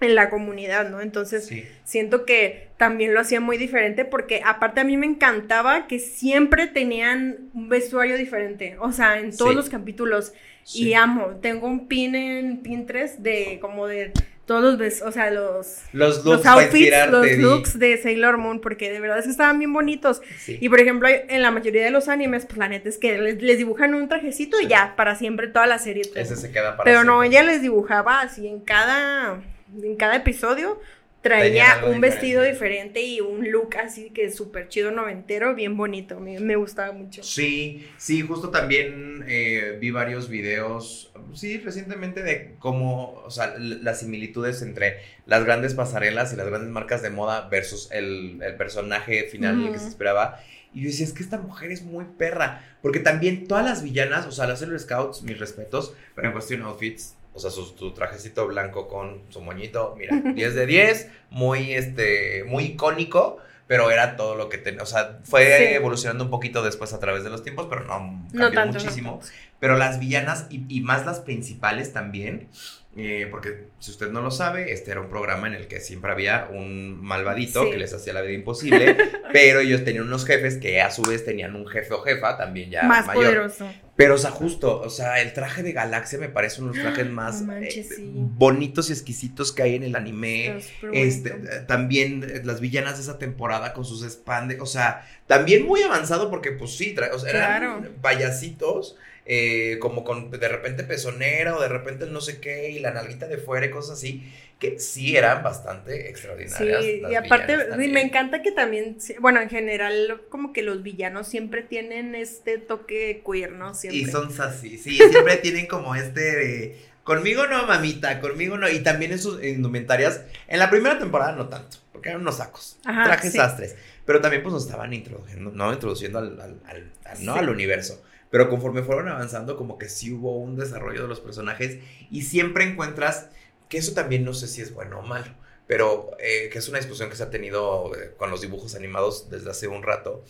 en 0.00 0.14
la 0.14 0.30
comunidad, 0.30 0.90
¿no? 0.90 1.00
Entonces, 1.00 1.50
siento 1.84 2.24
que 2.24 2.68
también 2.76 3.14
lo 3.14 3.20
hacía 3.20 3.40
muy 3.40 3.56
diferente 3.56 4.04
porque 4.04 4.42
aparte 4.44 4.80
a 4.80 4.84
mí 4.84 4.96
me 4.96 5.06
encantaba 5.06 5.86
que 5.86 5.98
siempre 5.98 6.66
tenían 6.66 7.50
un 7.54 7.68
vestuario 7.68 8.16
diferente, 8.16 8.76
o 8.80 8.92
sea, 8.92 9.18
en 9.18 9.36
todos 9.36 9.54
los 9.54 9.68
capítulos. 9.68 10.32
Y 10.74 10.92
amo, 10.92 11.38
tengo 11.40 11.66
un 11.66 11.88
pin 11.88 12.14
en 12.14 12.58
Pinterest 12.58 13.18
de 13.20 13.58
como 13.60 13.86
de 13.86 14.12
todos 14.48 14.78
los, 14.78 15.02
o 15.02 15.12
sea, 15.12 15.30
los, 15.30 15.82
los, 15.92 16.24
looks 16.24 16.46
outfits, 16.46 16.90
los 17.10 17.32
looks 17.36 17.78
de 17.78 17.98
Sailor 17.98 18.38
Moon, 18.38 18.60
porque 18.60 18.90
de 18.90 18.98
verdad 18.98 19.18
es 19.18 19.26
que 19.26 19.30
estaban 19.30 19.58
bien 19.58 19.74
bonitos. 19.74 20.22
Y 20.48 20.70
por 20.70 20.80
ejemplo, 20.80 21.06
en 21.06 21.42
la 21.42 21.50
mayoría 21.50 21.84
de 21.84 21.90
los 21.90 22.08
animes, 22.08 22.46
pues 22.46 22.56
la 22.56 22.66
neta 22.66 22.88
es 22.88 22.96
que 22.96 23.18
les, 23.18 23.58
dibujan 23.58 23.94
un 23.94 24.08
trajecito 24.08 24.58
y 24.58 24.66
ya, 24.66 24.94
para 24.96 25.16
siempre 25.16 25.48
toda 25.48 25.66
la 25.66 25.78
serie. 25.78 26.10
Ese 26.14 26.34
se 26.34 26.50
queda 26.50 26.78
para 26.78 26.84
Pero 26.84 27.04
no, 27.04 27.22
ella 27.22 27.42
les 27.42 27.60
dibujaba 27.60 28.22
así 28.22 28.48
en 28.48 28.60
cada, 28.60 29.42
en 29.82 29.96
cada 29.96 30.16
episodio 30.16 30.80
traía 31.22 31.84
un 31.86 32.00
vestido 32.00 32.42
diferente 32.42 33.02
y 33.02 33.20
un 33.20 33.50
look 33.50 33.76
así 33.76 34.10
que 34.10 34.30
súper 34.30 34.68
chido 34.68 34.90
noventero, 34.90 35.54
bien 35.54 35.76
bonito, 35.76 36.20
me, 36.20 36.38
me, 36.40 36.56
gustaba 36.56 36.92
mucho. 36.92 37.22
Sí, 37.22 37.86
sí, 37.96 38.22
justo 38.22 38.50
también 38.50 39.24
eh, 39.26 39.76
vi 39.80 39.90
varios 39.90 40.28
videos, 40.28 41.12
sí, 41.34 41.58
recientemente 41.58 42.22
de 42.22 42.54
cómo, 42.58 43.14
o 43.24 43.30
sea, 43.30 43.54
las 43.58 44.00
similitudes 44.00 44.62
entre 44.62 44.98
las 45.26 45.44
grandes 45.44 45.74
pasarelas 45.74 46.32
y 46.32 46.36
las 46.36 46.46
grandes 46.46 46.70
marcas 46.70 47.02
de 47.02 47.10
moda 47.10 47.48
versus 47.48 47.90
el, 47.90 48.40
personaje 48.56 49.24
final 49.24 49.66
el 49.66 49.72
que 49.72 49.78
se 49.78 49.88
esperaba. 49.88 50.40
Y 50.72 50.82
yo 50.82 50.88
decía, 50.88 51.06
es 51.06 51.12
que 51.12 51.22
esta 51.22 51.38
mujer 51.38 51.72
es 51.72 51.82
muy 51.82 52.04
perra. 52.18 52.62
Porque 52.82 53.00
también 53.00 53.46
todas 53.46 53.64
las 53.64 53.82
villanas, 53.82 54.26
o 54.26 54.32
sea, 54.32 54.46
las 54.46 54.60
Sailor 54.60 54.78
Scouts, 54.78 55.22
mis 55.22 55.38
respetos, 55.38 55.94
pero 56.14 56.28
en 56.28 56.32
cuestión 56.32 56.60
de 56.60 56.66
outfits, 56.66 57.16
o 57.38 57.40
sea, 57.40 57.50
su, 57.50 57.92
trajecito 57.92 58.46
blanco 58.48 58.88
con 58.88 59.22
su 59.28 59.40
moñito, 59.40 59.94
mira, 59.96 60.16
10 60.34 60.54
de 60.54 60.66
10, 60.66 61.10
muy, 61.30 61.72
este, 61.72 62.44
muy 62.44 62.64
icónico, 62.64 63.38
pero 63.68 63.90
era 63.90 64.16
todo 64.16 64.34
lo 64.34 64.48
que 64.48 64.58
tenía, 64.58 64.82
o 64.82 64.86
sea, 64.86 65.20
fue 65.24 65.74
evolucionando 65.74 66.24
un 66.24 66.30
poquito 66.30 66.62
después 66.62 66.92
a 66.94 67.00
través 67.00 67.22
de 67.22 67.30
los 67.30 67.42
tiempos, 67.42 67.66
pero 67.68 67.82
no 67.84 68.50
cambió 68.50 68.80
muchísimo. 68.80 69.20
Pero 69.60 69.76
las 69.76 70.00
villanas 70.00 70.46
y, 70.50 70.64
y, 70.68 70.80
más 70.80 71.04
las 71.04 71.20
principales 71.20 71.92
también, 71.92 72.48
eh, 72.96 73.28
porque 73.30 73.66
si 73.78 73.90
usted 73.90 74.10
no 74.10 74.22
lo 74.22 74.30
sabe, 74.30 74.72
este 74.72 74.90
era 74.90 75.00
un 75.00 75.08
programa 75.08 75.46
en 75.46 75.54
el 75.54 75.68
que 75.68 75.80
siempre 75.80 76.10
había 76.10 76.48
un 76.50 76.98
malvadito 77.00 77.70
que 77.70 77.76
les 77.76 77.92
hacía 77.92 78.12
la 78.12 78.22
vida 78.22 78.32
imposible, 78.32 78.96
pero 79.32 79.60
ellos 79.60 79.84
tenían 79.84 80.04
unos 80.04 80.24
jefes 80.24 80.56
que 80.56 80.80
a 80.80 80.90
su 80.90 81.02
vez 81.02 81.24
tenían 81.24 81.54
un 81.54 81.66
jefe 81.66 81.92
o 81.92 82.02
jefa 82.02 82.36
también 82.36 82.70
ya 82.70 82.84
más 82.84 83.06
poderoso. 83.08 83.68
Pero, 83.98 84.14
o 84.14 84.18
sea, 84.18 84.30
justo, 84.30 84.80
o 84.80 84.90
sea, 84.90 85.20
el 85.20 85.32
traje 85.32 85.64
de 85.64 85.72
Galaxia 85.72 86.20
me 86.20 86.28
parece 86.28 86.62
uno 86.62 86.70
de 86.70 86.78
los 86.78 86.86
trajes 86.86 87.10
más 87.10 87.42
eh, 87.50 87.84
bonitos 88.14 88.90
y 88.90 88.92
exquisitos 88.92 89.50
que 89.50 89.64
hay 89.64 89.74
en 89.74 89.82
el 89.82 89.96
anime. 89.96 90.60
Este, 90.92 91.30
también 91.66 92.22
eh, 92.22 92.42
las 92.44 92.60
villanas 92.60 92.94
de 92.98 93.02
esa 93.02 93.18
temporada 93.18 93.72
con 93.72 93.84
sus 93.84 94.08
spandex, 94.08 94.60
o 94.62 94.66
sea, 94.66 95.04
también 95.26 95.66
muy 95.66 95.82
avanzado 95.82 96.30
porque 96.30 96.52
pues 96.52 96.76
sí, 96.76 96.94
o 97.12 97.18
sea, 97.18 97.28
eran 97.28 97.88
payasitos 98.00 98.96
eh, 99.26 99.78
como 99.80 100.04
con 100.04 100.30
de 100.30 100.48
repente 100.48 100.84
pezonera 100.84 101.56
o 101.56 101.60
de 101.60 101.68
repente 101.68 102.06
no 102.06 102.20
sé 102.20 102.40
qué 102.40 102.70
y 102.70 102.78
la 102.78 102.92
nalguita 102.92 103.26
de 103.26 103.36
fuera 103.36 103.66
y 103.66 103.70
cosas 103.70 103.98
así, 103.98 104.32
que 104.58 104.80
sí 104.80 105.16
eran 105.16 105.42
bastante 105.42 106.08
extraordinarias. 106.08 106.84
Sí, 106.84 107.02
y 107.08 107.14
aparte 107.14 107.56
me 107.76 108.02
encanta 108.02 108.42
que 108.42 108.50
también, 108.50 108.98
bueno, 109.20 109.40
en 109.40 109.48
general 109.48 110.22
como 110.28 110.52
que 110.52 110.62
los 110.62 110.82
villanos 110.82 111.28
siempre 111.28 111.62
tienen 111.62 112.14
este 112.14 112.58
toque 112.58 113.22
queer, 113.24 113.52
¿no? 113.52 113.74
Siempre. 113.74 114.00
Y 114.00 114.06
son 114.06 114.28
así, 114.40 114.76
sí, 114.78 114.96
siempre 114.96 115.36
tienen 115.42 115.66
como 115.66 115.94
este 115.94 116.76
conmigo 117.04 117.46
no, 117.46 117.66
mamita, 117.66 118.20
conmigo 118.20 118.58
no. 118.58 118.68
Y 118.68 118.80
también 118.80 119.12
en 119.12 119.18
sus 119.18 119.42
indumentarias, 119.42 120.22
en 120.46 120.58
la 120.58 120.68
primera 120.68 120.98
temporada 120.98 121.32
no 121.32 121.48
tanto, 121.48 121.78
porque 121.92 122.10
eran 122.10 122.20
unos 122.20 122.36
sacos, 122.36 122.78
trajes 122.82 123.32
sastres. 123.32 123.76
Pero 124.04 124.20
también 124.20 124.42
pues 124.42 124.52
nos 124.52 124.64
estaban 124.64 124.92
introduciendo, 124.92 125.50
¿no? 125.50 125.72
Introduciendo 125.72 126.18
al, 126.18 126.40
al, 126.40 126.90
¿no? 127.20 127.34
al 127.34 127.48
universo. 127.48 128.02
Pero 128.30 128.50
conforme 128.50 128.82
fueron 128.82 129.08
avanzando, 129.08 129.56
como 129.56 129.78
que 129.78 129.88
sí 129.88 130.12
hubo 130.12 130.36
un 130.36 130.56
desarrollo 130.56 131.02
de 131.02 131.08
los 131.08 131.20
personajes 131.20 131.78
y 132.10 132.22
siempre 132.22 132.64
encuentras 132.64 133.28
que 133.68 133.78
eso 133.78 133.92
también 133.92 134.24
no 134.24 134.34
sé 134.34 134.48
si 134.48 134.62
es 134.62 134.72
bueno 134.72 135.00
o 135.00 135.02
malo, 135.02 135.32
pero 135.66 136.10
eh, 136.18 136.48
que 136.50 136.58
es 136.58 136.68
una 136.68 136.78
discusión 136.78 137.10
que 137.10 137.16
se 137.16 137.22
ha 137.22 137.30
tenido 137.30 137.94
eh, 137.94 138.14
con 138.16 138.30
los 138.30 138.40
dibujos 138.40 138.74
animados 138.74 139.30
desde 139.30 139.50
hace 139.50 139.68
un 139.68 139.82
rato, 139.82 140.24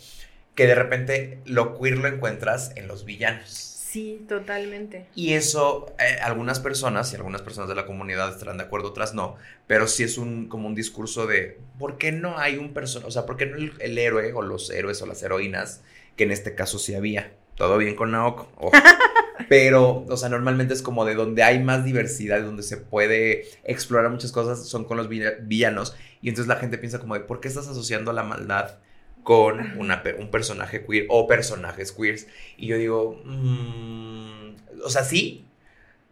que 0.55 0.67
de 0.67 0.75
repente 0.75 1.39
lo 1.45 1.79
queer 1.79 1.97
lo 1.97 2.07
encuentras 2.07 2.71
en 2.75 2.87
los 2.87 3.05
villanos. 3.05 3.49
Sí, 3.89 4.23
totalmente. 4.29 5.07
Y 5.15 5.33
eso, 5.33 5.95
eh, 5.97 6.19
algunas 6.21 6.59
personas 6.59 7.11
y 7.11 7.15
algunas 7.15 7.41
personas 7.41 7.69
de 7.69 7.75
la 7.75 7.87
comunidad 7.87 8.29
estarán 8.31 8.57
de 8.57 8.65
acuerdo, 8.65 8.89
otras 8.89 9.15
no, 9.15 9.37
pero 9.65 9.87
sí 9.87 10.03
es 10.03 10.19
un, 10.19 10.47
como 10.47 10.67
un 10.67 10.75
discurso 10.75 11.25
de, 11.25 11.57
¿por 11.79 11.97
qué 11.97 12.11
no 12.11 12.37
hay 12.37 12.57
un 12.57 12.73
personaje, 12.73 13.07
o 13.07 13.11
sea, 13.11 13.25
por 13.25 13.37
qué 13.37 13.47
no 13.47 13.57
el 13.57 13.97
héroe 13.97 14.33
o 14.33 14.43
los 14.43 14.69
héroes 14.69 15.01
o 15.01 15.07
las 15.07 15.23
heroínas, 15.23 15.81
que 16.15 16.25
en 16.25 16.31
este 16.31 16.53
caso 16.53 16.77
sí 16.77 16.93
había? 16.93 17.31
Todo 17.59 17.77
bien 17.77 17.95
con 17.95 18.11
Naoko. 18.11 18.71
Pero, 19.49 20.05
o 20.07 20.17
sea, 20.17 20.29
normalmente 20.29 20.73
es 20.73 20.81
como 20.81 21.05
de 21.05 21.13
donde 21.13 21.43
hay 21.43 21.59
más 21.59 21.83
diversidad, 21.83 22.41
donde 22.41 22.63
se 22.63 22.77
puede 22.77 23.45
explorar 23.63 24.09
muchas 24.09 24.31
cosas, 24.31 24.67
son 24.67 24.85
con 24.85 24.97
los 24.97 25.09
villanos. 25.09 25.95
Y 26.21 26.29
entonces 26.29 26.47
la 26.47 26.55
gente 26.55 26.77
piensa 26.77 26.99
como 26.99 27.15
de, 27.15 27.21
¿por 27.21 27.39
qué 27.41 27.47
estás 27.47 27.67
asociando 27.67 28.13
la 28.13 28.23
maldad 28.23 28.77
con 29.23 29.77
una, 29.77 30.01
un 30.17 30.31
personaje 30.31 30.85
queer 30.85 31.05
o 31.09 31.27
personajes 31.27 31.91
queers? 31.91 32.27
Y 32.57 32.67
yo 32.67 32.77
digo, 32.77 33.21
mm, 33.25 34.55
o 34.83 34.89
sea, 34.89 35.03
sí, 35.03 35.45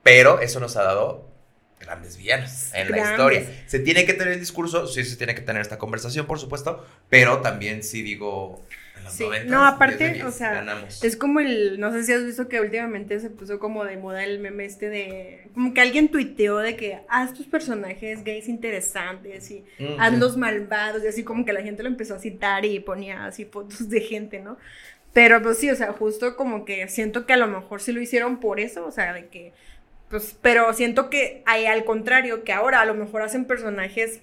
pero 0.04 0.42
eso 0.42 0.60
nos 0.60 0.76
ha 0.76 0.84
dado 0.84 1.30
grandes 1.80 2.18
villanos 2.18 2.74
en 2.74 2.92
la 2.92 3.12
historia. 3.12 3.46
Se 3.68 3.80
tiene 3.80 4.06
que 4.06 4.14
tener 4.14 4.34
el 4.34 4.40
discurso, 4.40 4.88
sí 4.88 5.04
se 5.06 5.16
tiene 5.16 5.36
que 5.36 5.42
tener 5.42 5.62
esta 5.62 5.78
conversación, 5.78 6.26
por 6.26 6.40
supuesto, 6.40 6.86
pero 7.10 7.40
también 7.40 7.84
sí 7.84 8.02
digo, 8.02 8.64
los 9.08 9.16
Sí. 9.16 9.24
90, 9.24 9.50
No, 9.50 9.66
aparte, 9.66 9.98
10 9.98 10.12
de 10.12 10.14
10, 10.16 10.26
o 10.26 10.32
sea, 10.32 10.52
ganamos. 10.54 11.04
Es 11.04 11.18
como 11.18 11.40
el, 11.40 11.80
no 11.80 11.92
sé 11.92 12.04
si 12.04 12.14
has 12.14 12.24
visto 12.26 12.48
que 12.48 12.62
últimamente 12.62 13.20
se 13.20 13.30
puso 13.30 13.60
como 13.60 13.84
de 13.86 13.98
moda 13.98 14.24
el 14.24 14.40
meme 14.40 14.66
este 14.66 14.90
de, 14.90 15.50
como 15.54 15.74
que 15.74 15.82
alguien 15.82 16.10
tuiteó 16.10 16.58
de 16.60 16.76
que 16.76 17.00
haz 17.10 17.34
tus 17.34 17.48
personajes 17.48 18.24
gays 18.24 18.48
interesantes 18.48 19.50
y 19.52 19.64
Ujú. 19.80 19.96
hazlos 20.00 20.38
malvados 20.38 21.04
y 21.04 21.08
así 21.08 21.24
como 21.24 21.46
que 21.46 21.54
la 21.54 21.62
gente 21.64 21.84
lo 21.84 21.90
empezó 21.90 22.16
a 22.16 22.20
citar 22.20 22.66
y 22.66 22.80
ponía 22.80 23.26
así 23.26 23.46
fotos 23.46 23.90
de 23.90 24.02
gente, 24.02 24.40
¿no? 24.40 24.58
Pero 25.14 25.42
pues 25.42 25.58
sí, 25.58 25.70
o 25.72 25.76
sea, 25.76 25.94
justo 25.94 26.36
como 26.36 26.64
que 26.66 26.88
siento 26.90 27.26
que 27.26 27.34
a 27.34 27.38
lo 27.38 27.48
mejor 27.48 27.82
sí 27.82 27.92
lo 27.92 28.02
hicieron 28.02 28.40
por 28.40 28.60
eso, 28.60 28.86
o 28.86 28.92
sea, 28.92 29.14
de 29.14 29.28
que, 29.30 29.54
pues, 30.10 30.38
pero 30.42 30.72
siento 30.74 31.10
que 31.10 31.42
hay 31.46 31.66
al 31.66 31.86
contrario, 31.86 32.44
que 32.44 32.54
ahora 32.54 32.82
a 32.82 32.86
lo 32.86 32.94
mejor 32.94 33.24
hacen 33.24 33.46
personajes 33.46 34.22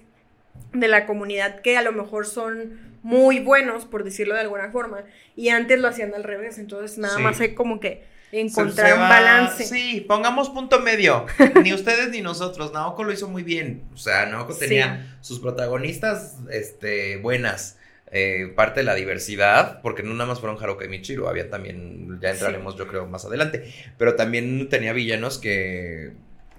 de 0.73 0.87
la 0.87 1.05
comunidad 1.05 1.59
que 1.61 1.77
a 1.77 1.81
lo 1.81 1.91
mejor 1.91 2.25
son 2.25 2.94
muy 3.05 3.39
buenos, 3.39 3.85
por 3.85 4.03
decirlo 4.03 4.33
de 4.33 4.41
alguna 4.41 4.71
forma, 4.71 5.03
y 5.35 5.49
antes 5.49 5.79
lo 5.79 5.87
hacían 5.87 6.13
al 6.15 6.23
revés, 6.23 6.57
entonces 6.57 6.97
nada 6.97 7.17
Sí. 7.17 7.21
más 7.21 7.39
hay 7.39 7.53
como 7.53 7.79
que 7.79 8.03
encontrar 8.31 8.87
se 8.87 8.93
un 8.95 8.99
va- 9.01 9.09
balance. 9.09 9.63
Sí, 9.63 10.03
pongamos 10.07 10.49
punto 10.49 10.79
medio. 10.79 11.25
ni 11.63 11.71
ustedes 11.71 12.09
ni 12.09 12.21
nosotros. 12.21 12.73
Naoko 12.73 13.03
lo 13.03 13.13
hizo 13.13 13.27
muy 13.27 13.43
bien. 13.43 13.83
O 13.93 13.97
sea, 13.97 14.25
Naoko 14.25 14.53
Sí. 14.53 14.61
tenía 14.61 15.17
sus 15.21 15.39
protagonistas 15.39 16.37
este, 16.51 17.17
buenas. 17.17 17.77
eh, 18.11 18.53
parte 18.55 18.79
de 18.81 18.85
la 18.85 18.93
diversidad, 18.95 19.81
porque 19.81 20.01
no 20.03 20.13
nada 20.13 20.27
más 20.27 20.39
fueron 20.39 20.61
Haruka 20.63 20.85
y 20.85 20.87
Michiru, 20.87 21.27
había 21.27 21.49
también, 21.49 22.19
ya 22.21 22.29
entraremos 22.29 22.77
yo 22.77 22.87
creo 22.87 23.07
más 23.07 23.25
adelante, 23.25 23.73
pero 23.97 24.15
también 24.15 24.69
tenía 24.69 24.93
villanos 24.93 25.37
que 25.39 26.11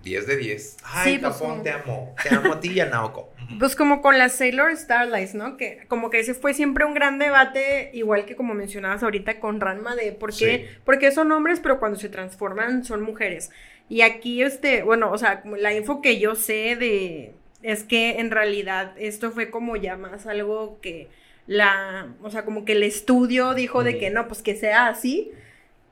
10 0.07 0.27
de 0.29 0.37
10. 0.37 0.77
Ay, 0.85 1.13
Sí, 1.15 1.19
pues, 1.19 1.33
Japón, 1.35 1.57
sí. 1.59 1.63
te 1.65 1.71
amo, 1.73 2.15
te 2.23 2.35
amo 2.35 2.53
a 2.55 2.61
ti 2.61 2.71
y 2.73 2.81
a 2.81 2.87
Naoko. 2.87 3.33
Pues 3.61 3.77
como 3.77 4.03
con 4.03 4.19
las 4.19 4.33
Sailor 4.33 4.77
Starlights, 4.77 5.35
¿no? 5.37 5.57
Que 5.57 5.85
como 5.87 6.11
que 6.11 6.19
ese 6.19 6.35
fue 6.35 6.53
siempre 6.53 6.85
un 6.85 6.95
gran 6.95 7.19
debate, 7.21 7.91
igual 7.93 8.25
que 8.25 8.35
como 8.35 8.55
mencionabas 8.55 9.03
ahorita 9.05 9.39
con 9.39 9.61
Ranma, 9.61 9.95
de 9.95 10.11
por 10.13 10.31
qué, 10.37 10.67
Sí. 10.69 10.79
por 10.85 10.99
qué 10.99 11.13
son 11.13 11.31
hombres, 11.31 11.61
pero 11.61 11.79
cuando 11.79 11.97
se 11.99 12.09
transforman 12.09 12.85
son 12.85 13.03
mujeres. 13.03 13.51
Y 13.89 14.01
aquí, 14.03 14.43
este, 14.43 14.83
bueno, 14.83 15.13
o 15.13 15.19
sea, 15.19 15.43
la 15.59 15.73
info 15.73 16.03
que 16.03 16.19
yo 16.19 16.35
sé 16.35 16.75
de, 16.75 17.35
es 17.63 17.85
que 17.85 18.19
en 18.19 18.33
realidad 18.33 18.95
esto 18.99 19.31
fue 19.31 19.49
como 19.51 19.77
ya 19.77 19.97
más 19.97 20.27
algo 20.27 20.81
que 20.81 21.09
la, 21.47 22.09
o 22.23 22.31
sea, 22.33 22.45
como 22.45 22.65
que 22.65 22.73
el 22.73 22.83
estudio 22.83 23.55
dijo 23.55 23.85
de 23.85 23.99
que 23.99 24.11
no, 24.11 24.27
pues 24.27 24.43
que 24.43 24.57
sea 24.57 24.89
así. 24.89 25.31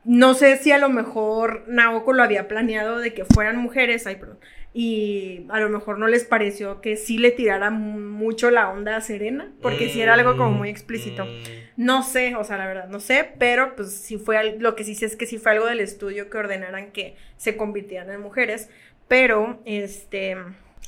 No 0.05 0.35
sé 0.35 0.57
si 0.59 0.71
a 0.73 0.79
lo 0.79 0.89
mejor 0.91 1.65
Naoko 1.67 2.13
lo 2.13 2.23
había 2.23 2.47
planeado 2.49 2.99
de 2.99 3.15
que 3.15 3.25
fueran 3.25 3.57
mujeres, 3.57 4.07
ay, 4.07 4.17
perdón, 4.17 4.39
y 4.75 5.47
a 5.51 5.61
lo 5.61 5.69
mejor 5.71 5.99
no 5.99 6.09
les 6.09 6.25
pareció 6.25 6.81
que 6.81 6.97
sí 6.97 7.17
le 7.17 7.31
tirara 7.31 7.71
mu- 7.71 7.99
mucho 8.01 8.51
la 8.51 8.69
onda 8.71 8.97
a 8.97 9.01
Serena, 9.01 9.53
porque 9.63 9.89
sí 9.89 10.01
era 10.03 10.15
algo 10.15 10.37
como 10.37 10.51
muy 10.51 10.69
explícito. 10.69 11.25
Mm, 11.25 11.29
No 11.77 12.03
sé, 12.03 12.37
o 12.37 12.45
sea, 12.45 12.57
la 12.59 12.67
verdad, 12.67 12.89
no 12.89 13.01
sé, 13.01 13.31
pero 13.39 13.75
pues 13.77 13.93
sí 13.97 14.19
fue, 14.19 14.57
lo 14.59 14.77
que 14.77 14.85
sí 14.85 14.95
sé 14.95 15.07
es 15.07 15.17
que 15.17 15.27
sí 15.27 15.39
fue 15.39 15.53
algo 15.53 15.67
del 15.67 15.81
estudio 15.81 16.29
que 16.31 16.39
ordenaran 16.39 16.93
que 16.93 17.17
se 17.37 17.57
convirtieran 17.57 18.11
en 18.11 18.21
mujeres, 18.21 18.69
pero 19.09 19.61
este, 19.65 20.33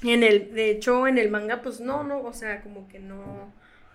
en 0.03 0.23
el, 0.23 0.53
de 0.55 0.71
hecho, 0.71 1.07
en 1.07 1.19
el 1.19 1.31
manga, 1.31 1.63
pues 1.63 1.81
no, 1.81 2.05
no, 2.05 2.21
o 2.23 2.33
sea, 2.33 2.61
como 2.63 2.87
que 2.89 2.99
no, 2.99 3.53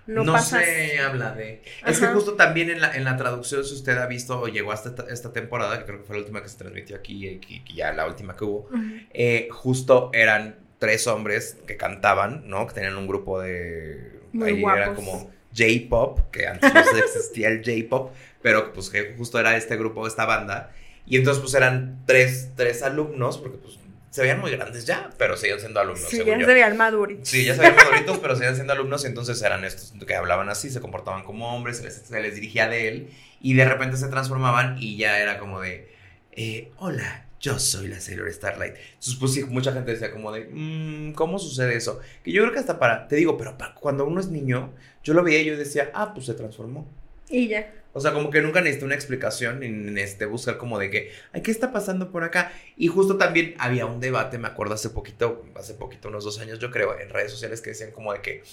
no, 0.07 0.41
se 0.41 0.99
habla 0.99 1.31
de. 1.31 1.61
Es 1.85 1.99
que 1.99 2.07
justo 2.07 2.33
también 2.33 2.69
en 2.69 2.81
la, 2.81 2.95
en 2.95 3.03
la 3.03 3.17
traducción, 3.17 3.63
si 3.63 3.73
usted 3.73 3.97
ha 3.97 4.07
visto 4.07 4.39
o 4.39 4.47
llegó 4.47 4.71
hasta 4.71 4.89
esta, 4.89 5.05
esta 5.09 5.33
temporada, 5.33 5.79
que 5.79 5.85
creo 5.85 5.99
que 5.99 6.05
fue 6.05 6.15
la 6.15 6.21
última 6.21 6.41
que 6.41 6.49
se 6.49 6.57
transmitió 6.57 6.95
aquí, 6.95 7.27
y 7.27 7.39
que, 7.39 7.63
que 7.63 7.73
ya 7.73 7.93
la 7.93 8.07
última 8.07 8.35
que 8.35 8.43
hubo, 8.43 8.69
eh, 9.13 9.47
justo 9.51 10.09
eran 10.13 10.57
tres 10.79 11.05
hombres 11.07 11.57
que 11.67 11.77
cantaban, 11.77 12.47
¿no? 12.47 12.65
Que 12.67 12.73
tenían 12.73 12.97
un 12.97 13.07
grupo 13.07 13.39
de. 13.39 14.19
Muy 14.33 14.49
ahí 14.49 14.61
guapos. 14.61 14.81
era 14.81 14.93
como 14.95 15.31
J-pop, 15.55 16.31
que 16.31 16.47
antes 16.47 16.73
no 16.73 16.79
existía 16.97 17.49
el 17.49 17.63
J-pop, 17.63 18.11
pero 18.41 18.73
pues 18.73 18.89
que 18.89 19.13
justo 19.17 19.39
era 19.39 19.55
este 19.55 19.77
grupo, 19.77 20.07
esta 20.07 20.25
banda. 20.25 20.71
Y 21.05 21.17
entonces, 21.17 21.41
pues 21.41 21.53
eran 21.53 22.03
tres, 22.05 22.51
tres 22.55 22.83
alumnos, 22.83 23.37
porque 23.37 23.57
pues 23.57 23.77
se 24.11 24.21
veían 24.21 24.39
muy 24.39 24.51
grandes 24.51 24.85
ya, 24.85 25.09
pero 25.17 25.35
seguían 25.37 25.59
siendo 25.59 25.79
alumnos, 25.79 26.07
Sí, 26.09 26.17
según 26.17 26.33
ya 26.33 26.39
yo. 26.41 26.45
se 26.45 26.53
veían 26.53 26.77
maduritos. 26.77 27.27
Sí, 27.27 27.45
ya 27.45 27.55
se 27.55 27.61
veían 27.61 27.75
maduritos, 27.75 28.19
pero 28.19 28.35
seguían 28.35 28.53
siendo 28.55 28.73
alumnos 28.73 29.03
y 29.03 29.07
entonces 29.07 29.41
eran 29.41 29.65
estos 29.65 29.93
que 30.05 30.13
hablaban 30.15 30.49
así, 30.49 30.69
se 30.69 30.79
comportaban 30.81 31.23
como 31.23 31.55
hombres, 31.55 31.77
se 31.77 31.83
les, 31.85 31.95
se 31.95 32.21
les 32.21 32.35
dirigía 32.35 32.67
de 32.69 32.87
él 32.89 33.09
y 33.41 33.55
de 33.55 33.65
repente 33.65 33.97
se 33.97 34.07
transformaban 34.09 34.77
y 34.79 34.97
ya 34.97 35.17
era 35.19 35.39
como 35.39 35.59
de, 35.61 35.91
eh, 36.33 36.71
hola, 36.77 37.25
yo 37.39 37.57
soy 37.57 37.87
la 37.87 37.99
Sailor 37.99 38.31
Starlight. 38.31 38.75
Entonces, 38.75 39.15
pues 39.19 39.33
sí, 39.33 39.43
mucha 39.45 39.73
gente 39.73 39.91
decía 39.91 40.11
como 40.11 40.31
de, 40.31 40.47
"Mm, 40.51 41.13
¿cómo 41.13 41.39
sucede 41.39 41.75
eso? 41.75 41.99
Que 42.23 42.31
yo 42.31 42.43
creo 42.43 42.53
que 42.53 42.59
hasta 42.59 42.77
para, 42.77 43.07
te 43.07 43.15
digo, 43.15 43.35
pero 43.37 43.57
para 43.57 43.73
cuando 43.73 44.05
uno 44.05 44.19
es 44.19 44.27
niño, 44.27 44.73
yo 45.03 45.13
lo 45.15 45.23
veía 45.23 45.41
y 45.41 45.45
yo 45.45 45.57
decía, 45.57 45.89
ah, 45.95 46.13
pues 46.13 46.27
se 46.27 46.35
transformó. 46.35 46.87
Y 47.29 47.47
ya. 47.47 47.73
O 47.93 47.99
sea, 47.99 48.13
como 48.13 48.29
que 48.29 48.41
nunca 48.41 48.61
necesité 48.61 48.85
una 48.85 48.95
explicación 48.95 49.59
ni 49.59 49.69
necesité 49.69 50.25
buscar 50.25 50.57
como 50.57 50.79
de 50.79 50.89
que, 50.89 51.11
ay, 51.33 51.41
¿qué 51.41 51.51
está 51.51 51.71
pasando 51.73 52.09
por 52.11 52.23
acá? 52.23 52.51
Y 52.77 52.87
justo 52.87 53.17
también 53.17 53.53
había 53.57 53.85
un 53.85 53.99
debate, 53.99 54.37
me 54.37 54.47
acuerdo 54.47 54.75
hace 54.75 54.89
poquito, 54.89 55.45
hace 55.55 55.73
poquito, 55.73 56.07
unos 56.07 56.23
dos 56.23 56.39
años, 56.39 56.59
yo 56.59 56.71
creo, 56.71 56.97
en 56.99 57.09
redes 57.09 57.31
sociales 57.31 57.59
que 57.61 57.71
decían 57.71 57.91
como 57.91 58.13
de 58.13 58.21
que, 58.21 58.43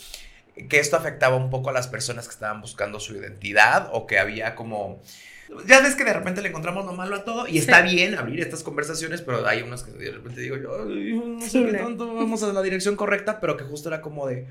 que 0.68 0.80
esto 0.80 0.96
afectaba 0.96 1.36
un 1.36 1.50
poco 1.50 1.70
a 1.70 1.72
las 1.72 1.86
personas 1.86 2.26
que 2.26 2.32
estaban 2.34 2.60
buscando 2.60 2.98
su 2.98 3.14
identidad 3.14 3.90
o 3.92 4.06
que 4.06 4.18
había 4.18 4.54
como... 4.56 5.00
Ya 5.66 5.80
ves 5.80 5.94
que 5.94 6.04
de 6.04 6.12
repente 6.12 6.42
le 6.42 6.48
encontramos 6.50 6.84
lo 6.84 6.92
malo 6.92 7.16
a 7.16 7.24
todo 7.24 7.46
y 7.48 7.56
está 7.56 7.80
bien 7.80 8.16
abrir 8.16 8.40
estas 8.40 8.62
conversaciones, 8.62 9.22
pero 9.22 9.46
hay 9.46 9.62
unas 9.62 9.82
que 9.82 9.92
de 9.92 10.10
repente 10.10 10.42
digo 10.42 10.56
yo, 10.58 10.82
"Ay, 10.82 11.14
no 11.14 11.40
sé 11.40 11.48
Sí, 11.48 11.64
qué 11.64 11.72
tanto 11.78 12.14
vamos 12.14 12.42
a 12.42 12.52
la 12.52 12.60
dirección 12.60 12.96
correcta, 12.96 13.40
pero 13.40 13.56
que 13.56 13.64
justo 13.64 13.88
era 13.88 14.02
como 14.02 14.26
de, 14.26 14.46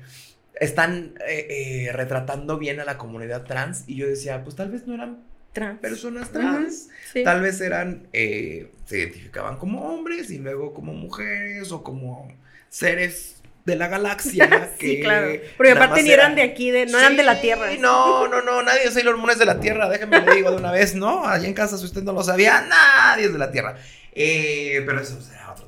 están 0.60 1.14
eh, 1.26 1.46
eh, 1.88 1.92
retratando 1.92 2.58
bien 2.58 2.80
a 2.80 2.84
la 2.84 2.98
comunidad 2.98 3.44
trans 3.44 3.84
y 3.86 3.96
yo 3.96 4.06
decía, 4.06 4.42
pues 4.44 4.56
tal 4.56 4.70
vez 4.70 4.86
no 4.86 4.94
eran 4.94 5.22
Trans. 5.52 5.80
personas 5.80 6.30
trans, 6.30 6.88
Sí. 7.12 7.24
tal 7.24 7.40
vez 7.40 7.60
eran, 7.60 8.06
eh, 8.12 8.70
se 8.84 8.98
identificaban 8.98 9.56
como 9.56 9.82
hombres 9.82 10.30
y 10.30 10.38
luego 10.38 10.74
como 10.74 10.92
mujeres 10.92 11.72
o 11.72 11.82
como 11.82 12.28
seres 12.68 13.36
de 13.64 13.76
la 13.76 13.88
galaxia. 13.88 14.48
Sí, 14.78 14.96
que 14.96 15.00
claro. 15.00 15.28
Porque 15.56 15.72
aparte 15.72 16.02
ni 16.02 16.10
eran 16.10 16.34
de 16.34 16.42
aquí, 16.42 16.70
de, 16.70 16.86
no 16.86 16.98
eran 16.98 17.16
de 17.16 17.22
la 17.22 17.40
Tierra. 17.40 17.66
No, 17.78 18.28
no, 18.28 18.42
no, 18.42 18.62
nadie 18.62 18.84
de 18.84 18.90
Sailor 18.90 19.16
Moon 19.16 19.30
es 19.30 19.38
de 19.38 19.44
la 19.46 19.60
Tierra, 19.60 19.88
déjeme 19.88 20.20
le 20.20 20.34
digo 20.36 20.50
de 20.50 20.56
una 20.56 20.72
vez, 20.72 20.94
¿no? 20.94 21.26
Allá 21.26 21.46
en 21.48 21.54
casa, 21.54 21.76
si 21.78 21.84
usted 21.84 22.02
no 22.02 22.12
lo 22.12 22.22
sabía, 22.22 22.62
nadie 22.68 23.26
es 23.26 23.32
de 23.32 23.38
la 23.38 23.50
Tierra. 23.50 23.76
Eh, 24.12 24.82
pero 24.86 25.00
eso 25.00 25.20
será 25.20 25.52
otro 25.52 25.66
tema 25.66 25.67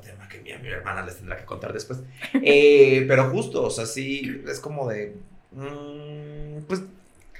mi, 0.57 0.63
mi 0.63 0.69
hermana 0.69 1.03
les 1.05 1.17
tendrá 1.17 1.37
que 1.37 1.45
contar 1.45 1.73
después. 1.73 1.99
Eh, 2.43 3.05
pero 3.07 3.29
justo, 3.29 3.63
o 3.63 3.69
sea, 3.69 3.85
sí, 3.85 4.41
es 4.47 4.59
como 4.59 4.89
de. 4.89 5.15
mm, 5.51 6.63
pues 6.67 6.81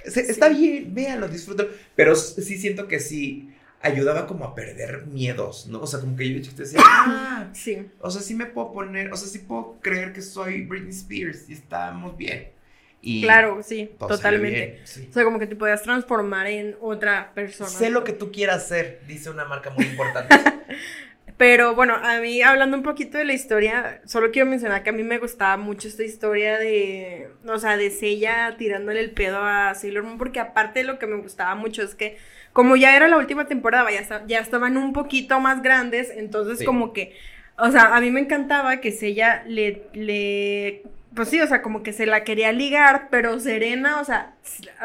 se- 0.04 0.30
está 0.30 0.48
bien, 0.48 0.94
véanlo, 0.94 1.28
disfrútenlo. 1.28 1.72
Pero 1.94 2.14
sí 2.16 2.58
siento 2.58 2.88
que 2.88 3.00
sí 3.00 3.50
ayudaba 3.80 4.26
como 4.26 4.44
a 4.44 4.54
perder 4.54 5.06
miedos, 5.06 5.66
¿no? 5.66 5.80
O 5.80 5.86
sea, 5.86 5.98
como 6.00 6.16
que 6.16 6.28
yo 6.32 6.40
chiquita 6.40 6.62
decía, 6.62 6.80
ah, 6.84 7.48
Sí. 7.52 7.84
o 8.00 8.10
sea, 8.10 8.22
sí 8.22 8.34
me 8.34 8.46
puedo 8.46 8.72
poner, 8.72 9.12
o 9.12 9.16
sea, 9.16 9.28
sí 9.28 9.40
puedo 9.40 9.76
creer 9.80 10.12
que 10.12 10.22
soy 10.22 10.62
Britney 10.66 10.90
Spears 10.92 11.48
y 11.48 11.54
estamos 11.54 12.16
bien. 12.16 12.50
Y 13.04 13.22
Claro, 13.22 13.60
sí, 13.64 13.90
totalmente. 13.98 14.56
bien, 14.76 14.80
sí. 14.84 15.08
O 15.10 15.12
sea, 15.12 15.24
como 15.24 15.40
que 15.40 15.48
te 15.48 15.56
podías 15.56 15.82
transformar 15.82 16.46
en 16.46 16.76
otra 16.80 17.32
persona. 17.34 17.68
Sé 17.68 17.90
lo 17.90 18.04
que 18.04 18.12
tú 18.12 18.30
quieras 18.30 18.68
ser, 18.68 19.00
dice 19.08 19.28
una 19.30 19.44
marca 19.44 19.70
muy 19.70 19.84
importante. 19.86 20.36
Pero 21.38 21.74
bueno, 21.74 21.94
a 22.00 22.18
mí 22.20 22.40
hablando 22.42 22.76
un 22.76 22.82
poquito 22.82 23.18
de 23.18 23.24
la 23.24 23.32
historia, 23.32 24.00
solo 24.04 24.30
quiero 24.30 24.48
mencionar 24.48 24.82
que 24.84 24.90
a 24.90 24.92
mí 24.92 25.02
me 25.02 25.18
gustaba 25.18 25.56
mucho 25.56 25.88
esta 25.88 26.04
historia 26.04 26.58
de, 26.58 27.28
o 27.46 27.58
sea, 27.58 27.76
de 27.76 27.90
Seiya 27.90 28.54
tirándole 28.58 29.00
el 29.00 29.10
pedo 29.10 29.38
a 29.42 29.74
Sailor 29.74 30.04
Moon, 30.04 30.18
porque 30.18 30.38
aparte 30.40 30.80
de 30.80 30.84
lo 30.84 30.98
que 30.98 31.06
me 31.06 31.16
gustaba 31.16 31.54
mucho 31.54 31.82
es 31.82 31.94
que 31.94 32.16
como 32.52 32.76
ya 32.76 32.94
era 32.96 33.08
la 33.08 33.16
última 33.16 33.46
temporada, 33.46 33.90
ya, 33.90 34.24
ya 34.26 34.38
estaban 34.38 34.76
un 34.76 34.92
poquito 34.92 35.40
más 35.40 35.62
grandes, 35.62 36.10
entonces 36.14 36.58
Sí. 36.60 36.64
como 36.64 36.92
que, 36.92 37.16
o 37.58 37.70
sea, 37.70 37.96
a 37.96 38.00
mí 38.00 38.10
me 38.10 38.20
encantaba 38.20 38.80
que 38.80 38.92
Seiya 38.92 39.42
le, 39.46 39.84
le, 39.94 40.82
pues 41.14 41.28
sí, 41.28 41.40
o 41.40 41.46
sea, 41.46 41.62
como 41.62 41.82
que 41.82 41.92
se 41.92 42.06
la 42.06 42.24
quería 42.24 42.52
ligar, 42.52 43.08
pero 43.10 43.38
Serena, 43.40 44.00
o 44.00 44.04
sea, 44.04 44.34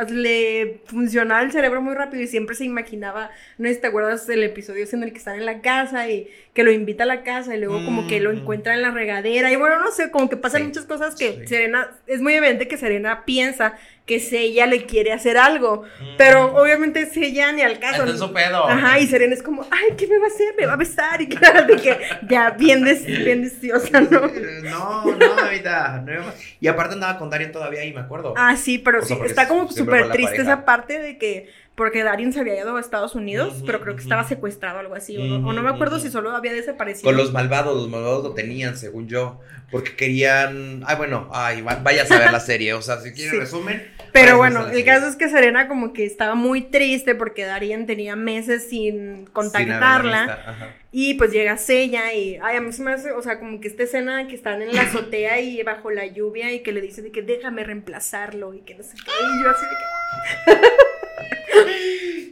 le 0.09 0.81
funcionaba 0.85 1.41
el 1.41 1.51
cerebro 1.51 1.81
muy 1.81 1.93
rápido 1.95 2.21
y 2.23 2.27
siempre 2.27 2.55
se 2.55 2.65
imaginaba, 2.65 3.29
no 3.57 3.67
sé 3.67 3.75
si 3.75 3.81
te 3.81 3.87
acuerdas 3.87 4.27
del 4.27 4.43
episodio 4.43 4.85
en 4.91 5.03
el 5.03 5.11
que 5.11 5.17
están 5.17 5.35
en 5.35 5.45
la 5.45 5.61
casa 5.61 6.09
y 6.09 6.27
que 6.53 6.63
lo 6.63 6.71
invita 6.71 7.03
a 7.03 7.07
la 7.07 7.23
casa 7.23 7.55
y 7.55 7.59
luego 7.59 7.83
como 7.85 8.07
que 8.07 8.19
lo 8.19 8.31
Mm. 8.31 8.37
encuentra 8.37 8.73
en 8.73 8.81
la 8.81 8.91
regadera 8.91 9.51
y 9.51 9.55
bueno, 9.55 9.79
no 9.79 9.91
sé, 9.91 10.11
como 10.11 10.29
que 10.29 10.37
pasan 10.37 10.61
Sí, 10.61 10.67
muchas 10.67 10.85
cosas 10.85 11.15
que 11.15 11.31
sí. 11.41 11.47
Serena, 11.47 11.91
es 12.07 12.21
muy 12.21 12.33
evidente 12.33 12.67
que 12.67 12.77
Serena 12.77 13.25
piensa 13.25 13.75
que 14.07 14.21
Seiya 14.21 14.65
le 14.65 14.85
quiere 14.85 15.11
hacer 15.11 15.37
algo, 15.37 15.83
pero 16.17 16.55
obviamente 16.55 17.05
Seiya 17.07 17.51
ni 17.51 17.61
al 17.61 17.77
caso. 17.77 18.03
En 18.03 18.17
su 18.17 18.31
pedo. 18.31 18.65
Ajá, 18.65 18.99
y 18.99 19.05
Serena 19.05 19.33
es 19.33 19.43
como, 19.43 19.67
ay, 19.69 19.97
¿qué 19.97 20.07
me 20.07 20.17
va 20.17 20.25
a 20.25 20.29
hacer? 20.29 20.55
Me 20.57 20.65
va 20.65 20.73
a 20.73 20.77
besar 20.77 21.21
y 21.21 21.27
claro, 21.35 21.67
de 21.67 21.75
que 21.75 21.99
ya 22.27 22.51
bien, 22.51 22.85
des, 22.85 23.05
bien 23.05 23.43
deliciosa, 23.43 23.99
¿no? 23.99 24.21
No, 24.63 25.05
no, 25.13 25.25
ahorita. 25.43 26.03
No, 26.05 26.23
y 26.61 26.67
aparte 26.69 26.93
andaba 26.93 27.19
con 27.19 27.29
Darian 27.29 27.51
todavía 27.51 27.81
ahí, 27.81 27.93
me 27.93 27.99
acuerdo. 27.99 28.33
Ah, 28.37 28.55
sí, 28.55 28.77
pero 28.77 28.99
O 28.99 29.05
sea, 29.05 29.17
sí, 29.17 29.23
está 29.25 29.45
como 29.49 29.69
súper 29.69 30.09
triste 30.09 30.41
esa 30.41 30.63
parte 30.63 30.99
de 30.99 31.17
que 31.17 31.49
porque 31.77 32.03
Darien 32.03 32.33
se 32.33 32.39
había 32.39 32.59
ido 32.59 32.75
a 32.75 32.79
Estados 32.79 33.13
Unidos, 33.13 33.61
pero 33.63 33.79
creo 33.79 33.95
que 33.95 34.01
estaba 34.01 34.27
secuestrado 34.27 34.77
o 34.77 34.79
algo 34.79 34.95
así, 34.95 35.15
o, 35.15 35.23
no, 35.23 35.47
o 35.47 35.53
no 35.53 35.61
me 35.61 35.69
acuerdo 35.69 35.99
si 35.99 36.09
solo 36.09 36.31
había 36.31 36.51
desaparecido. 36.51 37.05
Con 37.05 37.15
los 37.15 37.31
malvados, 37.31 37.77
los 37.77 37.87
malvados 37.87 38.23
lo 38.23 38.33
tenían, 38.33 38.75
según 38.75 39.07
yo. 39.07 39.39
Porque 39.69 39.95
querían. 39.95 40.81
Ay, 40.87 40.95
bueno, 40.95 41.29
ay, 41.31 41.61
va- 41.61 41.75
vayas 41.83 42.09
a 42.09 42.17
ver 42.19 42.31
la 42.31 42.39
serie. 42.39 42.73
O 42.73 42.81
sea, 42.81 42.99
si 43.01 43.11
quieren 43.11 43.33
Sí. 43.33 43.39
resumen. 43.39 43.85
Pero 44.13 44.37
bueno, 44.37 44.61
el 44.61 44.67
serie. 44.69 44.85
caso 44.85 45.07
es 45.07 45.15
que 45.17 45.29
Serena 45.29 45.67
como 45.67 45.91
que 45.93 46.05
estaba 46.05 46.33
muy 46.35 46.61
triste 46.61 47.13
porque 47.15 47.43
Darien 47.43 47.85
tenía 47.85 48.15
meses 48.15 48.69
sin 48.69 49.25
contactarla. 49.27 50.23
ajá. 50.47 50.73
Y 50.91 51.13
pues 51.15 51.31
llega 51.31 51.57
Sella 51.57 52.11
y, 52.13 52.39
ay, 52.41 52.55
a 52.57 52.61
mí 52.61 52.71
se 52.71 52.81
me 52.81 52.93
hace, 52.93 53.11
o 53.11 53.21
sea, 53.21 53.37
como 53.39 53.59
que 53.59 53.67
esta 53.67 53.83
escena 53.83 54.25
que 54.27 54.35
están 54.35 54.61
en 54.61 54.73
la 54.73 54.81
azotea 54.83 55.41
y 55.41 55.61
bajo 55.63 55.91
la 55.91 56.07
lluvia 56.07 56.51
y 56.53 56.61
que 56.63 56.71
le 56.71 56.81
dice 56.81 57.01
de 57.03 57.11
que 57.11 57.21
déjame 57.21 57.63
reemplazarlo 57.65 58.53
y 58.55 58.61
que 58.61 58.73
no 58.73 58.83
sé 58.83 58.95
qué. 58.95 59.11
Y 59.11 59.43
yo 59.43 59.49
así 59.51 59.65
de 59.65 60.61
que... 60.61 60.67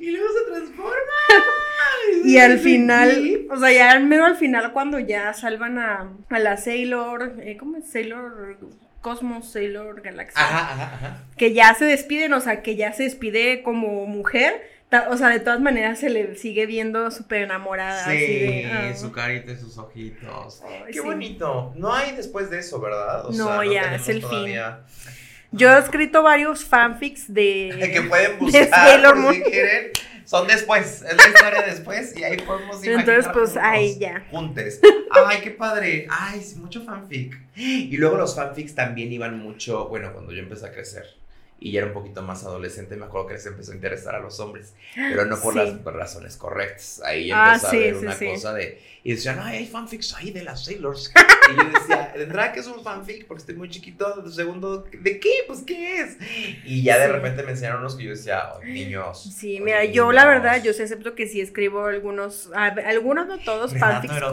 Y 0.01 0.11
luego 0.11 0.27
se 0.33 0.51
transforma. 0.51 0.95
Y 2.23 2.37
al 2.37 2.59
final, 2.59 3.47
o 3.49 3.57
sea, 3.57 3.71
ya 3.71 3.91
al 3.91 4.05
menos 4.05 4.27
al 4.27 4.35
final 4.37 4.71
cuando 4.73 4.99
ya 4.99 5.33
salvan 5.33 5.79
a, 5.79 6.11
a 6.29 6.39
la 6.39 6.57
Sailor, 6.57 7.35
eh, 7.41 7.57
¿cómo 7.57 7.77
es? 7.77 7.89
Sailor 7.89 8.57
Cosmos, 9.01 9.51
Sailor 9.51 10.01
Galaxia. 10.01 10.41
Ajá, 10.41 10.73
ajá, 10.73 10.95
ajá. 10.95 11.23
Que 11.37 11.53
ya 11.53 11.73
se 11.75 11.85
despiden, 11.85 12.33
o 12.33 12.41
sea, 12.41 12.61
que 12.63 12.75
ya 12.75 12.93
se 12.93 13.03
despide 13.03 13.63
como 13.63 14.05
mujer. 14.05 14.75
O 15.09 15.17
sea, 15.17 15.29
de 15.29 15.39
todas 15.41 15.59
maneras 15.59 15.99
se 15.99 16.09
le 16.09 16.35
sigue 16.35 16.65
viendo 16.67 17.11
súper 17.11 17.41
enamorada. 17.41 18.05
así 18.05 18.17
Sí, 18.17 18.33
de, 18.39 18.71
ah. 18.71 18.95
su 18.95 19.11
carita 19.11 19.51
y 19.51 19.57
sus 19.57 19.77
ojitos. 19.77 20.61
Qué 20.87 20.93
sí. 20.93 20.99
bonito. 20.99 21.73
No 21.75 21.93
hay 21.93 22.15
después 22.15 22.49
de 22.49 22.59
eso, 22.59 22.79
¿verdad? 22.79 23.25
O 23.25 23.31
No, 23.33 23.61
sea, 23.61 23.71
ya, 23.71 23.95
es 23.95 24.07
el 24.07 24.23
fin. 24.23 24.55
Yo 25.55 25.75
he 25.75 25.79
escrito 25.79 26.23
varios 26.23 26.63
fanfics 26.65 27.33
de... 27.33 27.89
que 27.93 28.01
pueden 28.03 28.31
de 28.31 28.37
buscar 28.37 29.33
si 29.33 29.41
quieren. 29.43 29.91
Son 30.25 30.47
después, 30.47 31.03
es 31.03 31.15
la 31.17 31.27
historia 31.27 31.61
después 31.67 32.17
y 32.17 32.23
ahí 32.23 32.37
podemos 32.37 32.77
imaginar 32.83 32.99
Entonces, 33.01 33.31
pues, 33.31 33.49
juntos, 33.51 33.63
ahí 33.63 33.99
ya. 33.99 34.25
Juntes. 34.31 34.81
Ay, 35.11 35.37
qué 35.43 35.51
padre. 35.51 36.07
Ay, 36.09 36.41
sí, 36.41 36.55
mucho 36.55 36.83
fanfic. 36.83 37.37
Y 37.55 37.95
luego 37.97 38.17
los 38.17 38.35
fanfics 38.35 38.73
también 38.73 39.13
iban 39.13 39.37
mucho, 39.37 39.87
bueno, 39.87 40.11
cuando 40.13 40.31
yo 40.31 40.39
empecé 40.39 40.65
a 40.65 40.71
crecer 40.71 41.05
y 41.59 41.71
ya 41.71 41.79
era 41.81 41.87
un 41.87 41.93
poquito 41.93 42.21
más 42.23 42.43
adolescente, 42.43 42.95
me 42.97 43.05
acuerdo 43.05 43.27
que 43.27 43.33
les 43.35 43.45
empezó 43.45 43.71
a 43.71 43.75
interesar 43.75 44.15
a 44.15 44.19
los 44.19 44.39
hombres, 44.39 44.73
pero 44.95 45.25
no 45.25 45.39
por 45.39 45.53
Sí. 45.53 45.59
las 45.59 45.93
razones 45.93 46.37
correctas. 46.37 47.01
Ahí 47.05 47.29
Ah, 47.31 47.53
empezó 47.55 47.69
sí, 47.71 47.77
a 47.77 47.79
ver 47.81 47.95
sí, 47.95 48.05
una 48.25 48.33
cosa 48.33 48.53
de, 48.53 48.81
y 49.05 49.11
decían, 49.13 49.39
ay, 49.41 49.59
hay 49.59 49.65
fanfics 49.67 50.15
ahí 50.15 50.31
de 50.31 50.43
las 50.43 50.65
Sailors. 50.65 51.13
Y 51.47 51.55
yo 51.57 51.63
decía, 51.79 52.11
¿tendrá 52.11 52.51
que 52.51 52.59
es 52.59 52.65
un 52.65 52.83
fanfic? 52.83 53.27
Porque 53.27 53.41
estoy 53.41 53.53
muy 53.53 53.69
chiquito. 53.69 54.27
Segundo, 54.31 54.83
¿de 54.91 55.19
qué? 55.19 55.29
Pues, 55.45 55.59
¿qué 55.61 55.99
es? 56.01 56.17
Y 56.65 56.81
ya 56.81 56.97
de 56.97 57.05
Sí. 57.05 57.11
repente 57.11 57.43
me 57.43 57.51
enseñaron 57.51 57.81
unos 57.81 57.95
que 57.95 58.03
yo 58.05 58.09
decía, 58.09 58.41
"Ay, 58.63 58.71
niños. 58.73 59.31
Sí, 59.37 59.59
mira, 59.61 59.85
yo 59.85 60.11
la 60.11 60.23
niños". 60.25 60.41
verdad, 60.41 60.63
yo 60.63 60.73
sí 60.73 60.81
acepto 60.81 61.13
que 61.13 61.27
sí 61.27 61.39
escribo 61.39 61.85
algunos, 61.85 62.49
a- 62.55 62.65
algunos 62.87 63.27
no 63.27 63.37
todos, 63.37 63.73
¿Relato 63.73 63.91
fanfics 63.93 64.17
erótico? 64.17 64.31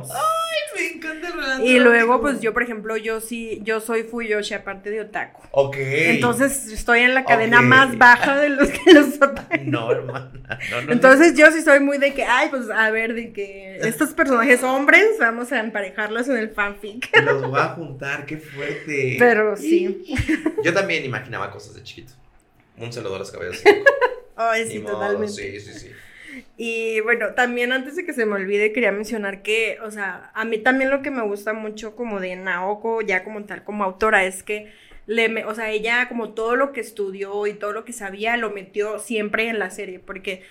cochinos. 0.00 0.10
Ay, 0.10 0.58
me 0.82 0.96
encanta 0.98 1.26
el 1.28 1.32
relato 1.32 1.64
Y 1.64 1.78
luego, 1.78 1.96
erótico. 1.96 2.20
pues 2.20 2.40
yo, 2.42 2.52
por 2.52 2.62
ejemplo, 2.62 2.96
yo 2.98 3.20
sí, 3.22 3.60
yo 3.62 3.80
soy 3.80 4.02
Fuyoshi, 4.02 4.52
aparte 4.52 4.90
de 4.90 5.00
Otaku. 5.00 5.40
Ok. 5.52 5.76
Entonces 5.78 6.66
estoy 6.70 7.00
en 7.00 7.14
la 7.14 7.24
cadena 7.24 7.62
más 7.62 7.96
baja 7.96 8.36
de 8.38 8.50
los 8.50 8.68
que 8.68 8.92
los 8.92 9.14
otaku. 9.14 9.40
No, 9.64 9.90
hermana. 9.92 10.30
No, 10.70 10.82
no, 10.82 10.92
Entonces 10.92 11.34
yo 11.38 11.50
sí 11.52 11.62
soy 11.62 11.80
muy 11.80 11.96
de 11.96 12.12
que, 12.12 12.24
ay, 12.24 12.48
pues 12.50 12.68
a 12.68 12.90
ver, 12.90 13.14
de 13.14 13.32
que 13.32 13.78
estos 13.82 14.09
personajes 14.14 14.62
hombres, 14.62 15.16
vamos 15.18 15.52
a 15.52 15.60
emparejarlos 15.60 16.28
en 16.28 16.36
el 16.36 16.50
fanfic. 16.50 17.10
Los 17.24 17.48
voy 17.48 17.60
a 17.60 17.68
juntar, 17.70 18.26
qué 18.26 18.36
fuerte. 18.36 19.16
Pero 19.18 19.56
sí. 19.56 20.04
Yo 20.64 20.72
también 20.74 21.04
imaginaba 21.04 21.50
cosas 21.50 21.74
de 21.74 21.82
chiquito. 21.82 22.12
Un 22.76 22.92
saludo 22.92 23.16
a 23.16 23.18
los 23.18 23.30
cabellos. 23.30 23.62
Ni 23.64 24.70
sí, 24.70 24.78
modo, 24.78 24.92
totalmente. 24.94 25.32
Sí, 25.34 25.60
sí, 25.60 25.74
sí. 25.78 25.90
Y 26.56 27.00
bueno, 27.00 27.34
también 27.34 27.72
antes 27.72 27.96
de 27.96 28.04
que 28.06 28.12
se 28.12 28.24
me 28.24 28.34
olvide, 28.34 28.72
quería 28.72 28.92
mencionar 28.92 29.42
que, 29.42 29.78
o 29.82 29.90
sea, 29.90 30.30
a 30.34 30.44
mí 30.44 30.58
también 30.58 30.90
lo 30.90 31.02
que 31.02 31.10
me 31.10 31.22
gusta 31.22 31.52
mucho 31.52 31.94
como 31.96 32.20
de 32.20 32.36
Naoko, 32.36 33.02
ya 33.02 33.24
como 33.24 33.44
tal, 33.44 33.64
como 33.64 33.84
autora, 33.84 34.24
es 34.24 34.42
que 34.42 34.72
le, 35.06 35.28
me- 35.28 35.44
o 35.44 35.54
sea, 35.54 35.70
ella 35.70 36.08
como 36.08 36.30
todo 36.34 36.56
lo 36.56 36.72
que 36.72 36.80
estudió 36.80 37.46
y 37.46 37.54
todo 37.54 37.72
lo 37.72 37.84
que 37.84 37.92
sabía, 37.92 38.36
lo 38.36 38.50
metió 38.50 38.98
siempre 39.00 39.48
en 39.48 39.58
la 39.58 39.70
serie, 39.70 39.98
porque 39.98 40.42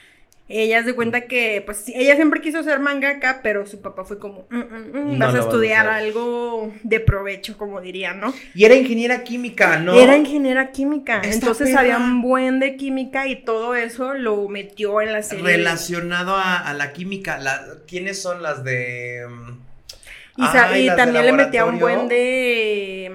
ella 0.50 0.84
se 0.84 0.96
cuenta 0.96 1.22
que, 1.22 1.62
pues, 1.66 1.86
ella 1.90 2.16
siempre 2.16 2.42
quiso 2.42 2.64
ser 2.64 2.80
mangaka, 2.80 3.42
pero 3.44 3.66
su 3.68 3.82
papá 3.82 4.04
fue 4.04 4.18
como, 4.20 4.48
"Mm, 4.50 4.58
mm, 4.58 4.98
mm, 5.14 5.18
No 5.20 5.26
vas 5.26 5.36
a 5.36 5.38
lo 5.38 5.46
vas 5.46 5.46
a 5.46 5.50
estudiar 5.50 5.88
hacer". 5.88 6.04
algo 6.08 6.74
de 6.84 7.00
provecho, 7.00 7.58
como 7.58 7.80
dirían, 7.82 8.20
¿no? 8.20 8.34
Y 8.56 8.66
era 8.66 8.76
ingeniera 8.76 9.24
química, 9.24 9.80
¿no? 9.80 9.94
Era 9.94 10.18
ingeniera 10.18 10.72
química, 10.72 11.22
Esta 11.24 11.34
entonces 11.36 11.76
había 11.76 11.98
un 11.98 12.22
buen 12.22 12.60
de 12.60 12.76
química 12.78 13.28
y 13.28 13.44
todo 13.44 13.76
eso 13.76 14.14
lo 14.16 14.48
metió 14.50 15.02
en 15.02 15.14
la 15.14 15.22
serie. 15.24 15.44
Relacionado 15.44 16.36
a, 16.36 16.58
a 16.58 16.74
la 16.74 16.94
química. 16.94 17.38
La, 17.38 17.62
¿Quiénes 17.88 18.22
son 18.22 18.42
las 18.42 18.64
de.? 18.64 19.26
Y, 20.38 20.42
sa- 20.42 20.70
ay, 20.70 20.84
y 20.84 20.86
las 20.88 20.98
de 20.98 21.04
también 21.04 21.26
le 21.26 21.34
metía 21.34 21.66
un 21.66 21.80
buen 21.80 22.08
de. 22.08 23.12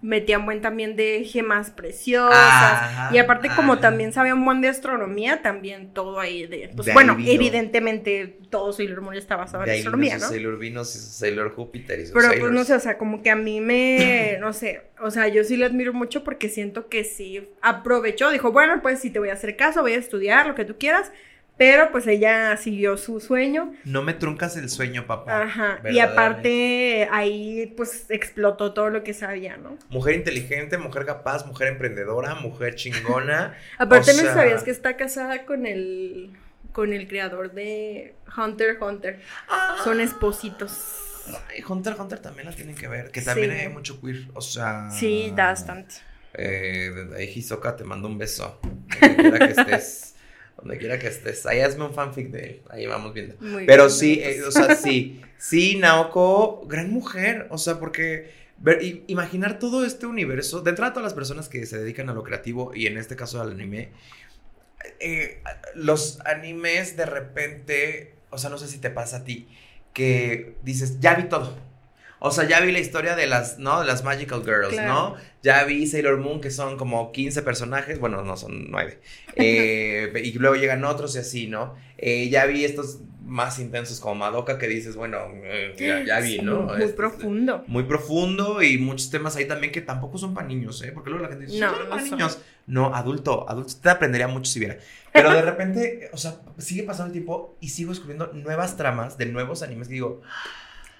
Metía 0.00 0.38
un 0.38 0.44
buen 0.44 0.60
también 0.60 0.94
de 0.94 1.24
gemas 1.24 1.70
preciosas. 1.70 2.32
Ajá, 2.32 3.10
y 3.12 3.18
aparte, 3.18 3.48
como 3.56 3.78
también 3.78 4.12
sabía 4.12 4.32
un 4.32 4.44
buen 4.44 4.60
de 4.60 4.68
astronomía, 4.68 5.42
también 5.42 5.92
todo 5.92 6.20
ahí 6.20 6.46
de. 6.46 6.70
Pues 6.76 6.86
De 6.86 6.92
bueno, 6.92 7.16
evidentemente 7.18 8.38
todo 8.50 8.72
Sailor 8.72 9.00
Moon 9.00 9.16
está 9.16 9.36
basado 9.36 9.64
en 9.64 9.70
astronomía, 9.70 10.18
¿no? 10.18 10.28
Sailor 10.28 10.58
Venus 10.58 10.94
y 10.94 10.98
Sailor 10.98 11.54
Júpiter 11.54 11.98
y 11.98 12.02
Pero 12.04 12.12
pues 12.14 12.26
Sailors. 12.26 12.52
no 12.52 12.64
sé, 12.64 12.74
o 12.74 12.80
sea, 12.80 12.96
como 12.96 13.22
que 13.22 13.30
a 13.30 13.36
mí 13.36 13.60
me, 13.60 14.36
no 14.40 14.52
sé, 14.52 14.82
o 15.00 15.10
sea, 15.10 15.28
yo 15.28 15.42
sí 15.44 15.56
le 15.56 15.66
admiro 15.66 15.92
mucho 15.92 16.22
porque 16.22 16.48
siento 16.48 16.88
que 16.88 17.04
sí 17.04 17.48
aprovechó, 17.60 18.30
dijo, 18.30 18.52
bueno, 18.52 18.80
pues 18.82 19.00
sí 19.00 19.10
te 19.10 19.18
voy 19.18 19.30
a 19.30 19.34
hacer 19.34 19.56
caso, 19.56 19.82
voy 19.82 19.94
a 19.94 19.98
estudiar 19.98 20.46
lo 20.46 20.54
que 20.54 20.64
tú 20.64 20.76
quieras, 20.78 21.10
pero 21.58 21.90
pues 21.90 22.06
ella 22.06 22.56
siguió 22.56 22.96
su 22.96 23.20
sueño 23.20 23.74
No 23.84 24.02
me 24.02 24.14
truncas 24.14 24.56
el 24.56 24.70
sueño, 24.70 25.06
papá. 25.06 25.42
Ajá, 25.42 25.80
y 25.90 25.98
aparte 25.98 27.08
ahí 27.10 27.74
pues 27.76 28.06
explotó 28.08 28.72
todo 28.72 28.88
lo 28.90 29.02
que 29.02 29.12
sabía, 29.12 29.56
¿no? 29.56 29.76
Mujer 29.90 30.14
inteligente, 30.14 30.78
mujer 30.78 31.04
capaz, 31.04 31.44
mujer 31.44 31.68
emprendedora, 31.68 32.36
mujer 32.36 32.76
chingona. 32.76 33.54
Aparte 33.78 34.12
O 34.12 34.14
no 34.14 34.22
sabías 34.32 34.62
que 34.62 34.70
está 34.70 34.96
casada 34.96 35.44
con 35.44 35.66
el 35.66 36.30
con 36.72 36.92
el 36.92 37.08
creador 37.08 37.52
de 37.52 38.14
Hunter 38.36 38.78
Hunter. 38.80 39.20
Son 39.82 40.00
espositos. 40.00 41.26
Ay, 41.50 41.62
Hunter 41.68 41.94
Hunter 41.98 42.20
también 42.20 42.46
la 42.46 42.52
tienen 42.52 42.76
que 42.76 42.86
ver, 42.86 43.10
que 43.10 43.20
también 43.20 43.50
Sí. 43.50 43.58
hay 43.58 43.68
mucho 43.68 44.00
queer, 44.00 44.28
o 44.32 44.40
sea... 44.40 44.88
Sí, 44.90 45.32
bastante. 45.36 45.96
Eh, 46.34 46.90
desde 46.94 47.16
ahí, 47.16 47.32
Hisoka, 47.34 47.76
te 47.76 47.84
mando 47.84 48.06
un 48.06 48.16
beso. 48.16 48.60
Donde 49.00 49.16
quiera 49.16 49.38
que 49.38 49.60
estés. 49.60 50.14
Donde 50.58 50.76
quiera 50.78 50.98
que 50.98 51.06
estés. 51.06 51.46
Ahí 51.46 51.60
hazme 51.60 51.84
un 51.86 51.94
fanfic 51.94 52.30
de 52.30 52.40
él. 52.44 52.62
Ahí 52.68 52.86
vamos 52.86 53.14
viendo. 53.14 53.36
Muy 53.40 53.64
Pero 53.64 53.84
bien, 53.86 53.96
sí, 53.96 54.20
eh, 54.22 54.42
o 54.42 54.50
sea, 54.50 54.74
sí. 54.76 55.22
Sí, 55.38 55.76
Naoko, 55.76 56.64
gran 56.66 56.90
mujer. 56.90 57.46
O 57.50 57.58
sea, 57.58 57.78
porque 57.78 58.32
ver- 58.58 58.82
i- 58.82 59.04
imaginar 59.06 59.60
todo 59.60 59.84
este 59.84 60.06
universo. 60.06 60.60
De 60.60 60.70
entrada, 60.70 60.92
todas 60.92 61.04
las 61.04 61.14
personas 61.14 61.48
que 61.48 61.64
se 61.64 61.78
dedican 61.78 62.08
a 62.10 62.12
lo 62.12 62.24
creativo 62.24 62.72
y 62.74 62.86
en 62.88 62.98
este 62.98 63.14
caso 63.14 63.40
al 63.40 63.52
anime. 63.52 63.90
eh, 65.00 65.42
los 65.74 66.20
animes 66.24 66.96
de 66.96 67.06
repente. 67.06 68.14
O 68.30 68.38
sea, 68.38 68.50
no 68.50 68.58
sé 68.58 68.68
si 68.68 68.78
te 68.78 68.90
pasa 68.90 69.18
a 69.18 69.24
ti. 69.24 69.48
Que 69.92 70.54
dices, 70.62 71.00
ya 71.00 71.14
vi 71.14 71.24
todo. 71.24 71.56
O 72.20 72.30
sea, 72.32 72.44
ya 72.48 72.60
vi 72.60 72.72
la 72.72 72.80
historia 72.80 73.14
de 73.14 73.26
las, 73.26 73.58
¿no? 73.58 73.80
De 73.80 73.86
las 73.86 74.02
Magical 74.04 74.42
Girls, 74.44 74.70
Claro. 74.70 74.88
¿no? 74.92 75.16
Ya 75.42 75.62
vi 75.64 75.86
Sailor 75.86 76.18
Moon, 76.18 76.40
que 76.40 76.50
son 76.50 76.76
como 76.76 77.12
15 77.12 77.42
personajes. 77.42 77.98
Bueno, 78.00 78.22
no, 78.22 78.36
son 78.36 78.70
9. 78.70 79.00
Eh, 79.40 80.12
y 80.24 80.32
luego 80.32 80.56
llegan 80.56 80.84
otros 80.84 81.14
y 81.14 81.18
así, 81.18 81.46
¿no? 81.46 81.76
Eh, 81.96 82.28
ya 82.28 82.44
vi 82.46 82.64
estos 82.64 82.98
más 83.24 83.58
intensos 83.60 84.00
como 84.00 84.16
Madoka, 84.16 84.58
que 84.58 84.66
dices, 84.66 84.96
bueno, 84.96 85.18
eh, 85.44 85.74
ya, 85.78 86.02
ya 86.04 86.18
vi, 86.20 86.38
¿no? 86.40 86.62
Muy 86.62 86.82
Este, 86.82 86.94
profundo. 86.94 87.62
Muy 87.68 87.84
profundo 87.84 88.62
y 88.62 88.78
muchos 88.78 89.10
temas 89.10 89.36
ahí 89.36 89.44
también 89.46 89.72
que 89.72 89.80
tampoco 89.80 90.18
son 90.18 90.34
para 90.34 90.48
niños, 90.48 90.82
¿eh? 90.82 90.90
Porque 90.92 91.10
luego 91.10 91.24
la 91.24 91.30
gente 91.30 91.46
dice, 91.46 91.60
No, 91.60 91.72
para 91.88 92.00
son. 92.02 92.18
niños. 92.18 92.40
No, 92.66 92.94
adulto, 92.94 93.48
adulto, 93.48 93.72
te 93.80 93.90
aprendería 93.90 94.26
mucho 94.28 94.50
si 94.50 94.58
viera. 94.58 94.78
Pero 95.12 95.30
de 95.30 95.42
repente, 95.50 96.10
o 96.12 96.16
sea, 96.16 96.40
sigue 96.58 96.82
pasando 96.82 97.06
el 97.08 97.12
tiempo 97.12 97.56
y 97.60 97.68
sigo 97.68 97.90
descubriendo 97.90 98.32
nuevas 98.32 98.76
tramas 98.76 99.18
de 99.18 99.26
nuevos 99.26 99.62
animes 99.62 99.86
que 99.88 99.94
digo, 99.94 100.22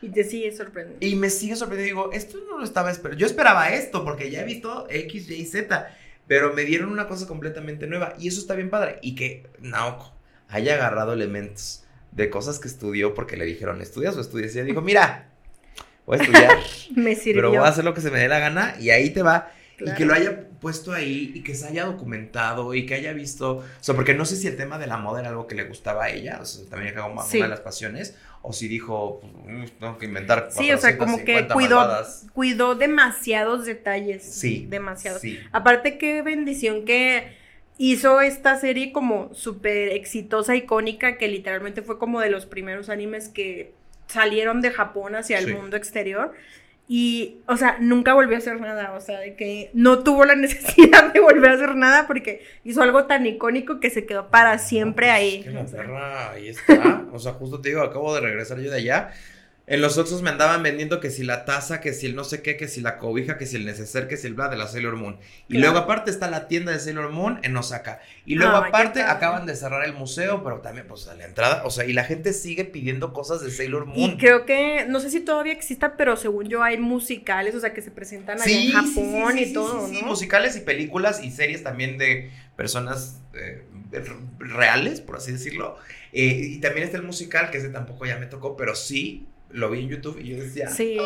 Y 0.00 0.08
te 0.10 0.24
sigue 0.24 0.54
sorprendiendo. 0.54 1.04
y 1.04 1.14
me 1.16 1.28
sigue 1.30 1.56
sorprendiendo. 1.56 2.02
Digo, 2.02 2.12
esto 2.12 2.38
no 2.48 2.58
lo 2.58 2.64
estaba 2.64 2.90
esperando. 2.90 3.18
Yo 3.20 3.26
esperaba 3.26 3.70
esto 3.72 4.04
porque 4.04 4.30
ya 4.30 4.42
he 4.42 4.44
visto 4.44 4.86
X, 4.90 5.30
Y, 5.30 5.44
Z. 5.44 5.88
Pero 6.26 6.52
me 6.52 6.62
dieron 6.64 6.90
una 6.90 7.08
cosa 7.08 7.26
completamente 7.26 7.86
nueva. 7.86 8.14
Y 8.18 8.28
eso 8.28 8.40
está 8.40 8.54
bien 8.54 8.70
padre. 8.70 8.98
Y 9.02 9.14
que 9.14 9.46
Naoko 9.60 10.14
haya 10.48 10.74
agarrado 10.74 11.12
elementos 11.14 11.84
de 12.12 12.30
cosas 12.30 12.58
que 12.58 12.68
estudió 12.68 13.14
porque 13.14 13.36
le 13.36 13.44
dijeron, 13.44 13.80
¿estudias 13.80 14.16
o 14.16 14.20
estudias? 14.20 14.54
Y 14.54 14.58
ella 14.58 14.66
dijo, 14.66 14.80
mira, 14.82 15.28
voy 16.06 16.18
a 16.18 16.22
estudiar, 16.22 16.56
Me 16.96 17.14
sirvió. 17.14 17.34
pero 17.42 17.48
voy 17.50 17.58
a 17.58 17.68
hacer 17.68 17.84
lo 17.84 17.92
que 17.94 18.00
se 18.00 18.10
me 18.10 18.18
dé 18.18 18.28
la 18.28 18.38
gana. 18.38 18.76
Y 18.80 18.90
ahí 18.90 19.10
te 19.10 19.22
va. 19.22 19.50
Y 19.80 19.84
Claro. 19.84 19.96
que 19.96 20.04
lo 20.06 20.14
haya 20.14 20.48
puesto 20.60 20.92
ahí 20.92 21.30
y 21.36 21.42
que 21.44 21.54
se 21.54 21.64
haya 21.68 21.84
documentado 21.84 22.74
y 22.74 22.84
que 22.84 22.94
haya 22.94 23.12
visto. 23.12 23.58
O 23.58 23.64
sea, 23.80 23.94
porque 23.94 24.12
no 24.12 24.24
sé 24.24 24.34
si 24.36 24.48
el 24.48 24.56
tema 24.56 24.76
de 24.76 24.88
la 24.88 24.96
moda 24.96 25.20
era 25.20 25.28
algo 25.28 25.46
que 25.46 25.54
le 25.54 25.64
gustaba 25.64 26.04
a 26.06 26.10
ella, 26.10 26.40
o 26.42 26.44
sea, 26.44 26.68
también 26.68 26.92
era 26.94 27.02
como 27.02 27.22
Sí. 27.24 27.36
una 27.36 27.46
de 27.46 27.50
las 27.50 27.60
pasiones, 27.60 28.16
o 28.42 28.52
si 28.52 28.68
dijo, 28.68 29.20
pues, 29.20 29.32
mm, 29.74 29.78
tengo 29.80 29.98
que 29.98 30.06
inventar. 30.06 30.48
Sí, 30.50 30.70
o 30.72 30.78
sea, 30.78 30.96
como 30.96 31.18
que 31.18 31.32
450 31.44 31.54
cuidó, 31.54 32.32
cuidó 32.32 32.74
demasiados 32.74 33.64
detalles. 33.66 34.22
Sí. 34.22 34.66
Demasiados. 34.68 35.20
Sí. 35.20 35.38
Aparte, 35.52 35.98
qué 35.98 36.22
bendición 36.22 36.84
que 36.84 37.36
hizo 37.78 38.20
esta 38.20 38.58
serie 38.58 38.92
como 38.92 39.32
súper 39.34 39.88
exitosa, 39.90 40.56
icónica, 40.56 41.16
que 41.18 41.28
literalmente 41.28 41.82
fue 41.82 41.98
como 41.98 42.20
de 42.20 42.30
los 42.30 42.46
primeros 42.46 42.88
animes 42.88 43.28
que 43.28 43.72
salieron 44.06 44.60
de 44.62 44.70
Japón 44.70 45.14
hacia 45.14 45.38
el 45.38 45.46
Sí. 45.46 45.52
mundo 45.54 45.76
exterior. 45.76 46.32
Y, 46.90 47.42
o 47.46 47.56
sea, 47.58 47.76
nunca 47.80 48.14
volvió 48.14 48.34
a 48.36 48.38
hacer 48.38 48.58
nada, 48.60 48.92
o 48.94 49.00
sea, 49.02 49.18
de 49.20 49.36
que 49.36 49.70
no 49.74 49.98
tuvo 49.98 50.24
la 50.24 50.34
necesidad 50.36 51.12
de 51.12 51.20
volver 51.20 51.50
a 51.50 51.54
hacer 51.54 51.74
nada 51.76 52.06
porque 52.06 52.40
hizo 52.64 52.82
algo 52.82 53.04
tan 53.04 53.26
icónico 53.26 53.78
que 53.78 53.90
se 53.90 54.06
quedó 54.06 54.28
para 54.30 54.58
siempre 54.58 55.06
Pues, 55.08 55.16
ahí. 55.18 55.34
es 55.40 55.44
que 55.44 55.50
la 55.50 55.64
perra 55.66 56.30
ahí 56.30 56.48
está. 56.48 57.04
O 57.12 57.18
sea, 57.18 57.32
justo 57.34 57.60
te 57.60 57.68
digo, 57.68 57.82
acabo 57.82 58.14
de 58.14 58.22
regresar 58.22 58.58
yo 58.58 58.70
de 58.70 58.78
allá. 58.78 59.10
En 59.70 59.82
los 59.82 59.98
Oxxos 59.98 60.22
me 60.22 60.30
andaban 60.30 60.62
vendiendo 60.62 60.98
que 60.98 61.10
si 61.10 61.24
la 61.24 61.44
taza, 61.44 61.82
que 61.82 61.92
si 61.92 62.06
el 62.06 62.16
no 62.16 62.24
sé 62.24 62.40
qué, 62.40 62.56
que 62.56 62.68
si 62.68 62.80
la 62.80 62.96
cobija, 62.96 63.36
que 63.36 63.44
si 63.44 63.56
el 63.56 63.66
neceser, 63.66 64.08
que 64.08 64.16
si 64.16 64.26
el 64.26 64.32
bla 64.32 64.48
de 64.48 64.56
la 64.56 64.66
Sailor 64.66 64.96
Moon. 64.96 65.18
Y 65.46 65.56
Claro. 65.58 65.72
luego 65.72 65.78
aparte 65.84 66.10
está 66.10 66.30
la 66.30 66.48
tienda 66.48 66.72
de 66.72 66.78
Sailor 66.78 67.10
Moon 67.10 67.38
en 67.42 67.54
Osaka. 67.54 68.00
Y 68.24 68.36
luego 68.36 68.56
aparte 68.56 69.02
acaban 69.02 69.44
de 69.44 69.54
cerrar 69.54 69.84
el 69.84 69.92
museo, 69.92 70.42
pero 70.42 70.60
también 70.60 70.86
pues 70.86 71.06
a 71.08 71.14
la 71.14 71.26
entrada, 71.26 71.64
o 71.66 71.70
sea, 71.70 71.84
y 71.84 71.92
la 71.92 72.04
gente 72.04 72.32
sigue 72.32 72.64
pidiendo 72.64 73.12
cosas 73.12 73.42
de 73.42 73.50
Sailor 73.50 73.84
Moon. 73.84 73.98
Y 73.98 74.16
creo 74.16 74.46
que, 74.46 74.86
no 74.88 75.00
sé 75.00 75.10
si 75.10 75.20
todavía 75.20 75.52
exista, 75.52 75.98
pero 75.98 76.16
según 76.16 76.48
yo 76.48 76.62
hay 76.62 76.78
musicales, 76.78 77.54
o 77.54 77.60
sea, 77.60 77.74
que 77.74 77.82
se 77.82 77.90
presentan 77.90 78.40
allá 78.40 78.50
en 78.50 78.72
Japón 78.72 79.32
sí, 79.34 79.44
sí, 79.44 79.50
y 79.50 79.52
todo, 79.52 79.86
sí, 79.86 79.96
sí, 79.96 80.00
¿no? 80.00 80.08
musicales 80.08 80.56
y 80.56 80.60
películas 80.60 81.22
y 81.22 81.30
series 81.30 81.62
también 81.62 81.98
de 81.98 82.30
personas 82.56 83.20
eh, 83.34 83.64
reales, 84.38 85.02
por 85.02 85.16
así 85.16 85.32
decirlo. 85.32 85.76
Eh, 86.14 86.52
y 86.52 86.58
también 86.60 86.86
está 86.86 86.96
el 86.96 87.02
musical, 87.02 87.50
que 87.50 87.58
ese 87.58 87.68
tampoco 87.68 88.06
ya 88.06 88.16
me 88.16 88.24
tocó, 88.24 88.56
pero 88.56 88.74
sí 88.74 89.26
lo 89.50 89.70
vi 89.70 89.80
en 89.84 89.88
YouTube 89.88 90.18
y 90.20 90.28
yo 90.28 90.42
decía. 90.42 90.68
Sí. 90.70 90.96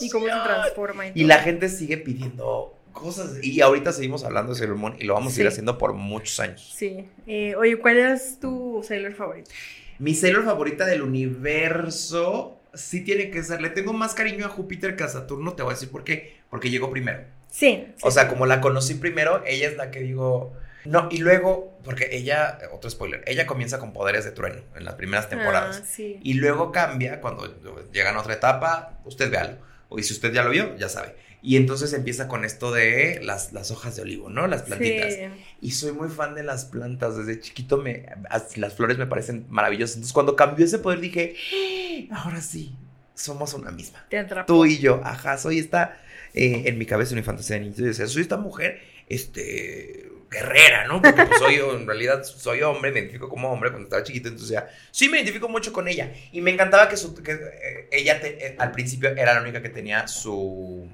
y 0.00 0.10
cómo 0.10 0.26
se 0.26 0.32
transforma 0.32 1.06
y, 1.08 1.12
Y 1.14 1.24
la 1.24 1.38
gente 1.38 1.68
sigue 1.68 1.96
pidiendo 1.98 2.76
cosas. 2.92 3.42
Y 3.42 3.60
ahorita 3.60 3.92
seguimos 3.92 4.24
hablando 4.24 4.52
de 4.52 4.58
Sailor 4.58 4.76
Moon 4.76 4.96
y 4.98 5.04
lo 5.04 5.14
vamos 5.14 5.32
a 5.32 5.36
seguir 5.36 5.50
Sí. 5.50 5.54
haciendo 5.54 5.78
por 5.78 5.92
muchos 5.94 6.38
años. 6.40 6.72
Sí. 6.76 7.08
Eh, 7.26 7.54
oye, 7.56 7.76
¿cuál 7.78 7.98
es 7.98 8.38
tu 8.40 8.82
Sailor 8.86 9.14
favorito? 9.14 9.50
Mi 9.98 10.14
Sailor 10.14 10.44
favorita 10.44 10.86
del 10.86 11.02
universo 11.02 12.58
sí 12.74 13.02
tiene 13.04 13.30
que 13.30 13.42
ser. 13.42 13.60
Le 13.60 13.70
tengo 13.70 13.92
más 13.92 14.14
cariño 14.14 14.46
a 14.46 14.48
Júpiter 14.48 14.96
que 14.96 15.04
a 15.04 15.08
Saturno, 15.08 15.54
te 15.54 15.62
voy 15.62 15.72
a 15.72 15.74
decir 15.74 15.90
por 15.90 16.04
qué. 16.04 16.36
Porque 16.50 16.70
llegó 16.70 16.90
primero. 16.90 17.20
Sí. 17.50 17.86
O 18.02 18.10
sí. 18.10 18.14
sea, 18.14 18.28
como 18.28 18.46
la 18.46 18.60
conocí 18.60 18.94
primero, 18.94 19.42
ella 19.46 19.68
es 19.68 19.76
la 19.76 19.90
que 19.90 20.00
digo. 20.00 20.52
No, 20.84 21.08
y 21.10 21.18
luego, 21.18 21.78
porque 21.84 22.08
ella, 22.12 22.58
otro 22.72 22.88
spoiler, 22.90 23.22
ella 23.26 23.46
comienza 23.46 23.78
con 23.78 23.92
poderes 23.92 24.24
de 24.24 24.32
trueno 24.32 24.62
en 24.76 24.84
las 24.84 24.94
primeras 24.94 25.28
temporadas. 25.28 25.80
Ah, 25.82 25.86
sí. 25.88 26.18
Y 26.22 26.34
luego 26.34 26.72
cambia 26.72 27.20
cuando 27.20 27.46
llegan 27.92 28.16
a 28.16 28.20
otra 28.20 28.34
etapa, 28.34 28.98
usted 29.04 29.30
véalo. 29.30 29.58
O 29.88 29.98
y 29.98 30.02
si 30.04 30.12
usted 30.14 30.32
ya 30.32 30.42
lo 30.44 30.50
vio, 30.50 30.76
ya 30.76 30.88
sabe. 30.88 31.16
Y 31.42 31.56
entonces 31.56 31.92
empieza 31.94 32.28
con 32.28 32.44
esto 32.44 32.70
de 32.70 33.18
las, 33.22 33.52
las 33.54 33.70
hojas 33.70 33.96
de 33.96 34.02
olivo, 34.02 34.28
¿no? 34.28 34.46
Las 34.46 34.62
plantitas. 34.62 35.14
Sí. 35.14 35.20
Y 35.62 35.70
soy 35.72 35.92
muy 35.92 36.08
fan 36.08 36.34
de 36.34 36.42
las 36.44 36.66
plantas. 36.66 37.16
Desde 37.16 37.40
chiquito 37.40 37.78
me, 37.78 38.06
as- 38.28 38.56
las 38.58 38.74
flores 38.74 38.98
me 38.98 39.06
parecen 39.06 39.46
maravillosas. 39.48 39.96
Entonces 39.96 40.12
cuando 40.12 40.36
cambió 40.36 40.64
ese 40.66 40.78
poder 40.78 41.00
dije, 41.00 41.34
"Ah, 42.10 42.24
ahora 42.24 42.40
sí, 42.42 42.76
somos 43.14 43.54
una 43.54 43.70
misma. 43.70 44.06
Te 44.10 44.18
atrapó. 44.18 44.46
Tú 44.52 44.66
y 44.66 44.78
yo, 44.78 45.00
ajá, 45.02 45.38
soy 45.38 45.58
esta, 45.58 45.96
eh, 46.34 46.64
en 46.66 46.78
mi 46.78 46.86
cabeza 46.86 47.14
una 47.14 47.22
fantasía 47.22 47.56
de 47.56 47.62
niño. 47.62 47.74
Yo 47.76 47.86
decía, 47.86 48.06
soy 48.06 48.22
esta 48.22 48.36
mujer, 48.36 48.80
este, 49.08 50.10
guerrera, 50.30 50.86
¿no? 50.86 51.02
Porque 51.02 51.24
pues 51.26 51.38
soy, 51.40 51.56
en 51.56 51.86
realidad 51.86 52.22
soy 52.22 52.62
hombre, 52.62 52.92
me 52.92 53.00
identifico 53.00 53.28
como 53.28 53.50
hombre 53.50 53.70
cuando 53.70 53.86
estaba 53.88 54.02
chiquito, 54.04 54.28
entonces 54.28 54.50
ya, 54.50 54.68
sí 54.92 55.08
me 55.08 55.16
identifico 55.18 55.48
mucho 55.48 55.72
con 55.72 55.88
ella. 55.88 56.12
Y 56.32 56.40
me 56.40 56.50
encantaba 56.52 56.88
que, 56.88 56.96
su, 56.96 57.14
que 57.22 57.32
eh, 57.32 57.88
ella 57.90 58.20
te- 58.20 58.46
eh, 58.46 58.54
al 58.58 58.70
principio 58.72 59.10
era 59.10 59.34
la 59.34 59.42
única 59.42 59.60
que 59.60 59.68
tenía 59.70 60.06
su, 60.08 60.86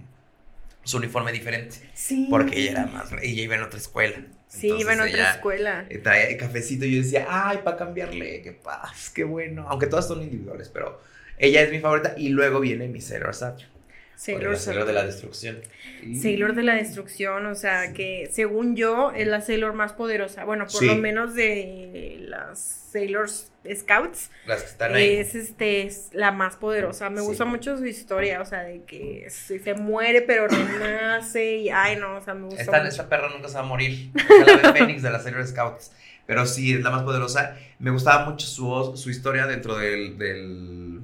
su 0.85 0.97
uniforme 0.97 1.33
diferente, 1.33 1.77
Sí. 1.95 2.27
porque 2.31 2.59
ella 2.59 2.71
era 2.73 2.87
más, 2.87 3.13
ella 3.13 3.43
iba 3.43 3.55
en 3.57 3.63
otra 3.63 3.79
escuela. 3.79 4.17
Sí, 4.49 4.69
iba 4.69 4.95
en 4.95 5.01
otra 5.03 5.33
escuela. 5.33 5.87
traía 6.03 6.29
el 6.29 6.37
cafecito 6.39 6.85
y 6.87 6.97
yo 6.97 7.03
decía, 7.03 7.27
ay, 7.29 7.59
para 7.63 7.77
cambiarle, 7.77 8.41
qué 8.43 8.53
paz, 8.53 9.11
qué 9.15 9.25
bueno. 9.25 9.67
Aunque 9.69 9.87
todas 9.87 10.07
son 10.09 10.23
individuales, 10.23 10.71
pero 10.73 11.01
ella 11.37 11.61
es 11.63 11.71
mi 11.71 11.81
favorita. 11.81 12.15
Y 12.17 12.31
luego 12.31 12.61
viene 12.61 12.89
mi 12.89 13.01
Sailor 13.03 13.35
Saturn. 13.35 13.69
Sailor, 14.17 14.53
la 14.53 14.59
Sailor 14.59 14.87
de 14.87 14.93
la 14.95 15.05
destrucción. 15.05 15.59
Sailor 16.21 16.55
de 16.55 16.63
la 16.63 16.75
destrucción, 16.75 17.47
o 17.47 17.55
sea, 17.55 17.93
que 17.93 18.29
según 18.33 18.75
yo 18.75 19.13
es 19.15 19.27
la 19.29 19.41
Sailor 19.43 19.75
más 19.75 19.93
poderosa. 19.93 20.45
Bueno, 20.45 20.65
por 20.65 20.81
Sí. 20.81 20.87
lo 20.87 20.97
menos 20.97 21.35
de 21.35 22.17
las 22.29 22.59
Sailor 22.93 23.29
Scouts. 23.29 24.31
Las 24.47 24.63
que 24.63 24.69
están 24.71 24.95
ahí. 24.95 25.17
Es 25.17 25.35
este 25.35 25.83
es 25.83 26.09
la 26.13 26.33
más 26.33 26.57
poderosa. 26.57 27.11
Me 27.11 27.21
Sí. 27.21 27.27
gusta 27.27 27.45
mucho 27.45 27.77
su 27.77 27.85
historia, 27.87 28.41
o 28.41 28.47
sea, 28.47 28.61
de 28.63 28.83
que 28.85 29.27
se, 29.29 29.59
se 29.59 29.75
muere 29.75 30.23
pero 30.23 30.49
renace 30.49 31.57
y 31.59 31.69
ay 31.69 31.97
no, 31.97 32.17
o 32.17 32.25
sea, 32.25 32.33
me 32.35 32.47
gusta 32.47 32.63
Esta, 32.63 32.79
mucho. 32.79 32.89
esta 32.89 33.09
perra 33.09 33.29
nunca 33.29 33.49
se 33.49 33.55
va 33.55 33.61
a 33.61 33.65
morir. 33.65 34.11
Es 34.15 34.47
la 34.47 34.69
ave 34.71 34.79
Fénix 34.81 35.03
de 35.03 35.11
la 35.11 35.21
Sailor 35.21 35.47
Scouts. 35.47 35.93
Pero 36.27 36.45
sí, 36.47 36.73
es 36.73 36.81
la 36.81 36.91
más 36.91 37.03
poderosa. 37.05 37.57
Me 37.79 37.91
gustaba 37.93 38.29
mucho 38.29 38.47
su, 38.47 38.97
su 38.97 39.11
historia 39.11 39.47
dentro 39.47 39.77
del, 39.77 40.19
del. 40.19 41.01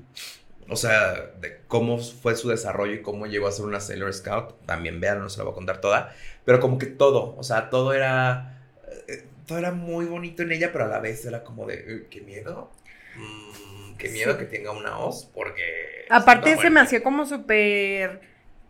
O 0.68 0.76
sea, 0.76 1.14
de 1.40 1.60
cómo 1.68 1.98
fue 1.98 2.34
su 2.36 2.48
desarrollo 2.48 2.94
y 2.94 3.02
cómo 3.02 3.26
llegó 3.26 3.46
a 3.48 3.52
ser 3.52 3.66
una 3.66 3.80
Sailor 3.80 4.12
Scout. 4.14 4.54
También 4.66 5.00
vean, 5.00 5.18
no 5.20 5.28
se 5.28 5.38
la 5.38 5.44
voy 5.44 5.52
a 5.52 5.54
contar 5.56 5.80
toda. 5.80 6.14
Pero 6.44 6.60
como 6.60 6.78
que 6.78 6.86
todo, 6.86 7.34
o 7.36 7.42
sea, 7.42 7.68
todo 7.70 7.92
era. 7.92 8.60
eh, 9.08 9.24
Todo 9.46 9.58
era 9.58 9.72
muy 9.72 10.04
bonito 10.06 10.42
en 10.44 10.52
ella, 10.52 10.70
pero 10.72 10.84
a 10.84 10.88
la 10.88 11.00
vez 11.00 11.24
era 11.26 11.42
como 11.44 11.66
de. 11.66 11.74
"Eh, 11.74 12.06
¿Qué 12.10 12.20
miedo? 12.22 12.70
Mm, 13.16 13.96
qué 13.96 14.08
miedo 14.08 14.32
Sí. 14.32 14.38
que 14.38 14.44
tenga 14.46 14.70
una 14.70 14.98
hoz, 14.98 15.28
porque. 15.34 16.06
Aparte 16.08 16.56
se 16.56 16.70
me 16.70 16.80
hacía 16.80 17.02
como 17.02 17.26
súper 17.26 18.20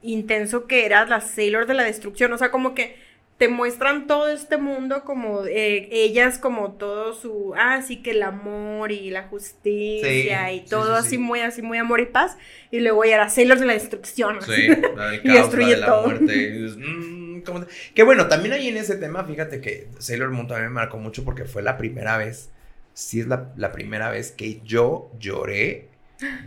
intenso 0.03 0.67
que 0.67 0.87
eras 0.87 1.09
la 1.09 1.21
Sailor 1.21 1.67
de 1.67 1.75
la 1.75 1.85
destrucción, 1.85 2.33
o 2.33 2.39
sea, 2.39 2.51
como 2.51 2.75
que 2.75 2.97
te 3.43 3.49
muestran 3.49 4.07
todo 4.07 4.29
este 4.29 4.57
mundo 4.57 5.03
como 5.03 5.45
eh, 5.47 5.89
ellas 5.91 6.39
como 6.39 6.75
todo 6.75 7.13
su, 7.13 7.55
ah, 7.57 7.83
sí 7.83 7.97
que 8.01 8.13
el 8.13 8.23
amor 8.23 8.93
y 8.93 9.11
la 9.11 9.25
justicia 9.25 10.47
Sí, 10.49 10.55
y 10.55 10.61
todo 10.69 10.93
sí, 10.95 11.01
así 11.01 11.11
sí. 11.11 11.19
muy 11.19 11.41
así 11.41 11.61
muy 11.61 11.79
amor 11.79 11.99
y 11.99 12.07
paz 12.07 12.37
y 12.71 12.79
luego 12.79 13.05
ya 13.05 13.15
era 13.17 13.29
Sailor 13.29 13.59
de 13.59 13.67
la 13.67 13.73
destrucción. 13.73 14.39
Sí, 14.43 14.69
la 14.97 15.07
del 15.11 15.21
Y 15.25 15.27
caos, 15.27 15.39
destruye 15.41 15.71
la 15.71 15.75
de 15.75 15.77
la 15.81 15.87
todo. 15.87 16.07
muerte. 16.07 16.37
y 16.37 16.51
dices, 16.63 16.77
"Mm, 16.79 17.41
¿cómo 17.41 17.61
te-?" 17.65 17.73
Que 17.95 18.05
bueno, 18.05 18.29
también 18.29 18.53
ahí 18.55 18.69
en 18.69 18.77
ese 18.77 18.95
tema, 18.95 19.25
fíjate 19.25 19.61
que 19.61 19.89
Sailor 19.99 20.31
Moon 20.31 20.47
también 20.47 20.69
me 20.69 20.75
marcó 20.75 20.99
mucho 20.99 21.25
porque 21.25 21.45
fue 21.45 21.63
la 21.63 21.77
primera 21.79 22.17
vez, 22.19 22.51
sí 22.95 23.19
es 23.21 23.27
la, 23.27 23.53
la 23.57 23.73
primera 23.73 24.09
vez 24.11 24.31
que 24.31 24.61
yo 24.65 25.11
lloré 25.19 25.89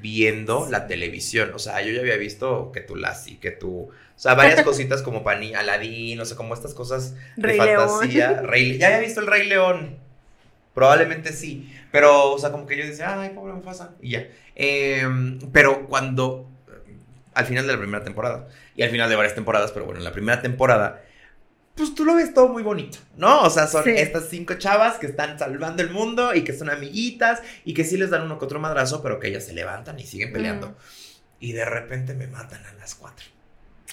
viendo 0.01 0.67
la 0.69 0.87
televisión. 0.87 1.51
O 1.53 1.59
sea, 1.59 1.81
yo 1.81 1.91
ya 1.91 2.01
había 2.01 2.17
visto 2.17 2.71
que 2.71 2.81
tu 2.81 2.95
Lassie, 2.95 3.39
que 3.39 3.51
tu... 3.51 3.89
O 3.89 3.91
sea, 4.15 4.33
varias 4.33 4.61
cositas 4.63 5.01
como 5.01 5.23
Pani, 5.23 5.53
Aladdin, 5.53 6.19
o 6.19 6.25
sea, 6.25 6.37
como 6.37 6.53
estas 6.53 6.73
cosas 6.73 7.15
de 7.35 7.47
Rey 7.47 7.59
León. 7.59 7.89
fantasía. 7.89 8.41
Rey, 8.41 8.77
ya 8.77 8.87
había 8.87 8.99
visto 8.99 9.21
el 9.21 9.27
Rey 9.27 9.47
León. 9.47 9.97
Probablemente 10.75 11.31
sí. 11.31 11.73
Pero, 11.91 12.33
o 12.33 12.37
sea, 12.37 12.51
como 12.51 12.67
que 12.67 12.77
yo 12.77 12.85
decía, 12.85 13.19
ay, 13.19 13.29
pobre 13.29 13.53
Mufasa. 13.53 13.91
Y 14.01 14.11
ya. 14.11 14.27
Em, 14.55 15.39
pero 15.51 15.87
cuando. 15.87 16.49
Al 17.33 17.45
final 17.45 17.65
de 17.65 17.73
la 17.73 17.79
primera 17.79 18.03
temporada. 18.03 18.49
Y 18.75 18.83
al 18.83 18.89
final 18.89 19.09
de 19.09 19.15
varias 19.15 19.35
temporadas, 19.35 19.71
pero 19.71 19.85
bueno, 19.85 19.99
en 19.99 20.03
la 20.03 20.11
primera 20.11 20.41
temporada. 20.41 21.01
Pues 21.75 21.93
tú 21.93 22.05
lo 22.05 22.15
ves 22.15 22.33
todo 22.33 22.47
muy 22.47 22.63
bonito, 22.63 22.97
¿no? 23.17 23.41
O 23.41 23.49
sea, 23.49 23.67
son 23.67 23.83
Sí. 23.83 23.91
estas 23.91 24.29
cinco 24.29 24.53
chavas 24.55 24.97
que 24.97 25.07
están 25.07 25.37
salvando 25.37 25.83
el 25.83 25.89
mundo 25.89 26.33
y 26.33 26.43
que 26.43 26.53
son 26.53 26.69
amiguitas 26.69 27.41
y 27.65 27.73
que 27.73 27.83
sí 27.83 27.97
les 27.97 28.09
dan 28.09 28.21
uno 28.23 28.39
que 28.39 28.45
otro 28.45 28.59
madrazo, 28.59 29.03
pero 29.03 29.19
que 29.19 29.27
ellas 29.27 29.45
se 29.45 29.53
levantan 29.53 29.99
y 29.99 30.05
siguen 30.05 30.31
peleando. 30.31 30.69
Mm. 30.69 30.75
Y 31.41 31.51
de 31.51 31.65
repente 31.65 32.13
me 32.13 32.27
matan 32.27 32.65
a 32.65 32.73
las 32.75 32.95
cuatro. 32.95 33.25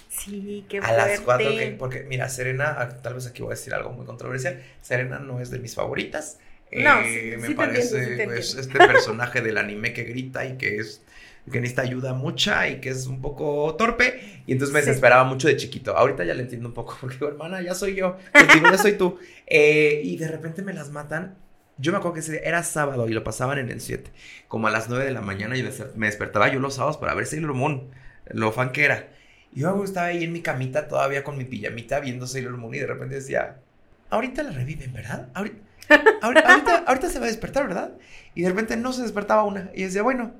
Sí, 0.08 0.64
qué 0.68 0.78
A 0.78 0.92
las 0.92 1.20
cuatro, 1.20 1.48
porque 1.78 2.04
mira, 2.04 2.28
Serena, 2.28 2.76
ah, 2.78 2.88
tal 3.02 3.14
vez 3.14 3.26
aquí 3.26 3.42
voy 3.42 3.52
a 3.52 3.56
decir 3.56 3.74
algo 3.74 3.90
muy 3.92 4.06
controversial. 4.06 4.62
Serena 4.80 5.18
no 5.18 5.40
es 5.40 5.50
de 5.50 5.58
mis 5.58 5.74
favoritas. 5.74 6.38
No, 6.70 7.00
Eh, 7.00 7.32
sí- 7.34 7.48
me 7.48 7.54
parece 7.56 7.98
entiendo, 7.98 8.10
sí 8.12 8.16
te 8.16 8.24
pues, 8.26 8.54
entiendo. 8.54 8.60
este 8.84 8.92
personaje 8.94 9.40
del 9.40 9.58
anime 9.58 9.92
que 9.92 10.04
grita 10.04 10.44
y 10.46 10.56
que 10.56 10.76
es 10.76 11.02
que 11.50 11.58
necesita 11.60 11.82
ayuda 11.82 12.12
mucha 12.14 12.68
y 12.68 12.80
que 12.80 12.90
es 12.90 13.06
un 13.06 13.20
poco 13.20 13.74
torpe. 13.76 14.42
Y 14.46 14.52
entonces 14.52 14.72
me 14.72 14.80
Sí. 14.80 14.86
desesperaba 14.86 15.24
mucho 15.24 15.48
de 15.48 15.56
chiquito. 15.56 15.96
Ahorita 15.96 16.24
ya 16.24 16.34
le 16.34 16.42
entiendo 16.42 16.68
un 16.68 16.74
poco 16.74 16.96
porque 17.00 17.16
digo, 17.16 17.28
hermana, 17.28 17.60
ya 17.62 17.74
soy 17.74 17.94
yo. 17.96 18.16
Contigo 18.32 18.68
ya 18.70 18.78
soy 18.78 18.92
tú. 18.92 19.18
Eh, 19.54 20.00
y 20.04 20.16
de 20.16 20.28
repente 20.28 20.62
me 20.62 20.72
las 20.72 20.90
matan. 20.90 21.34
Yo 21.76 21.92
me 21.92 21.98
acuerdo 21.98 22.14
que 22.14 22.20
ese 22.20 22.32
día 22.32 22.40
era 22.44 22.62
sábado 22.62 23.06
y 23.08 23.12
lo 23.12 23.22
pasaban 23.24 23.58
en 23.58 23.68
el 23.70 23.80
7. 23.82 24.10
Como 24.48 24.66
a 24.68 24.70
las 24.70 24.88
9 24.88 25.04
de 25.04 25.10
la 25.10 25.20
mañana 25.20 25.56
y 25.58 25.68
me 25.94 26.06
despertaba 26.06 26.48
yo 26.48 26.58
los 26.60 26.74
sábados 26.74 26.96
para 26.96 27.12
ver 27.14 27.26
Sailor 27.26 27.52
Moon. 27.52 27.88
Lo 28.30 28.50
fan 28.52 28.70
que 28.72 28.84
era. 28.84 29.08
Y 29.52 29.60
yo 29.60 29.84
estaba 29.84 30.06
ahí 30.06 30.24
en 30.24 30.32
mi 30.32 30.40
camita 30.40 30.88
todavía 30.88 31.22
con 31.24 31.36
mi 31.36 31.44
pijamita 31.44 32.00
viendo 32.00 32.26
Sailor 32.26 32.56
Moon 32.56 32.74
y 32.74 32.78
de 32.78 32.86
repente 32.86 33.16
decía, 33.16 33.56
ahorita 34.08 34.42
la 34.42 34.52
reviven, 34.52 34.92
¿verdad? 34.94 35.28
Ahorita, 35.34 35.58
ahorita, 36.22 36.48
ahorita, 36.52 36.84
ahorita 36.86 37.08
se 37.10 37.18
va 37.18 37.26
a 37.26 37.28
despertar, 37.28 37.66
¿verdad? 37.66 37.92
Y 38.34 38.42
de 38.42 38.48
repente 38.48 38.76
no 38.78 38.92
se 38.94 39.02
despertaba 39.02 39.42
una. 39.44 39.70
Y 39.74 39.82
decía, 39.82 40.02
bueno. 40.02 40.32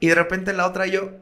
Y 0.00 0.08
de 0.08 0.14
repente 0.14 0.52
la 0.52 0.66
otra 0.66 0.86
yo, 0.86 1.18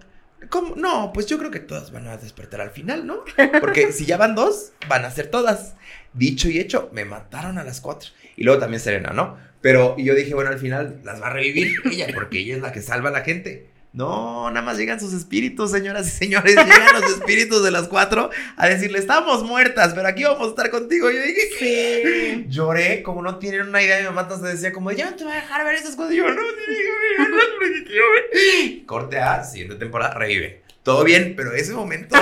¿cómo? 0.49 0.77
No, 0.77 1.12
pues 1.12 1.27
yo 1.27 1.39
creo 1.39 1.51
que 1.51 1.61
todas 1.61 1.93
van 1.93 2.09
a 2.09 2.16
despertar 2.16 2.61
al 2.61 2.70
final, 2.70 3.07
¿no? 3.07 3.24
Porque 3.61 3.93
si 3.93 4.07
ya 4.07 4.16
van 4.16 4.35
dos, 4.35 4.72
van 4.89 5.05
a 5.05 5.11
ser 5.11 5.29
todas. 5.29 5.74
Dicho 6.12 6.49
y 6.49 6.59
hecho, 6.59 6.91
me 6.93 7.05
mataron 7.05 7.59
a 7.59 7.64
las 7.64 7.81
cuatro. 7.81 8.11
Y 8.37 8.45
luego 8.45 8.61
también 8.61 8.81
Serena, 8.81 9.11
¿no? 9.11 9.37
Pero 9.61 9.97
yo 9.99 10.14
dije, 10.14 10.35
bueno, 10.35 10.51
al 10.51 10.59
final 10.59 11.01
las 11.05 11.20
va 11.20 11.29
a 11.29 11.33
revivir 11.33 11.74
ella, 11.91 12.09
porque 12.14 12.39
ella 12.39 12.57
es 12.57 12.62
la 12.62 12.72
que 12.72 12.83
salva 12.83 13.09
a 13.09 13.12
la 13.12 13.22
gente. 13.22 13.70
No, 13.97 14.51
nada 14.51 14.61
más 14.61 14.76
llegan 14.76 15.01
sus 15.01 15.14
espíritus, 15.14 15.70
señoras 15.70 16.07
y 16.07 16.11
señores. 16.11 16.55
Llegan 16.55 17.01
los 17.01 17.12
espíritus 17.12 17.64
de 17.64 17.70
las 17.70 17.88
cuatro 17.88 18.28
a 18.59 18.68
decirle, 18.68 18.99
estamos 18.99 19.42
muertas, 19.42 19.94
pero 19.94 20.07
aquí 20.07 20.22
vamos 20.22 20.49
a 20.49 20.51
estar 20.51 20.68
contigo. 20.68 21.11
Y 21.11 21.14
yo 21.14 21.22
dije, 21.22 21.40
sí. 21.59 22.44
Lloré, 22.51 23.03
como 23.03 23.22
no 23.22 23.38
tienen 23.38 23.62
una 23.62 23.82
idea. 23.82 23.99
Mi 24.01 24.05
mamá 24.05 24.28
se 24.28 24.49
decía, 24.49 24.70
como, 24.70 24.92
ya 24.92 25.11
no 25.11 25.16
te 25.16 25.24
voy 25.24 25.32
a 25.32 25.36
dejar 25.36 25.64
ver 25.64 25.76
esas 25.76 25.97
cosas. 25.97 26.12
Y 26.12 26.16
yo, 26.16 26.28
no, 26.28 26.42
Corte 28.86 29.18
A, 29.18 29.42
siguiente 29.42 29.76
temporada, 29.76 30.12
revive. 30.12 30.61
Todo 30.82 31.03
bien, 31.03 31.32
pero 31.34 31.55
ese 31.55 31.72
momento 31.72 32.14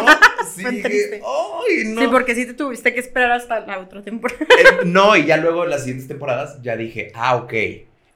sí 0.54 0.64
dije, 0.64 1.20
¡ay, 1.24 1.88
no! 1.88 2.02
Sí, 2.02 2.08
porque 2.08 2.36
sí 2.36 2.46
te 2.46 2.54
tuviste 2.54 2.94
que 2.94 3.00
esperar 3.00 3.32
hasta 3.32 3.58
la 3.66 3.80
otra 3.80 4.00
temporada. 4.00 4.42
Eh, 4.42 4.84
no, 4.84 5.16
y 5.16 5.26
ya 5.26 5.38
luego 5.38 5.64
en 5.64 5.70
las 5.70 5.80
siguientes 5.80 6.06
temporadas 6.06 6.62
ya 6.62 6.76
dije, 6.76 7.10
ah, 7.14 7.34
ok, 7.34 7.52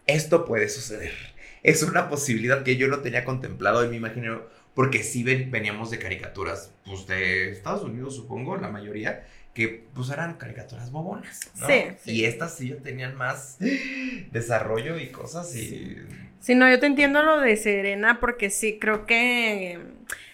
esto 0.07 0.45
puede 0.45 0.69
suceder. 0.69 1.38
Es 1.63 1.83
una 1.83 2.09
posibilidad 2.09 2.63
que 2.63 2.77
yo 2.77 2.89
no 2.89 3.01
tenía 3.01 3.25
contemplado 3.25 3.83
en 3.83 3.91
mi 3.91 3.97
imaginario, 3.97 4.49
porque 4.75 5.03
sí 5.03 5.25
veníamos 5.25 5.91
de 5.91 5.99
caricaturas, 5.99 6.73
pues 6.85 7.07
de 7.07 7.51
Estados 7.51 7.83
Unidos, 7.83 8.15
supongo, 8.17 8.57
la 8.57 8.69
mayoría, 8.69 9.25
que 9.55 9.87
pues 9.93 10.11
eran 10.11 10.35
caricaturas 10.35 10.93
bobonas, 10.93 11.51
¿no? 11.57 11.67
Sí, 11.67 11.83
Y 12.05 12.25
estas 12.27 12.57
sí 12.57 12.69
ya 12.69 12.77
tenían 12.77 13.17
más 13.17 13.59
desarrollo 14.31 14.99
y 14.99 15.09
cosas 15.09 15.55
y... 15.57 15.97
Sí, 16.39 16.55
no, 16.55 16.71
yo 16.71 16.79
te 16.79 16.87
entiendo 16.87 17.25
lo 17.25 17.41
de 17.41 17.57
Serena 17.57 18.21
porque 18.21 18.51
sí, 18.51 18.79
creo 18.79 19.05
que... 19.05 19.81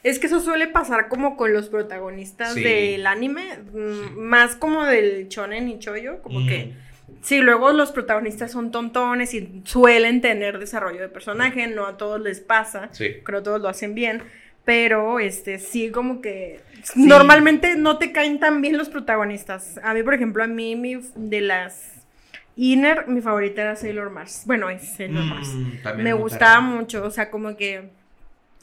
Es 0.02 0.18
que 0.18 0.26
eso 0.26 0.40
suele 0.40 0.66
pasar 0.66 1.08
como 1.08 1.38
con 1.38 1.54
los 1.54 1.70
protagonistas 1.70 2.54
del 2.54 3.06
anime, 3.06 3.60
mm, 3.72 4.18
más 4.18 4.56
como 4.56 4.84
del 4.84 5.28
chonen 5.30 5.68
y 5.70 5.78
choyo, 5.78 6.20
como 6.20 6.46
que 6.46 6.74
Sí, 7.24 7.40
luego 7.40 7.72
los 7.72 7.90
protagonistas 7.90 8.52
son 8.52 8.70
tontones 8.70 9.32
y 9.32 9.62
suelen 9.64 10.20
tener 10.20 10.58
desarrollo 10.58 11.00
de 11.00 11.08
personaje, 11.08 11.66
no 11.68 11.86
a 11.86 11.96
todos 11.96 12.20
les 12.20 12.40
pasa, 12.40 12.90
sí. 12.92 13.16
creo 13.24 13.40
que 13.40 13.44
todos 13.44 13.62
lo 13.62 13.68
hacen 13.70 13.94
bien, 13.94 14.22
pero 14.66 15.18
este 15.18 15.58
sí 15.58 15.90
como 15.90 16.20
que 16.20 16.60
normalmente 16.94 17.76
no 17.76 17.96
te 17.96 18.12
caen 18.12 18.38
tan 18.40 18.60
bien 18.60 18.76
los 18.76 18.90
protagonistas. 18.90 19.80
A 19.82 19.94
mí, 19.94 20.02
por 20.02 20.12
ejemplo, 20.12 20.44
a 20.44 20.46
mí 20.46 20.76
mi, 20.76 21.00
de 21.16 21.40
las 21.40 21.94
Inner, 22.56 23.08
mi 23.08 23.22
favorita 23.22 23.62
era 23.62 23.76
Sailor 23.76 24.10
Mars. 24.10 24.42
Bueno, 24.44 24.68
es 24.68 24.86
Sailor 24.94 25.24
mm, 25.24 25.28
Mars. 25.28 25.48
me 25.96 26.12
gustaba 26.12 26.60
mucho, 26.60 27.04
o 27.04 27.10
sea, 27.10 27.30
como 27.30 27.56
que 27.56 27.88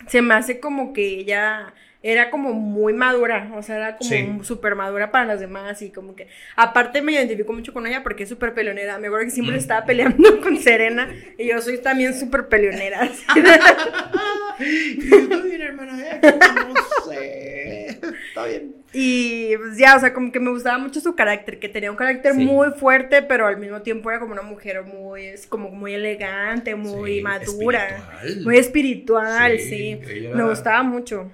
se 0.05 0.21
me 0.21 0.35
hace 0.35 0.59
como 0.59 0.93
que 0.93 1.19
ella 1.19 1.73
era 2.03 2.31
como 2.31 2.53
muy 2.53 2.93
madura, 2.93 3.51
o 3.55 3.61
sea, 3.61 3.75
era 3.75 3.97
como 3.97 4.43
súper 4.43 4.75
madura 4.75 5.11
para 5.11 5.25
las 5.25 5.39
demás 5.39 5.81
y 5.83 5.91
como 5.91 6.15
que, 6.15 6.27
aparte 6.55 7.01
me 7.01 7.11
identifico 7.11 7.53
mucho 7.53 7.73
con 7.73 7.85
ella 7.85 8.01
porque 8.01 8.23
es 8.23 8.29
súper 8.29 8.53
peleonera, 8.53 8.97
me 8.97 9.07
acuerdo 9.07 9.25
que 9.25 9.31
siempre 9.31 9.55
mm. 9.55 9.59
estaba 9.59 9.85
peleando 9.85 10.41
con 10.41 10.57
Serena 10.57 11.13
y 11.37 11.47
yo 11.47 11.61
soy 11.61 11.77
también 11.77 12.17
súper 12.17 12.47
peleonera. 12.47 13.07
yo 14.59 15.43
bien, 15.43 15.61
hermana, 15.61 15.93
no 16.23 17.11
sé, 17.11 17.99
está 18.29 18.45
bien. 18.45 18.75
Y 18.93 19.55
pues 19.57 19.77
ya, 19.77 19.95
o 19.95 19.99
sea, 19.99 20.13
como 20.13 20.31
que 20.31 20.39
me 20.39 20.49
gustaba 20.49 20.77
mucho 20.77 20.99
su 20.99 21.15
carácter, 21.15 21.59
que 21.59 21.69
tenía 21.69 21.91
un 21.91 21.97
carácter 21.97 22.33
muy 22.33 22.71
fuerte, 22.71 23.21
pero 23.21 23.47
al 23.47 23.57
mismo 23.57 23.81
tiempo 23.83 24.09
era 24.09 24.19
como 24.19 24.33
una 24.33 24.41
mujer 24.41 24.83
muy, 24.83 25.27
es 25.27 25.47
como 25.47 25.69
muy 25.69 25.93
elegante, 25.93 26.75
muy 26.75 27.21
madura, 27.21 28.19
muy 28.43 28.57
espiritual, 28.57 29.59
sí. 29.59 29.99
Me 30.33 30.43
gustaba 30.43 30.83
mucho. 30.83 31.31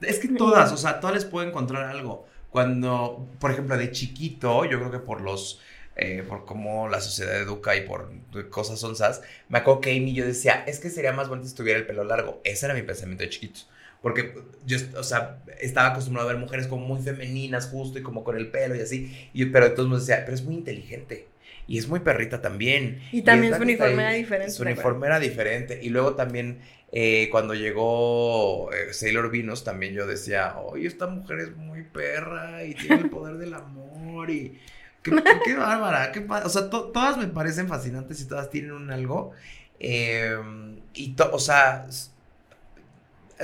Es 0.00 0.18
que 0.18 0.28
todas, 0.28 0.72
o 0.72 0.76
sea, 0.76 1.00
todas 1.00 1.14
les 1.14 1.24
puedo 1.24 1.46
encontrar 1.46 1.84
algo. 1.84 2.26
Cuando, 2.50 3.28
por 3.38 3.50
ejemplo, 3.52 3.76
de 3.76 3.92
chiquito, 3.92 4.64
yo 4.64 4.78
creo 4.78 4.90
que 4.90 4.98
por 4.98 5.20
los, 5.20 5.60
eh, 5.96 6.24
por 6.26 6.44
cómo 6.44 6.88
la 6.88 7.00
sociedad 7.00 7.36
educa 7.40 7.76
y 7.76 7.82
por 7.82 8.10
cosas 8.50 8.82
onzas, 8.82 9.22
me 9.48 9.58
acuerdo 9.58 9.80
que 9.82 9.96
Amy 9.96 10.14
yo 10.14 10.24
decía, 10.26 10.64
es 10.66 10.80
que 10.80 10.90
sería 10.90 11.12
más 11.12 11.28
bonito 11.28 11.48
si 11.48 11.54
tuviera 11.54 11.78
el 11.78 11.86
pelo 11.86 12.04
largo. 12.04 12.40
Ese 12.44 12.66
era 12.66 12.74
mi 12.74 12.82
pensamiento 12.82 13.22
de 13.22 13.30
chiquito. 13.30 13.60
Porque 14.02 14.34
yo, 14.66 14.78
o 14.96 15.02
sea, 15.02 15.42
estaba 15.60 15.88
acostumbrado 15.90 16.28
a 16.28 16.32
ver 16.32 16.40
mujeres 16.40 16.66
como 16.66 16.86
muy 16.86 17.02
femeninas, 17.02 17.66
justo, 17.68 17.98
y 17.98 18.02
como 18.02 18.24
con 18.24 18.36
el 18.36 18.50
pelo 18.50 18.74
y 18.74 18.80
así. 18.80 19.30
Y, 19.34 19.46
pero 19.46 19.66
entonces 19.66 19.90
me 19.90 19.98
decía, 19.98 20.24
pero 20.24 20.34
es 20.34 20.42
muy 20.42 20.54
inteligente. 20.54 21.29
Y 21.70 21.78
es 21.78 21.86
muy 21.86 22.00
perrita 22.00 22.42
también. 22.42 23.00
Y 23.12 23.22
también 23.22 23.54
su 23.54 23.62
uniforme 23.62 24.02
era 24.02 24.12
diferente. 24.12 24.50
Su 24.50 24.64
uniforme 24.64 25.06
era 25.06 25.20
diferente. 25.20 25.78
Y 25.80 25.90
luego 25.90 26.16
también 26.16 26.58
eh, 26.90 27.28
cuando 27.30 27.54
llegó 27.54 28.72
eh, 28.72 28.92
Sailor 28.92 29.30
Venus, 29.30 29.62
también 29.62 29.94
yo 29.94 30.04
decía, 30.04 30.56
oye, 30.58 30.88
esta 30.88 31.06
mujer 31.06 31.38
es 31.38 31.56
muy 31.56 31.84
perra 31.84 32.64
y 32.64 32.74
tiene 32.74 32.96
el 32.96 33.08
poder 33.08 33.36
del 33.36 33.54
amor 33.54 34.30
y... 34.30 34.58
Qué, 35.02 35.12
bárbara, 35.56 36.10
qué 36.10 36.26
O 36.44 36.48
sea, 36.48 36.68
todas 36.68 37.16
me 37.16 37.28
parecen 37.28 37.68
fascinantes 37.68 38.20
y 38.20 38.26
todas 38.26 38.50
tienen 38.50 38.72
un 38.72 38.90
algo. 38.90 39.30
Em, 39.78 40.80
y, 40.92 41.14
o 41.32 41.38
sea, 41.38 41.86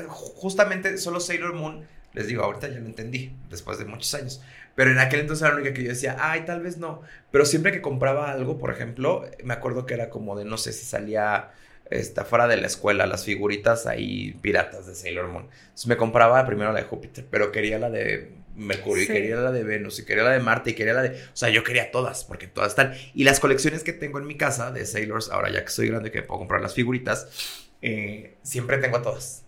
justamente 0.09 0.99
solo 0.99 1.21
Sailor 1.21 1.55
Moon, 1.55 1.87
les 2.13 2.27
digo, 2.27 2.43
ahorita 2.43 2.67
ya 2.67 2.81
lo 2.81 2.87
entendí, 2.87 3.31
después 3.51 3.79
de 3.79 3.85
muchos 3.85 4.13
años. 4.15 4.43
Pero 4.77 4.93
en 4.93 5.01
aquel 5.01 5.21
entonces 5.21 5.43
era 5.43 5.55
la 5.55 5.61
única 5.61 5.75
que 5.75 5.83
yo 5.83 5.89
decía, 5.89 6.17
ay, 6.21 6.43
tal 6.43 6.63
vez 6.63 6.77
no. 6.77 7.03
Pero 7.33 7.45
siempre 7.45 7.73
que 7.73 7.81
compraba 7.83 8.31
algo, 8.31 8.59
por 8.59 8.71
ejemplo, 8.71 9.29
me 9.43 9.55
acuerdo 9.55 9.87
que 9.87 9.95
era 9.95 10.11
como 10.11 10.39
de, 10.39 10.45
no 10.45 10.59
sé 10.59 10.73
si 10.73 10.85
salía 10.85 11.51
está 11.91 12.25
fuera 12.25 12.49
de 12.49 12.57
la 12.57 12.67
escuela, 12.67 13.07
las 13.07 13.25
figuritas 13.25 13.87
ahí 13.87 14.37
piratas 14.43 14.87
de 14.87 14.95
Sailor 14.95 15.29
Moon. 15.29 15.49
Entonces 15.51 15.87
me 15.87 15.97
compraba 15.97 16.45
primero 16.47 16.73
la 16.73 16.81
de 16.81 16.85
Júpiter, 16.85 17.27
pero 17.31 17.53
quería 17.53 17.79
la 17.79 17.91
de 17.91 18.33
Mercurio, 18.57 19.05
y 19.05 19.07
quería 19.07 19.37
la 19.37 19.53
de 19.53 19.63
Venus, 19.63 19.99
y 19.99 20.05
quería 20.05 20.25
la 20.25 20.31
de 20.31 20.41
Marte, 20.41 20.71
y 20.71 20.75
quería 20.75 20.95
la 20.95 21.03
de... 21.03 21.11
O 21.11 21.37
sea, 21.37 21.49
yo 21.51 21.63
quería 21.63 21.91
todas, 21.91 22.25
porque 22.25 22.47
todas 22.47 22.71
están. 22.71 22.95
Y 23.15 23.25
las 23.25 23.39
colecciones 23.39 23.85
que 23.85 23.93
tengo 23.93 24.19
en 24.19 24.27
mi 24.27 24.37
casa 24.37 24.71
de 24.71 24.87
Sailors, 24.87 25.31
ahora 25.31 25.51
ya 25.51 25.63
que 25.63 25.71
soy 25.71 25.89
grande 25.89 26.11
que 26.11 26.23
puedo 26.23 26.39
comprar 26.39 26.61
las 26.61 26.75
figuritas, 26.75 27.67
eh, 27.83 28.35
siempre 28.43 28.79
tengo 28.79 29.03
todas. 29.03 29.43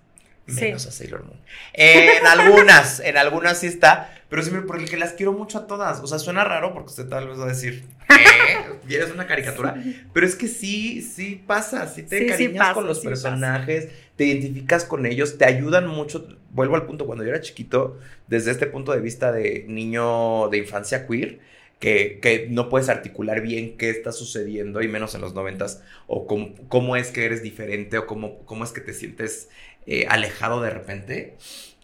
Menos 0.46 0.86
a 0.86 0.92
Sailor 0.92 1.24
Moon. 1.24 1.40
en 1.74 2.26
algunas, 2.26 3.00
en 3.00 3.18
algunas 3.18 3.58
sí 3.60 3.66
está, 3.66 4.17
pero 4.28 4.42
siempre 4.42 4.62
por 4.62 4.78
el 4.78 4.88
que 4.88 4.96
las 4.96 5.12
quiero 5.12 5.32
mucho 5.32 5.58
a 5.58 5.66
todas. 5.66 6.00
O 6.00 6.06
sea, 6.06 6.18
suena 6.18 6.44
raro 6.44 6.72
porque 6.74 6.90
usted 6.90 7.08
tal 7.08 7.28
vez 7.28 7.38
va 7.38 7.44
a 7.44 7.48
decir, 7.48 7.84
¿qué? 8.88 8.94
eres 8.96 9.10
una 9.10 9.26
caricatura? 9.26 9.82
Pero 10.12 10.26
es 10.26 10.34
que 10.34 10.48
sí, 10.48 11.02
sí 11.02 11.42
pasa, 11.46 11.86
sí 11.88 12.02
te 12.02 12.24
encariñas 12.24 12.74
con 12.74 12.86
los 12.86 13.00
personajes, 13.00 13.88
te 14.16 14.24
identificas 14.24 14.84
con 14.84 15.06
ellos, 15.06 15.38
te 15.38 15.46
ayudan 15.46 15.86
mucho. 15.86 16.28
Vuelvo 16.50 16.76
al 16.76 16.86
punto, 16.86 17.06
cuando 17.06 17.24
yo 17.24 17.30
era 17.30 17.40
chiquito, 17.40 17.98
desde 18.26 18.50
este 18.50 18.66
punto 18.66 18.92
de 18.92 19.00
vista 19.00 19.32
de 19.32 19.64
niño 19.68 20.48
de 20.48 20.58
infancia 20.58 21.06
queer, 21.06 21.40
que, 21.78 22.18
que, 22.20 22.48
no 22.50 22.68
puedes 22.68 22.88
articular 22.88 23.40
bien 23.40 23.76
qué 23.76 23.90
está 23.90 24.12
sucediendo, 24.12 24.82
y 24.82 24.88
menos 24.88 25.14
en 25.14 25.20
los 25.20 25.34
noventas, 25.34 25.82
o 26.06 26.26
cómo, 26.26 26.54
cómo, 26.68 26.96
es 26.96 27.10
que 27.10 27.24
eres 27.24 27.42
diferente, 27.42 27.98
o 27.98 28.06
cómo, 28.06 28.38
cómo 28.44 28.64
es 28.64 28.72
que 28.72 28.80
te 28.80 28.92
sientes 28.92 29.48
eh, 29.86 30.06
alejado 30.08 30.60
de 30.60 30.70
repente. 30.70 31.36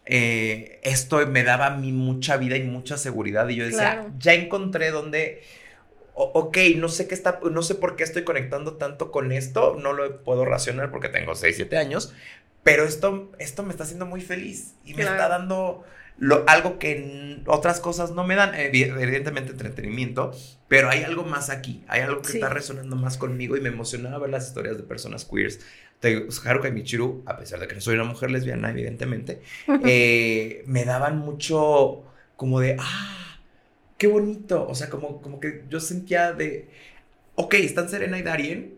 Eh, 0.07 0.81
esto 0.83 1.27
me 1.27 1.45
daba 1.45 1.67
a 1.67 1.77
mí 1.77 1.93
mucha 1.93 2.37
vida 2.37 2.57
y 2.57 2.63
mucha 2.63 2.99
seguridad, 2.99 3.49
y 3.49 3.57
yo 3.57 3.65
decía, 3.65 4.07
ya 4.19 4.35
encontré 4.35 4.91
donde... 4.91 5.43
ok, 6.15 6.59
no 6.77 6.89
sé 6.89 7.09
qué 7.09 7.15
está, 7.15 7.41
no 7.51 7.63
sé 7.63 7.75
por 7.75 7.97
qué 7.97 8.05
estoy 8.05 8.23
conectando 8.23 8.75
tanto 8.75 9.11
con 9.11 9.33
esto, 9.33 9.77
no 9.81 9.93
lo 9.93 10.23
puedo 10.23 10.45
racionar 10.45 10.91
porque 10.91 11.09
tengo 11.09 11.35
6, 11.35 11.57
7 11.57 11.77
años, 11.79 12.13
pero 12.63 12.85
esto, 12.85 13.33
esto 13.39 13.63
me 13.63 13.71
está 13.71 13.85
haciendo 13.85 14.07
muy 14.07 14.21
feliz 14.21 14.75
y 14.85 14.95
me 14.95 15.03
está 15.03 15.29
dando 15.29 15.85
algo 16.47 16.79
que 16.79 17.43
otras 17.47 17.81
cosas 17.81 18.13
no 18.13 18.25
me 18.25 18.37
dan, 18.37 18.55
evidentemente 18.55 19.51
entretenimiento, 19.51 20.33
pero 20.69 20.89
hay 20.89 21.03
algo 21.03 21.25
más 21.25 21.51
aquí, 21.51 21.83
hay 21.89 22.03
algo 22.03 22.23
que 22.23 22.33
está 22.33 22.49
resonando 22.49 22.95
más 22.95 23.17
conmigo 23.17 23.57
y 23.57 23.61
me 23.61 23.71
emocionaba 23.71 24.19
ver 24.19 24.31
las 24.31 24.47
historias 24.47 24.77
de 24.77 24.85
personas 24.85 25.25
queers. 25.25 25.61
Haruka 26.45 26.69
y 26.69 26.73
Michiru, 26.73 27.23
a 27.27 27.37
pesar 27.37 27.61
de 27.61 27.69
que 27.69 27.75
no 27.75 27.81
soy 27.81 27.95
una 27.95 28.05
mujer 28.05 28.31
lesbiana, 28.31 28.71
evidentemente, 28.71 29.41
eh, 29.85 30.63
me 30.67 30.85
daban 30.85 31.19
mucho 31.19 32.05
como 32.37 32.61
de, 32.61 32.77
ah, 32.79 33.39
qué 33.99 34.07
bonito, 34.07 34.67
o 34.69 34.75
sea, 34.75 34.91
como, 34.91 35.21
como 35.23 35.41
que 35.41 35.65
yo 35.69 35.81
sentía 35.81 36.33
de, 36.33 36.69
ok, 37.35 37.55
están 37.55 37.89
Serena 37.89 38.19
y 38.19 38.23
Darien, 38.23 38.75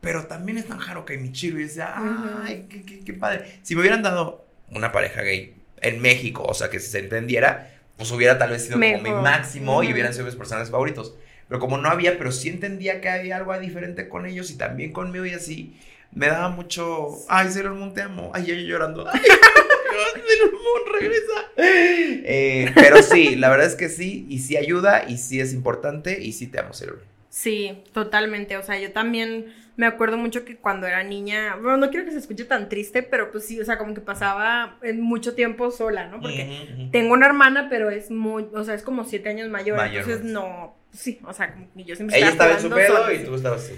pero 0.00 0.26
también 0.26 0.58
están 0.58 0.80
Haruka 0.80 1.12
y 1.12 1.18
Michiru 1.18 1.58
y 1.58 1.64
decía, 1.64 1.94
ay, 1.96 2.66
qué, 2.70 3.00
qué 3.04 3.12
padre. 3.12 3.60
Si 3.62 3.74
me 3.74 3.82
hubieran 3.82 4.02
dado 4.02 4.46
una 4.70 4.92
pareja 4.92 5.22
gay 5.22 5.56
en 5.80 6.00
México, 6.00 6.44
o 6.44 6.54
sea, 6.54 6.70
que 6.70 6.80
se 6.80 6.98
entendiera, 6.98 7.70
pues 7.96 8.10
hubiera 8.12 8.38
tal 8.38 8.50
vez 8.50 8.64
sido 8.64 8.80
como 8.80 9.02
mi 9.02 9.10
máximo 9.10 9.82
y 9.82 9.92
hubieran 9.92 10.14
sido 10.14 10.24
mis 10.24 10.36
personajes 10.36 10.70
favoritos. 10.70 11.14
Pero 11.50 11.58
como 11.58 11.78
no 11.78 11.88
había, 11.88 12.16
pero 12.16 12.30
sí 12.30 12.48
entendía 12.48 13.00
que 13.00 13.08
había 13.08 13.36
algo 13.36 13.58
diferente 13.58 14.08
con 14.08 14.24
ellos 14.24 14.52
y 14.52 14.56
también 14.56 14.92
conmigo 14.92 15.26
y 15.26 15.32
así, 15.32 15.76
me 16.12 16.28
daba 16.28 16.48
mucho. 16.48 17.08
Ay, 17.28 17.50
Sailor 17.50 17.92
te 17.92 18.02
amo. 18.02 18.30
Ay, 18.32 18.46
yo 18.46 18.54
llorando. 18.54 19.04
Ay, 19.12 19.20
Sailor 19.20 20.92
regresa. 20.92 21.50
Eh, 21.56 22.70
pero 22.76 23.02
sí, 23.02 23.34
la 23.34 23.48
verdad 23.48 23.66
es 23.66 23.74
que 23.74 23.88
sí, 23.88 24.26
y 24.28 24.38
sí 24.38 24.56
ayuda, 24.56 25.06
y 25.08 25.18
sí 25.18 25.40
es 25.40 25.52
importante, 25.52 26.22
y 26.22 26.34
sí 26.34 26.46
te 26.46 26.60
amo, 26.60 26.72
Sailor. 26.72 27.02
Sí, 27.30 27.84
totalmente. 27.92 28.56
O 28.56 28.62
sea, 28.62 28.78
yo 28.78 28.92
también 28.92 29.54
me 29.76 29.86
acuerdo 29.86 30.18
mucho 30.18 30.44
que 30.44 30.56
cuando 30.56 30.86
era 30.86 31.02
niña, 31.04 31.56
bueno, 31.56 31.78
no 31.78 31.90
quiero 31.90 32.04
que 32.04 32.12
se 32.12 32.18
escuche 32.18 32.44
tan 32.44 32.68
triste, 32.68 33.02
pero 33.02 33.30
pues 33.30 33.46
sí, 33.46 33.58
o 33.60 33.64
sea, 33.64 33.78
como 33.78 33.94
que 33.94 34.00
pasaba 34.02 34.78
mucho 34.96 35.34
tiempo 35.34 35.70
sola, 35.70 36.08
¿no? 36.08 36.20
Porque 36.20 36.88
tengo 36.92 37.14
una 37.14 37.26
hermana, 37.26 37.68
pero 37.70 37.88
es 37.88 38.10
muy, 38.10 38.46
o 38.52 38.64
sea, 38.64 38.74
es 38.74 38.82
como 38.82 39.04
siete 39.04 39.30
años 39.30 39.48
mayor, 39.48 39.80
entonces 39.86 40.22
no, 40.22 40.76
sí, 40.92 41.18
o 41.24 41.32
sea, 41.32 41.54
como 41.54 41.72
que 41.74 41.84
yo 41.84 41.96
siempre 41.96 42.18
Ella 42.18 42.28
estaba 42.28 42.52
en 42.52 42.60
su 42.60 42.68
pedo 42.68 43.12
y 43.12 43.24
tú 43.24 43.34
estabas... 43.34 43.72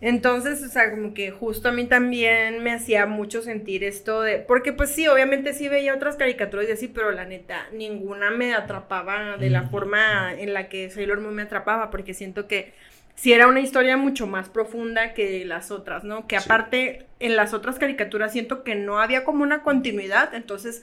Entonces, 0.00 0.62
o 0.62 0.68
sea, 0.68 0.90
como 0.90 1.14
que 1.14 1.30
justo 1.30 1.68
a 1.68 1.72
mí 1.72 1.86
también 1.86 2.62
me 2.62 2.72
hacía 2.72 3.06
mucho 3.06 3.40
sentir 3.40 3.84
esto 3.84 4.22
de, 4.22 4.38
porque 4.38 4.72
pues 4.72 4.90
sí, 4.90 5.06
obviamente 5.06 5.54
sí 5.54 5.68
veía 5.68 5.94
otras 5.94 6.16
caricaturas 6.16 6.68
y 6.68 6.72
así, 6.72 6.88
pero 6.88 7.10
la 7.10 7.24
neta, 7.24 7.68
ninguna 7.72 8.30
me 8.30 8.54
atrapaba 8.54 9.36
de 9.38 9.48
la 9.48 9.62
forma 9.68 10.34
en 10.36 10.52
la 10.52 10.68
que 10.68 10.90
Sailor 10.90 11.20
Moon 11.20 11.34
me 11.34 11.42
atrapaba, 11.42 11.90
porque 11.90 12.12
siento 12.12 12.48
que 12.48 12.74
sí 13.14 13.32
era 13.32 13.46
una 13.46 13.60
historia 13.60 13.96
mucho 13.96 14.26
más 14.26 14.48
profunda 14.48 15.14
que 15.14 15.44
las 15.44 15.70
otras, 15.70 16.04
¿no? 16.04 16.26
Que 16.26 16.36
aparte, 16.36 17.06
en 17.20 17.36
las 17.36 17.54
otras 17.54 17.78
caricaturas 17.78 18.32
siento 18.32 18.64
que 18.64 18.74
no 18.74 19.00
había 19.00 19.24
como 19.24 19.42
una 19.42 19.62
continuidad, 19.62 20.34
entonces... 20.34 20.82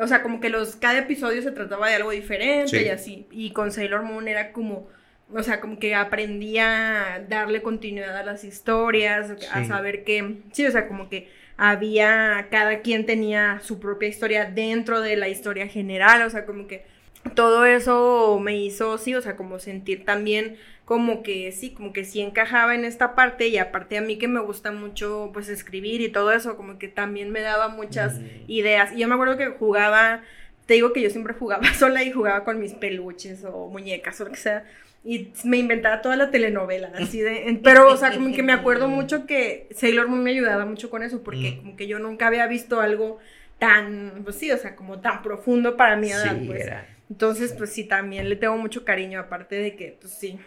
O 0.00 0.06
sea, 0.06 0.22
como 0.22 0.40
que 0.40 0.48
los, 0.48 0.76
cada 0.76 1.00
episodio 1.00 1.42
se 1.42 1.50
trataba 1.50 1.86
de 1.86 1.96
algo 1.96 2.12
diferente 2.12 2.82
y 2.82 2.88
así. 2.88 3.26
Y 3.30 3.50
con 3.50 3.72
Sailor 3.72 4.04
Moon 4.04 4.26
era 4.26 4.52
como, 4.52 4.88
o 5.30 5.42
sea, 5.42 5.60
como 5.60 5.78
que 5.78 5.94
aprendía 5.94 7.14
a 7.14 7.20
darle 7.20 7.60
continuidad 7.60 8.16
a 8.16 8.22
las 8.22 8.42
historias, 8.42 9.30
a 9.52 9.64
saber 9.66 10.04
que, 10.04 10.38
sí, 10.52 10.64
o 10.64 10.70
sea, 10.70 10.88
como 10.88 11.10
que 11.10 11.28
había, 11.58 12.48
cada 12.50 12.80
quien 12.80 13.04
tenía 13.04 13.60
su 13.62 13.80
propia 13.80 14.08
historia 14.08 14.46
dentro 14.46 15.02
de 15.02 15.16
la 15.16 15.28
historia 15.28 15.68
general, 15.68 16.22
o 16.22 16.30
sea, 16.30 16.46
como 16.46 16.66
que 16.66 16.86
todo 17.34 17.66
eso 17.66 18.38
me 18.40 18.56
hizo, 18.56 18.98
sí, 18.98 19.14
o 19.14 19.20
sea, 19.20 19.36
como 19.36 19.58
sentir 19.58 20.04
también 20.04 20.56
como 20.92 21.22
que 21.22 21.50
sí, 21.52 21.70
como 21.70 21.94
que 21.94 22.04
sí 22.04 22.20
encajaba 22.20 22.74
en 22.74 22.84
esta 22.84 23.14
parte 23.14 23.48
y 23.48 23.56
aparte 23.56 23.96
a 23.96 24.02
mí 24.02 24.18
que 24.18 24.28
me 24.28 24.40
gusta 24.40 24.72
mucho 24.72 25.30
pues 25.32 25.48
escribir 25.48 26.02
y 26.02 26.10
todo 26.10 26.32
eso, 26.32 26.54
como 26.54 26.78
que 26.78 26.86
también 26.86 27.30
me 27.30 27.40
daba 27.40 27.68
muchas 27.68 28.20
ideas. 28.46 28.92
Y 28.92 28.98
yo 28.98 29.08
me 29.08 29.14
acuerdo 29.14 29.38
que 29.38 29.46
jugaba, 29.46 30.20
te 30.66 30.74
digo 30.74 30.92
que 30.92 31.00
yo 31.00 31.08
siempre 31.08 31.32
jugaba 31.32 31.64
sola 31.78 32.04
y 32.04 32.12
jugaba 32.12 32.44
con 32.44 32.60
mis 32.60 32.74
peluches 32.74 33.42
o 33.44 33.68
muñecas 33.68 34.20
o 34.20 34.24
lo 34.26 34.32
que 34.32 34.36
sea 34.36 34.66
y 35.02 35.32
me 35.44 35.56
inventaba 35.56 36.02
toda 36.02 36.14
la 36.16 36.30
telenovela, 36.30 36.92
así 36.94 37.22
de, 37.22 37.58
pero, 37.64 37.90
o 37.90 37.96
sea, 37.96 38.12
como 38.12 38.34
que 38.34 38.42
me 38.42 38.52
acuerdo 38.52 38.88
mucho 38.90 39.24
que 39.24 39.66
Sailor 39.74 40.08
Moon 40.08 40.22
me 40.22 40.32
ayudaba 40.32 40.66
mucho 40.66 40.90
con 40.90 41.02
eso, 41.02 41.22
porque 41.22 41.52
mm. 41.52 41.56
como 41.56 41.76
que 41.76 41.86
yo 41.86 41.98
nunca 42.00 42.26
había 42.26 42.46
visto 42.46 42.80
algo 42.80 43.18
tan, 43.58 44.20
pues 44.24 44.36
sí, 44.36 44.52
o 44.52 44.58
sea, 44.58 44.76
como 44.76 45.00
tan 45.00 45.22
profundo 45.22 45.76
para 45.78 45.96
mi 45.96 46.10
edad, 46.10 46.36
pues. 46.46 46.70
Entonces, 47.10 47.52
pues 47.52 47.70
sí, 47.72 47.84
también 47.84 48.28
le 48.28 48.36
tengo 48.36 48.56
mucho 48.58 48.84
cariño, 48.84 49.20
aparte 49.20 49.56
de 49.56 49.76
que, 49.76 49.96
pues 50.00 50.12
sí, 50.12 50.38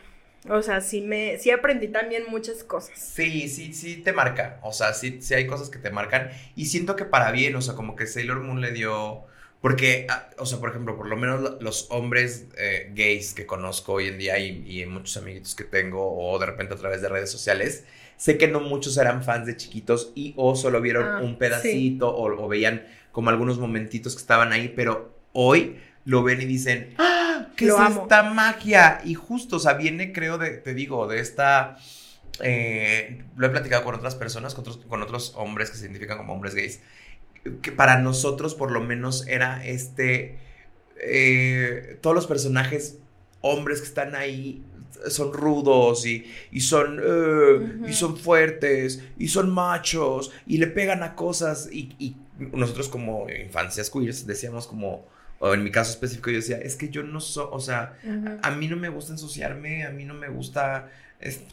o 0.49 0.61
sea, 0.61 0.81
sí 0.81 1.01
me, 1.01 1.37
sí 1.37 1.51
aprendí 1.51 1.87
también 1.87 2.23
muchas 2.29 2.63
cosas. 2.63 2.97
Sí, 2.97 3.47
sí, 3.49 3.73
sí 3.73 3.97
te 3.97 4.13
marca, 4.13 4.59
o 4.63 4.73
sea, 4.73 4.93
sí, 4.93 5.21
sí 5.21 5.33
hay 5.33 5.47
cosas 5.47 5.69
que 5.69 5.79
te 5.79 5.89
marcan, 5.89 6.29
y 6.55 6.65
siento 6.65 6.95
que 6.95 7.05
para 7.05 7.31
bien, 7.31 7.55
o 7.55 7.61
sea, 7.61 7.75
como 7.75 7.95
que 7.95 8.07
Sailor 8.07 8.41
Moon 8.41 8.61
le 8.61 8.71
dio 8.71 9.25
porque, 9.65 10.05
ah, 10.09 10.29
o 10.37 10.45
sea, 10.45 10.59
por 10.59 10.69
ejemplo, 10.69 10.95
por 10.95 11.07
lo 11.07 11.17
menos 11.17 11.59
los 11.59 11.87
hombres 11.89 12.45
eh, 12.55 12.91
gays 12.93 13.33
que 13.33 13.47
conozco 13.47 13.93
hoy 13.93 14.09
en 14.09 14.19
día 14.19 14.37
y, 14.37 14.63
y, 14.67 14.85
muchos 14.85 15.17
amiguitos 15.17 15.55
que 15.55 15.63
tengo 15.63 16.15
o 16.15 16.37
de 16.37 16.45
repente 16.45 16.75
a 16.75 16.77
través 16.77 17.01
de 17.01 17.09
redes 17.09 17.31
sociales, 17.31 17.83
sé 18.15 18.37
que 18.37 18.47
no 18.47 18.59
muchos 18.59 18.95
eran 18.97 19.23
fans 19.23 19.47
de 19.47 19.57
chiquitos 19.57 20.11
y 20.13 20.33
o 20.37 20.55
solo 20.55 20.81
vieron 20.81 21.05
ah, 21.05 21.21
un 21.23 21.37
pedacito 21.37 22.15
o, 22.15 22.47
veían 22.47 22.85
como 23.11 23.31
algunos 23.31 23.57
momentitos 23.57 24.13
que 24.13 24.21
estaban 24.21 24.53
ahí, 24.53 24.71
pero 24.75 25.15
hoy 25.33 25.77
lo 26.05 26.23
ven 26.23 26.41
y 26.41 26.45
dicen, 26.45 26.93
¡ah! 26.97 27.47
¿Qué 27.55 27.67
es 27.67 27.73
esta 27.73 28.23
magia? 28.23 29.01
Y 29.03 29.13
justo, 29.13 29.57
o 29.57 29.59
sea, 29.59 29.73
viene, 29.73 30.13
creo, 30.13 30.37
de, 30.37 30.51
te 30.51 30.73
digo, 30.73 31.07
de 31.07 31.19
esta... 31.19 31.77
Eh, 32.41 33.23
lo 33.37 33.47
he 33.47 33.49
platicado 33.49 33.83
con 33.83 33.95
otras 33.95 34.15
personas, 34.15 34.53
con 34.53 34.61
otros, 34.61 34.77
con 34.87 35.01
otros 35.01 35.33
hombres 35.35 35.69
que 35.69 35.77
se 35.77 35.85
identifican 35.85 36.17
como 36.17 36.33
hombres 36.33 36.53
gays, 36.53 36.81
que 37.61 37.71
para 37.71 37.99
nosotros 37.99 38.55
por 38.55 38.71
lo 38.71 38.81
menos 38.81 39.25
era 39.27 39.65
este, 39.65 40.37
eh, 40.97 41.97
todos 42.01 42.13
los 42.13 42.27
personajes 42.27 42.97
hombres 43.39 43.79
que 43.79 43.87
están 43.87 44.15
ahí 44.15 44.65
son 45.07 45.33
rudos 45.33 46.05
y, 46.05 46.25
y 46.51 46.61
son, 46.61 46.99
eh, 47.03 47.87
y 47.87 47.93
son 47.93 48.17
fuertes 48.17 49.03
y 49.17 49.27
son 49.27 49.53
machos 49.53 50.31
y 50.47 50.57
le 50.57 50.67
pegan 50.67 51.03
a 51.03 51.15
cosas 51.15 51.69
y, 51.71 52.15
nosotros 52.37 52.89
como 52.89 53.27
infancias 53.29 53.89
queers 53.89 54.27
decíamos 54.27 54.67
como, 54.67 55.05
o 55.45 55.53
en 55.53 55.63
mi 55.63 55.71
caso 55.71 55.91
específico 55.91 56.31
yo 56.31 56.37
decía, 56.37 56.57
es 56.57 56.75
que 56.75 56.89
yo 56.89 57.03
no 57.03 57.19
soy, 57.19 57.47
o 57.51 57.59
sea, 57.59 57.97
a, 58.41 58.51
mí 58.51 58.67
no 58.67 58.77
me 58.77 58.89
gusta 58.89 59.11
ensuciarme, 59.11 59.85
a 59.85 59.91
mí 59.91 60.03
no 60.03 60.13
me 60.13 60.27
gusta 60.27 60.89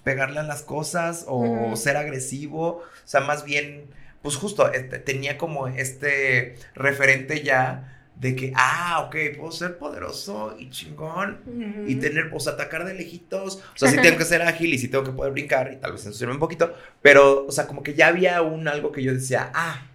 pegarle 0.03 0.41
a 0.41 0.43
las 0.43 0.63
cosas 0.63 1.25
o 1.29 1.77
ser 1.77 1.97
agresivo, 1.97 2.79
o 2.79 2.83
sea, 3.05 3.21
más 3.21 3.45
bien 3.45 3.85
pues 4.23 4.37
justo 4.37 4.73
este, 4.73 4.99
tenía 4.99 5.37
como 5.37 5.69
este 5.69 6.55
referente 6.75 7.43
ya 7.43 7.89
de 8.17 8.37
que, 8.37 8.53
ah, 8.55 9.05
ok, 9.07 9.17
puedo 9.37 9.51
ser 9.51 9.79
poderoso 9.79 10.55
y 10.59 10.71
chingón 10.71 11.41
y 11.89 11.97
tener, 11.97 12.31
pues 12.31 12.47
atacar 12.47 12.85
de 12.85 12.95
lejitos. 12.95 13.57
O 13.57 13.61
sea, 13.75 13.91
sí 13.91 13.97
tengo 14.01 14.17
que 14.17 14.25
ser 14.25 14.43
ágil 14.43 14.73
y 14.73 14.79
sí 14.79 14.87
tengo 14.87 15.03
que 15.03 15.11
poder 15.11 15.33
brincar 15.33 15.73
y 15.73 15.77
tal 15.77 15.93
vez 15.93 16.07
ensuciarme 16.07 16.35
un 16.35 16.41
poquito, 16.41 16.73
pero, 17.01 17.47
o 17.47 17.51
sea, 17.51 17.67
como 17.67 17.83
que 17.83 17.95
ya 17.95 18.07
había 18.07 18.41
un 18.43 18.69
algo 18.69 18.93
que 18.93 19.03
yo 19.03 19.13
decía, 19.13 19.51
ah, 19.55 19.89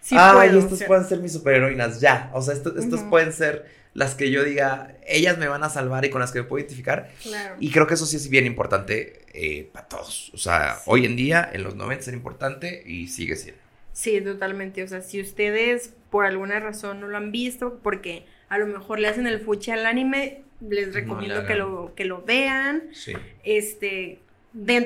sí 0.00 0.16
ah, 0.18 0.44
estos 0.46 0.82
pueden 0.84 1.04
ser 1.04 1.20
mis 1.20 1.32
superheroínas, 1.32 2.00
ya. 2.00 2.30
O 2.34 2.42
sea, 2.42 2.54
estos 2.54 3.00
pueden 3.08 3.32
ser 3.32 3.66
las 3.92 4.14
que 4.14 4.30
yo 4.30 4.44
diga, 4.44 4.94
ellas 5.06 5.38
me 5.38 5.48
van 5.48 5.64
a 5.64 5.68
salvar 5.68 6.04
y 6.04 6.10
con 6.10 6.20
las 6.20 6.30
que 6.32 6.40
me 6.40 6.44
puedo 6.44 6.60
identificar. 6.60 7.10
Y 7.58 7.70
creo 7.70 7.86
que 7.86 7.94
eso 7.94 8.06
sí 8.06 8.16
es 8.16 8.28
bien 8.28 8.46
importante 8.46 9.24
eh, 9.32 9.68
para 9.72 9.88
todos. 9.88 10.30
O 10.32 10.38
sea, 10.38 10.78
hoy 10.86 11.06
en 11.06 11.16
día, 11.16 11.48
en 11.52 11.62
los 11.62 11.74
90 11.74 12.10
era 12.10 12.16
importante 12.16 12.82
y 12.86 13.08
sigue 13.08 13.36
siendo. 13.36 13.60
Sí, 13.92 14.20
totalmente. 14.20 14.82
O 14.82 14.88
sea, 14.88 15.00
si 15.00 15.20
ustedes 15.20 15.92
por 16.10 16.24
alguna 16.24 16.60
razón 16.60 17.00
no 17.00 17.08
lo 17.08 17.16
han 17.16 17.32
visto, 17.32 17.80
porque 17.82 18.24
a 18.48 18.58
lo 18.58 18.66
mejor 18.66 19.00
le 19.00 19.08
hacen 19.08 19.26
el 19.26 19.40
fuchi 19.40 19.72
al 19.72 19.86
anime, 19.86 20.42
les 20.60 20.94
recomiendo 20.94 21.46
que, 21.46 21.54
lo, 21.54 21.94
que 21.94 22.04
lo 22.04 22.22
vean. 22.22 22.90
Sí. 22.92 23.12
Este, 23.44 24.20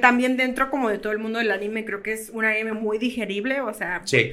también 0.00 0.36
dentro 0.36 0.70
como 0.70 0.88
de 0.88 0.98
todo 0.98 1.12
el 1.12 1.18
mundo 1.18 1.38
del 1.38 1.50
anime, 1.50 1.84
creo 1.84 2.02
que 2.02 2.12
es 2.12 2.30
un 2.30 2.44
anime 2.44 2.72
muy 2.72 2.98
digerible, 2.98 3.60
o 3.60 3.72
sea, 3.74 4.02
sí. 4.04 4.32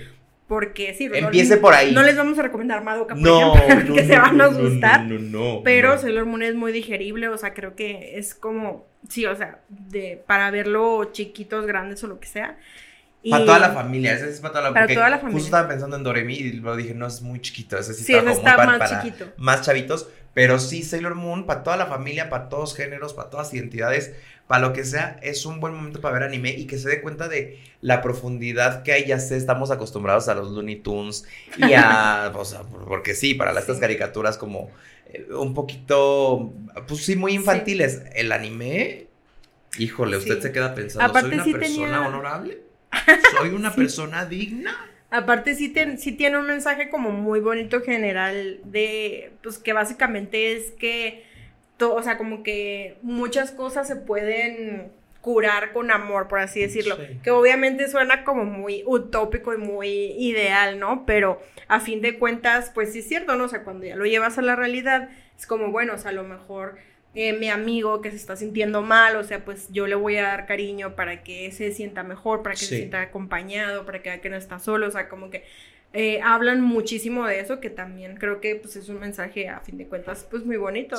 Porque 0.51 0.93
sí, 0.93 1.09
empiece 1.13 1.55
por 1.55 1.73
ahí. 1.73 1.93
No 1.93 2.03
les 2.03 2.17
vamos 2.17 2.37
a 2.37 2.41
recomendar 2.41 2.83
Madoka, 2.83 3.15
por 3.15 3.23
no, 3.23 3.55
ejemplo, 3.55 3.95
que 3.95 4.05
se 4.05 4.17
van 4.17 4.41
a 4.41 4.47
gustar. 4.47 5.05
No, 5.05 5.17
no, 5.17 5.61
Pero 5.63 5.97
Sailor 5.97 6.25
Moon 6.25 6.43
es 6.43 6.55
muy 6.55 6.73
digerible, 6.73 7.29
o 7.29 7.37
sea, 7.37 7.53
creo 7.53 7.73
que 7.73 8.19
es 8.19 8.35
como, 8.35 8.85
sí, 9.07 9.25
o 9.25 9.33
sea, 9.33 9.61
de, 9.69 10.21
para 10.27 10.51
verlo 10.51 11.05
chiquitos, 11.13 11.65
grandes 11.65 12.03
o 12.03 12.07
lo 12.07 12.19
que 12.19 12.27
sea. 12.27 12.57
Para 13.29 13.45
toda 13.45 13.59
la 13.59 13.69
familia, 13.69 14.13
ese 14.13 14.29
es 14.29 14.41
para 14.41 14.51
toda 14.51 14.63
la, 14.65 14.73
para 14.73 14.93
toda 14.93 15.09
la 15.09 15.19
familia. 15.19 15.39
Justo 15.39 15.55
estaba 15.55 15.69
pensando 15.69 15.95
en 15.95 16.03
Doremi 16.03 16.33
y 16.33 16.51
lo 16.51 16.75
dije, 16.75 16.93
no, 16.95 17.07
es 17.07 17.21
muy 17.21 17.39
chiquito, 17.39 17.77
ese 17.77 17.93
sí, 17.93 18.13
está, 18.13 18.29
está 18.29 18.57
más 18.57 18.77
para, 18.77 19.01
chiquito. 19.03 19.31
Más 19.37 19.61
chavitos, 19.61 20.09
pero 20.33 20.59
sí, 20.59 20.83
Sailor 20.83 21.15
Moon, 21.15 21.45
para 21.45 21.63
toda 21.63 21.77
la 21.77 21.87
familia, 21.87 22.29
para 22.29 22.47
todos 22.47 22.75
géneros, 22.75 23.13
para 23.13 23.29
todas 23.29 23.53
identidades, 23.53 24.13
para 24.47 24.67
lo 24.67 24.73
que 24.73 24.85
sea, 24.85 25.19
es 25.21 25.45
un 25.45 25.59
buen 25.59 25.73
momento 25.73 26.01
para 26.01 26.13
ver 26.13 26.23
anime 26.23 26.51
y 26.51 26.67
que 26.67 26.77
se 26.77 26.89
dé 26.89 27.01
cuenta 27.01 27.27
de 27.27 27.59
la 27.81 28.01
profundidad 28.01 28.83
que 28.83 28.93
hay. 28.93 29.05
Ya 29.05 29.19
sé, 29.19 29.37
estamos 29.37 29.71
acostumbrados 29.71 30.27
a 30.27 30.35
los 30.35 30.51
Looney 30.51 30.77
Tunes 30.77 31.25
y 31.57 31.73
a. 31.73 32.31
o 32.35 32.45
sea, 32.45 32.61
porque 32.61 33.13
sí, 33.13 33.33
para 33.33 33.57
estas 33.57 33.79
caricaturas 33.79 34.37
como 34.37 34.69
eh, 35.07 35.27
un 35.33 35.53
poquito. 35.53 36.53
Pues 36.87 37.05
sí, 37.05 37.15
muy 37.15 37.33
infantiles. 37.33 38.03
El 38.13 38.31
anime. 38.31 39.07
Híjole, 39.77 40.17
usted 40.17 40.41
se 40.41 40.51
queda 40.51 40.75
pensando, 40.75 41.17
¿soy 41.17 41.33
una 41.33 41.45
persona 41.45 42.07
honorable? 42.07 42.61
¿Soy 43.37 43.49
una 43.49 43.73
persona 43.73 44.25
digna? 44.25 44.90
Aparte 45.11 45.55
sí, 45.55 45.73
sí 45.97 46.11
tiene 46.13 46.37
un 46.39 46.47
mensaje 46.47 46.89
como 46.89 47.11
muy 47.11 47.39
bonito 47.39 47.81
general 47.81 48.59
de, 48.63 49.31
pues 49.43 49.59
que 49.59 49.73
básicamente 49.73 50.53
es 50.53 50.71
que 50.71 51.29
o 51.89 52.03
sea, 52.03 52.17
como 52.17 52.43
que 52.43 52.97
muchas 53.01 53.51
cosas 53.51 53.87
se 53.87 53.95
pueden 53.95 54.91
curar 55.21 55.71
con 55.71 55.91
amor, 55.91 56.27
por 56.27 56.39
así 56.39 56.61
decirlo, 56.61 56.97
que 57.23 57.31
obviamente 57.31 57.87
suena 57.87 58.23
como 58.23 58.43
muy 58.43 58.83
utópico 58.85 59.53
y 59.53 59.57
muy 59.57 59.89
ideal, 59.89 60.79
¿no? 60.79 61.05
Pero 61.05 61.41
a 61.67 61.79
fin 61.79 62.01
de 62.01 62.17
cuentas, 62.17 62.71
pues 62.73 62.93
sí 62.93 62.99
es 62.99 63.07
cierto, 63.07 63.35
¿no? 63.35 63.45
O 63.45 63.47
sea, 63.47 63.63
cuando 63.63 63.85
ya 63.85 63.95
lo 63.95 64.05
llevas 64.05 64.37
a 64.37 64.41
la 64.41 64.55
realidad, 64.55 65.09
es 65.37 65.45
como, 65.45 65.71
bueno, 65.71 65.93
o 65.93 65.97
sea, 65.97 66.09
a 66.09 66.13
lo 66.13 66.23
mejor 66.23 66.77
eh, 67.13 67.33
mi 67.33 67.49
amigo 67.49 68.01
que 68.01 68.09
se 68.09 68.15
está 68.15 68.37
sintiendo 68.37 68.81
mal, 68.81 69.17
o 69.17 69.23
sea, 69.23 69.43
pues 69.43 69.67
yo 69.69 69.85
le 69.85 69.95
voy 69.95 70.15
a 70.15 70.23
dar 70.23 70.45
cariño 70.45 70.95
para 70.95 71.23
que 71.23 71.51
se 71.51 71.73
sienta 71.73 72.03
mejor, 72.03 72.41
para 72.41 72.55
que 72.55 72.61
se 72.61 72.77
sienta 72.77 73.01
acompañado, 73.01 73.85
para 73.85 74.01
que 74.01 74.09
vea 74.09 74.21
que 74.21 74.29
no 74.29 74.37
está 74.37 74.59
solo, 74.59 74.87
o 74.87 74.91
sea, 74.91 75.09
como 75.09 75.29
que 75.29 75.43
eh, 75.91 76.21
hablan 76.23 76.61
muchísimo 76.61 77.27
de 77.27 77.41
eso, 77.41 77.59
que 77.59 77.69
también 77.69 78.15
creo 78.15 78.39
que 78.39 78.55
pues 78.55 78.77
es 78.77 78.87
un 78.87 78.99
mensaje 78.99 79.49
a 79.49 79.59
fin 79.59 79.77
de 79.77 79.87
cuentas 79.87 80.25
pues 80.31 80.45
muy 80.45 80.55
bonito. 80.55 80.95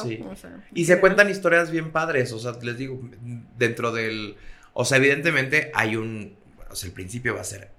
y 0.75 0.85
se 0.85 1.01
cuentan 1.01 1.31
historias 1.31 1.71
bien 1.71 1.93
padres, 1.93 2.31
o 2.33 2.39
sea, 2.39 2.53
les 2.61 2.77
digo, 2.77 3.01
dentro 3.57 3.91
del, 3.91 4.37
o 4.75 4.85
sea, 4.85 4.99
evidentemente 4.99 5.71
hay 5.73 5.97
un, 5.97 6.37
o 6.71 6.75
sea, 6.75 6.89
el 6.89 6.95
principio 6.95 7.35
va 7.35 7.41
a 7.41 7.45
ser 7.45 7.71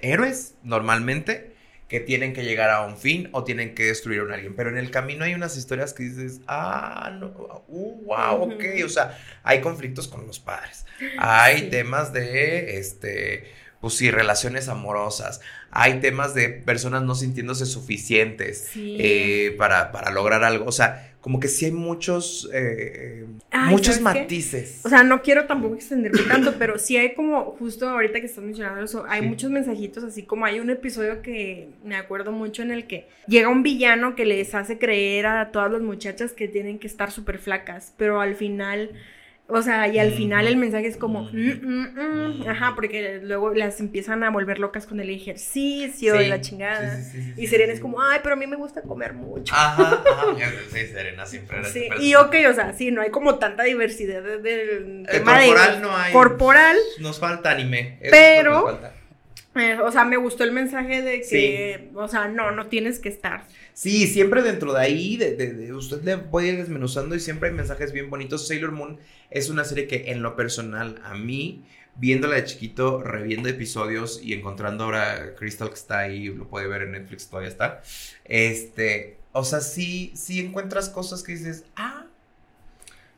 héroes 0.00 0.54
normalmente 0.62 1.51
que 1.92 2.00
tienen 2.00 2.32
que 2.32 2.42
llegar 2.42 2.70
a 2.70 2.86
un 2.86 2.96
fin 2.96 3.28
o 3.32 3.44
tienen 3.44 3.74
que 3.74 3.84
destruir 3.84 4.20
a 4.20 4.22
un 4.22 4.32
alguien, 4.32 4.56
pero 4.56 4.70
en 4.70 4.78
el 4.78 4.90
camino 4.90 5.26
hay 5.26 5.34
unas 5.34 5.58
historias 5.58 5.92
que 5.92 6.04
dices, 6.04 6.40
ah, 6.46 7.14
no, 7.20 7.26
uh, 7.68 8.04
wow, 8.06 8.44
ok, 8.44 8.64
o 8.82 8.88
sea, 8.88 9.18
hay 9.42 9.60
conflictos 9.60 10.08
con 10.08 10.26
los 10.26 10.40
padres, 10.40 10.86
hay 11.18 11.68
temas 11.68 12.14
de, 12.14 12.78
este, 12.78 13.52
pues 13.82 13.92
sí, 13.92 14.10
relaciones 14.10 14.68
amorosas. 14.68 15.42
Hay 15.70 16.00
temas 16.00 16.32
de 16.32 16.48
personas 16.48 17.02
no 17.02 17.14
sintiéndose 17.14 17.66
suficientes 17.66 18.70
eh, 18.74 19.54
para, 19.58 19.92
para, 19.92 20.10
lograr 20.12 20.44
algo. 20.44 20.64
O 20.66 20.72
sea, 20.72 21.11
como 21.22 21.38
que 21.40 21.46
sí 21.48 21.64
hay 21.66 21.70
muchos, 21.72 22.50
eh, 22.52 23.24
Ay, 23.52 23.70
muchos 23.72 24.00
matices. 24.00 24.80
O 24.84 24.88
sea, 24.88 25.04
no 25.04 25.22
quiero 25.22 25.46
tampoco 25.46 25.76
extenderme 25.76 26.18
tanto, 26.28 26.56
pero 26.58 26.78
sí 26.80 26.96
hay 26.96 27.14
como, 27.14 27.44
justo 27.58 27.88
ahorita 27.88 28.18
que 28.20 28.26
estás 28.26 28.42
mencionando 28.44 28.82
eso, 28.84 29.04
hay 29.08 29.20
Sí. 29.22 29.26
muchos 29.28 29.50
mensajitos, 29.50 30.02
así 30.02 30.24
como 30.24 30.44
hay 30.46 30.58
un 30.58 30.68
episodio 30.68 31.22
que 31.22 31.68
me 31.84 31.94
acuerdo 31.94 32.32
mucho 32.32 32.62
en 32.62 32.72
el 32.72 32.88
que 32.88 33.06
llega 33.28 33.48
un 33.48 33.62
villano 33.62 34.16
que 34.16 34.24
les 34.26 34.52
hace 34.54 34.78
creer 34.78 35.26
a 35.26 35.52
todas 35.52 35.70
las 35.70 35.80
muchachas 35.80 36.32
que 36.32 36.48
tienen 36.48 36.78
que 36.80 36.88
estar 36.88 37.12
súper 37.12 37.38
flacas, 37.38 37.94
pero 37.96 38.20
al 38.20 38.34
final, 38.34 38.90
o 39.54 39.62
sea, 39.62 39.88
y 39.88 39.98
al 39.98 40.12
final 40.12 40.46
el 40.46 40.56
mensaje 40.56 40.86
es 40.86 40.96
como, 40.96 41.24
mm, 41.24 41.50
mm, 41.62 41.88
mm, 42.42 42.48
ajá, 42.48 42.72
porque 42.74 43.20
luego 43.22 43.52
las 43.54 43.78
empiezan 43.80 44.22
a 44.24 44.30
volver 44.30 44.58
locas 44.58 44.86
con 44.86 44.98
el 45.00 45.10
ejercicio 45.10 46.20
y 46.20 46.28
la 46.28 46.40
chingada. 46.40 46.96
sí, 47.02 47.22
sí, 47.22 47.34
y 47.36 47.46
Serena 47.46 47.72
es 47.72 47.80
como, 47.80 48.00
ay, 48.02 48.20
pero 48.22 48.34
a 48.34 48.38
mí 48.38 48.46
me 48.46 48.56
gusta 48.56 48.82
comer 48.82 49.12
mucho. 49.12 49.54
Ajá, 49.54 50.02
ajá. 50.10 50.36
Sí, 50.72 50.86
Serena 50.86 51.26
siempre 51.26 51.58
era 51.58 51.68
Sí, 51.68 51.88
y 52.00 52.14
ok, 52.14 52.34
o 52.50 52.54
sea, 52.54 52.72
sí, 52.72 52.90
no 52.90 53.02
hay 53.02 53.10
como 53.10 53.38
tanta 53.38 53.62
diversidad 53.64 54.22
de- 54.22 54.38
del 54.38 55.02
de 55.04 55.22
corporal 55.22 55.82
no 55.82 55.96
hay. 55.96 56.12
corporal, 56.12 56.76
Nos 57.00 57.18
falta 57.20 57.50
anime. 57.50 57.98
eso 58.00 58.10
Pero- 58.10 58.52
nos 58.54 58.64
falta. 58.64 58.94
Eh, 59.54 59.78
o 59.82 59.92
sea, 59.92 60.04
me 60.04 60.16
gustó 60.16 60.44
el 60.44 60.52
mensaje 60.52 61.02
de 61.02 61.20
que, 61.22 61.90
o 61.94 62.08
sea, 62.08 62.28
no, 62.28 62.50
no 62.52 62.66
tienes 62.68 62.98
que 62.98 63.08
estar. 63.10 63.46
Sí, 63.74 64.06
siempre 64.06 64.42
dentro 64.42 64.72
de 64.72 64.80
ahí, 64.80 65.16
de, 65.16 65.34
de- 65.36 65.52
de- 65.52 65.72
usted 65.74 66.02
le 66.02 66.18
puede 66.18 66.48
ir 66.48 66.56
desmenuzando 66.58 67.14
y 67.14 67.20
siempre 67.20 67.48
hay 67.50 67.54
mensajes 67.54 67.92
bien 67.92 68.08
bonitos. 68.10 68.46
Sailor 68.48 68.72
Moon 68.72 68.98
es 69.30 69.50
una 69.50 69.64
serie 69.64 69.86
que 69.86 70.10
en 70.10 70.22
lo 70.22 70.36
personal, 70.36 71.00
a 71.04 71.14
mí, 71.14 71.64
viéndola 71.96 72.36
de 72.36 72.44
chiquito, 72.44 73.02
reviendo 73.02 73.48
episodios 73.50 74.20
y 74.22 74.32
encontrando 74.32 74.84
ahora 74.84 75.34
Crystal 75.36 75.68
que 75.68 75.74
está 75.74 75.98
ahí, 76.00 76.24
lo 76.28 76.48
puede 76.48 76.66
ver 76.66 76.82
en 76.82 76.92
Netflix, 76.92 77.28
todavía 77.28 77.50
está. 77.50 77.82
Este, 78.24 79.18
o 79.32 79.44
sea, 79.44 79.60
sí, 79.60 80.12
sí 80.14 80.40
encuentras 80.40 80.88
cosas 80.88 81.22
que 81.22 81.32
dices, 81.32 81.64
ah, 81.76 82.06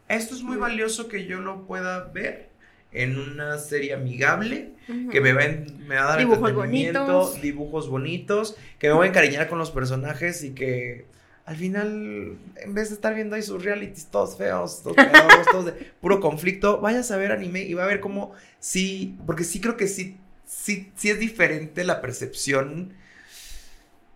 esto 0.08 0.34
es 0.34 0.42
muy 0.42 0.56
valioso 0.56 1.08
que 1.08 1.26
yo 1.26 1.40
lo 1.40 1.66
pueda 1.66 2.04
ver 2.12 2.50
en 2.94 3.18
una 3.18 3.58
serie 3.58 3.92
amigable 3.94 4.70
que 5.10 5.20
me 5.20 5.32
va, 5.32 5.44
en- 5.44 5.86
me 5.86 5.96
va 5.96 6.02
a 6.02 6.06
dar 6.08 6.18
Dibujos 6.18 6.50
entretenimiento, 6.50 7.04
bonitos. 7.06 7.42
dibujos 7.42 7.88
bonitos, 7.88 8.56
que 8.78 8.88
me 8.88 8.94
voy 8.94 9.06
a 9.06 9.10
encariñar 9.10 9.48
con 9.48 9.58
los 9.58 9.70
personajes 9.70 10.42
y 10.44 10.50
que 10.54 11.04
al 11.46 11.56
final, 11.56 12.38
en 12.56 12.74
vez 12.74 12.88
de 12.88 12.94
estar 12.94 13.14
viendo 13.14 13.36
ahí 13.36 13.42
sus 13.42 13.62
realities 13.62 14.06
todos 14.06 14.36
feos, 14.38 14.82
todos 14.82 14.96
feos, 15.10 15.48
todos 15.50 15.66
de 15.66 15.72
puro 16.00 16.20
conflicto, 16.20 16.80
vayas 16.80 17.10
a 17.10 17.16
ver 17.18 17.32
anime 17.32 17.60
y 17.62 17.74
va 17.74 17.84
a 17.84 17.86
ver 17.86 18.00
cómo 18.00 18.32
sí, 18.60 19.16
porque 19.26 19.44
sí 19.44 19.60
creo 19.60 19.76
que 19.76 19.86
sí, 19.88 20.16
sí, 20.46 20.90
sí 20.96 21.10
es 21.10 21.18
diferente 21.18 21.84
la 21.84 22.00
percepción, 22.00 22.94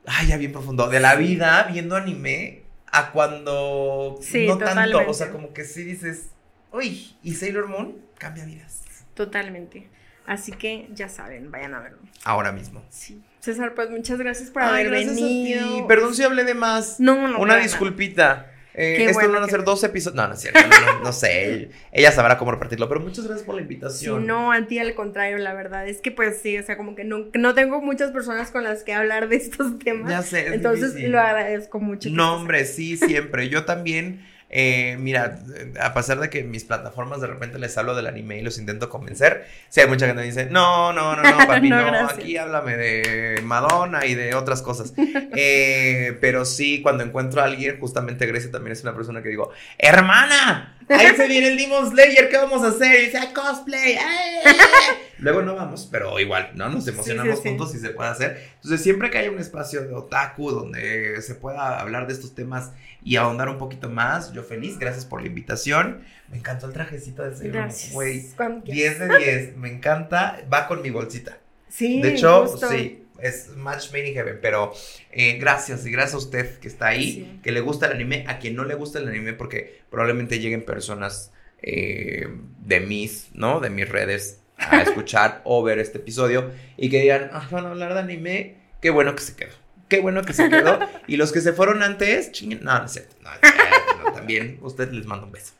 ay, 0.06 0.28
ya 0.28 0.36
bien 0.36 0.52
profundo, 0.52 0.88
de 0.88 1.00
la 1.00 1.16
vida 1.16 1.68
viendo 1.70 1.96
anime 1.96 2.62
a 2.90 3.12
cuando 3.12 4.18
Sí, 4.22 4.46
no 4.46 4.56
tanto, 4.58 5.06
o 5.06 5.14
sea, 5.14 5.30
como 5.30 5.52
que 5.52 5.64
sí 5.64 5.82
dices, 5.84 6.28
uy, 6.72 7.14
y 7.22 7.34
Sailor 7.34 7.68
Moon 7.68 7.96
cambia 8.18 8.44
vidas. 8.44 8.82
Totalmente. 9.14 9.88
Así 10.26 10.52
que 10.52 10.88
ya 10.92 11.08
saben, 11.08 11.50
vayan 11.50 11.74
a 11.74 11.80
verlo. 11.80 11.98
Ahora 12.24 12.52
mismo. 12.52 12.84
Sí. 12.90 13.22
César, 13.40 13.74
pues 13.74 13.88
muchas 13.90 14.18
gracias 14.18 14.50
por 14.50 14.62
Ay, 14.62 14.68
haber 14.68 14.88
gracias 14.88 15.12
a 15.12 15.16
ti. 15.16 15.54
venido. 15.54 15.86
Perdón 15.88 16.14
si 16.14 16.22
hablé 16.22 16.44
de 16.44 16.54
más. 16.54 17.00
No, 17.00 17.28
no, 17.28 17.38
Una 17.38 17.56
disculpita. 17.56 18.52
Eh, 18.74 19.06
esto 19.06 19.14
bueno 19.14 19.32
van 19.32 19.42
a 19.42 19.48
ser 19.48 19.64
dos 19.64 19.82
episodios. 19.82 20.14
No, 20.14 20.28
no 20.28 20.34
es 20.34 20.40
cierto. 20.40 20.60
No, 20.60 20.92
no, 20.92 21.00
no 21.00 21.12
sé. 21.12 21.70
Ella 21.90 22.12
sabrá 22.12 22.38
cómo 22.38 22.52
repartirlo. 22.52 22.88
Pero 22.88 23.00
muchas 23.00 23.24
gracias 23.26 23.44
por 23.44 23.56
la 23.56 23.62
nada. 23.62 23.68
Sí, 23.68 23.74
invitación. 23.74 24.26
no, 24.26 24.52
a 24.52 24.66
ti 24.66 24.78
al 24.78 24.94
contrario, 24.94 25.38
la 25.38 25.52
verdad. 25.54 25.88
Es 25.88 26.00
que 26.00 26.12
pues 26.12 26.38
sí, 26.40 26.56
o 26.58 26.62
sea, 26.62 26.76
como 26.76 26.94
que 26.94 27.02
no, 27.04 27.26
no 27.34 27.54
tengo 27.54 27.80
muchas 27.80 28.12
personas 28.12 28.50
con 28.52 28.62
las 28.62 28.84
que 28.84 28.92
hablar 28.92 29.28
de 29.28 29.36
estos 29.36 29.78
temas. 29.80 30.10
Ya 30.10 30.22
sé. 30.22 30.46
es 30.48 30.52
Entonces 30.52 30.90
difícil. 30.90 31.10
lo 31.10 31.20
agradezco 31.20 31.80
mucho. 31.80 32.10
No, 32.10 32.36
hombre, 32.36 32.66
sí, 32.66 32.96
siempre. 32.96 33.48
Yo 33.48 33.64
también. 33.64 34.24
Eh, 34.50 34.96
mira, 34.98 35.40
a 35.80 35.92
pesar 35.92 36.20
de 36.20 36.30
que 36.30 36.42
mis 36.42 36.64
plataformas 36.64 37.20
de 37.20 37.26
repente 37.26 37.58
les 37.58 37.76
hablo 37.76 37.94
del 37.94 38.06
anime 38.06 38.38
y 38.38 38.42
los 38.42 38.58
intento 38.58 38.88
convencer, 38.88 39.46
sí 39.68 39.80
hay 39.80 39.88
mucha 39.88 40.06
gente 40.06 40.22
que 40.22 40.28
dice, 40.28 40.46
no, 40.46 40.92
no, 40.92 41.14
no, 41.16 41.22
no, 41.22 41.46
papi, 41.46 41.68
No, 41.68 42.06
aquí 42.08 42.36
háblame 42.36 42.76
de 42.76 43.42
Madonna 43.42 44.06
y 44.06 44.14
de 44.14 44.34
otras 44.34 44.62
cosas. 44.62 44.94
Eh, 45.40 46.16
pero 46.20 46.44
sí, 46.44 46.82
cuando 46.82 47.04
encuentro 47.04 47.40
a 47.40 47.44
alguien, 47.44 47.78
justamente 47.78 48.26
Grecia 48.26 48.50
también 48.50 48.72
es 48.72 48.82
una 48.82 48.94
persona 48.94 49.22
que 49.22 49.28
digo, 49.28 49.52
hermana, 49.78 50.77
ahí 50.88 51.16
se 51.16 51.26
viene 51.26 51.48
el 51.48 51.56
Demon 51.56 51.90
Slayer, 51.90 52.28
¿qué 52.28 52.36
vamos 52.36 52.62
a 52.62 52.68
hacer? 52.68 53.00
Y 53.00 53.04
dice, 53.06 53.18
"Ah, 53.18 53.32
cosplay. 53.34 53.94
¡ay!". 53.96 54.44
Luego 55.18 55.42
no 55.42 55.56
vamos, 55.56 55.88
pero 55.90 56.18
igual, 56.20 56.50
¿no? 56.54 56.68
Nos 56.68 56.86
emocionamos 56.86 57.36
sí, 57.38 57.42
sí. 57.42 57.48
juntos 57.48 57.74
y 57.74 57.78
se 57.78 57.90
puede 57.90 58.08
hacer. 58.10 58.40
Entonces, 58.56 58.80
siempre 58.82 59.10
que 59.10 59.18
haya 59.18 59.30
un 59.32 59.40
espacio 59.40 59.82
de 59.82 59.92
otaku 59.92 60.52
donde 60.52 61.20
se 61.22 61.34
pueda 61.34 61.80
hablar 61.80 62.06
de 62.06 62.12
estos 62.12 62.34
temas 62.36 62.70
y 63.02 63.16
ahondar 63.16 63.48
un 63.48 63.58
poquito 63.58 63.90
más, 63.90 64.32
yo 64.32 64.44
feliz. 64.44 64.78
Gracias 64.78 65.04
por 65.04 65.20
la 65.20 65.26
invitación. 65.26 66.02
Me 66.28 66.36
encantó 66.38 66.66
el 66.66 66.72
trajecito 66.72 67.28
de 67.28 67.48
Gracias. 67.48 67.92
güey. 67.92 68.28
Cuando 68.36 68.62
quieras. 68.64 68.98
10 68.98 69.08
de 69.10 69.18
10, 69.18 69.56
me 69.56 69.72
encanta. 69.72 70.38
Va 70.52 70.68
con 70.68 70.82
mi 70.82 70.90
bolsita. 70.90 71.38
Sí, 71.68 72.00
De 72.00 72.14
hecho, 72.14 72.46
justo. 72.46 72.68
sí, 72.70 73.02
es 73.20 73.48
match 73.56 73.90
made 73.92 74.08
in 74.08 74.14
heaven. 74.14 74.38
Pero 74.40 74.72
eh, 75.12 75.38
gracias 75.38 75.84
y 75.86 75.90
gracias 75.90 76.14
a 76.14 76.18
usted 76.18 76.58
que 76.58 76.68
está 76.68 76.88
ahí, 76.88 77.12
Sí. 77.12 77.40
que 77.42 77.52
le 77.52 77.60
gusta 77.60 77.86
el 77.86 77.92
anime, 77.92 78.24
a 78.28 78.38
quien 78.38 78.54
no 78.56 78.64
le 78.64 78.74
gusta 78.74 78.98
el 78.98 79.08
anime, 79.08 79.32
porque 79.32 79.80
probablemente 79.90 80.38
lleguen 80.38 80.64
personas 80.64 81.32
eh, 81.62 82.28
de 82.64 82.80
mis, 82.80 83.28
¿no? 83.34 83.60
De 83.60 83.70
mis 83.70 83.88
redes 83.88 84.40
a 84.58 84.80
escuchar 84.82 85.40
o 85.44 85.62
ver 85.62 85.78
este 85.78 85.98
episodio 85.98 86.50
y 86.76 86.88
que 86.90 87.00
digan, 87.02 87.30
ah, 87.32 87.48
van 87.50 87.66
a 87.66 87.70
hablar 87.70 87.94
de 87.94 88.00
anime, 88.00 88.56
qué 88.80 88.90
bueno 88.90 89.14
que 89.14 89.22
se 89.22 89.34
quedó. 89.36 89.52
Qué 89.88 90.00
bueno 90.00 90.22
que 90.22 90.34
se 90.34 90.48
quedó. 90.50 90.78
y 91.06 91.16
los 91.16 91.32
que 91.32 91.40
se 91.40 91.52
fueron 91.52 91.82
antes, 91.82 92.30
chinguen. 92.32 92.62
No, 92.62 92.78
no 92.78 92.84
es 92.84 92.92
cierto. 92.92 93.16
No, 93.22 93.30
es 93.32 93.40
cierto, 93.40 94.02
no, 94.04 94.12
también 94.12 94.58
usted 94.60 94.90
les 94.92 95.06
manda 95.06 95.24
un 95.26 95.32
beso. 95.32 95.54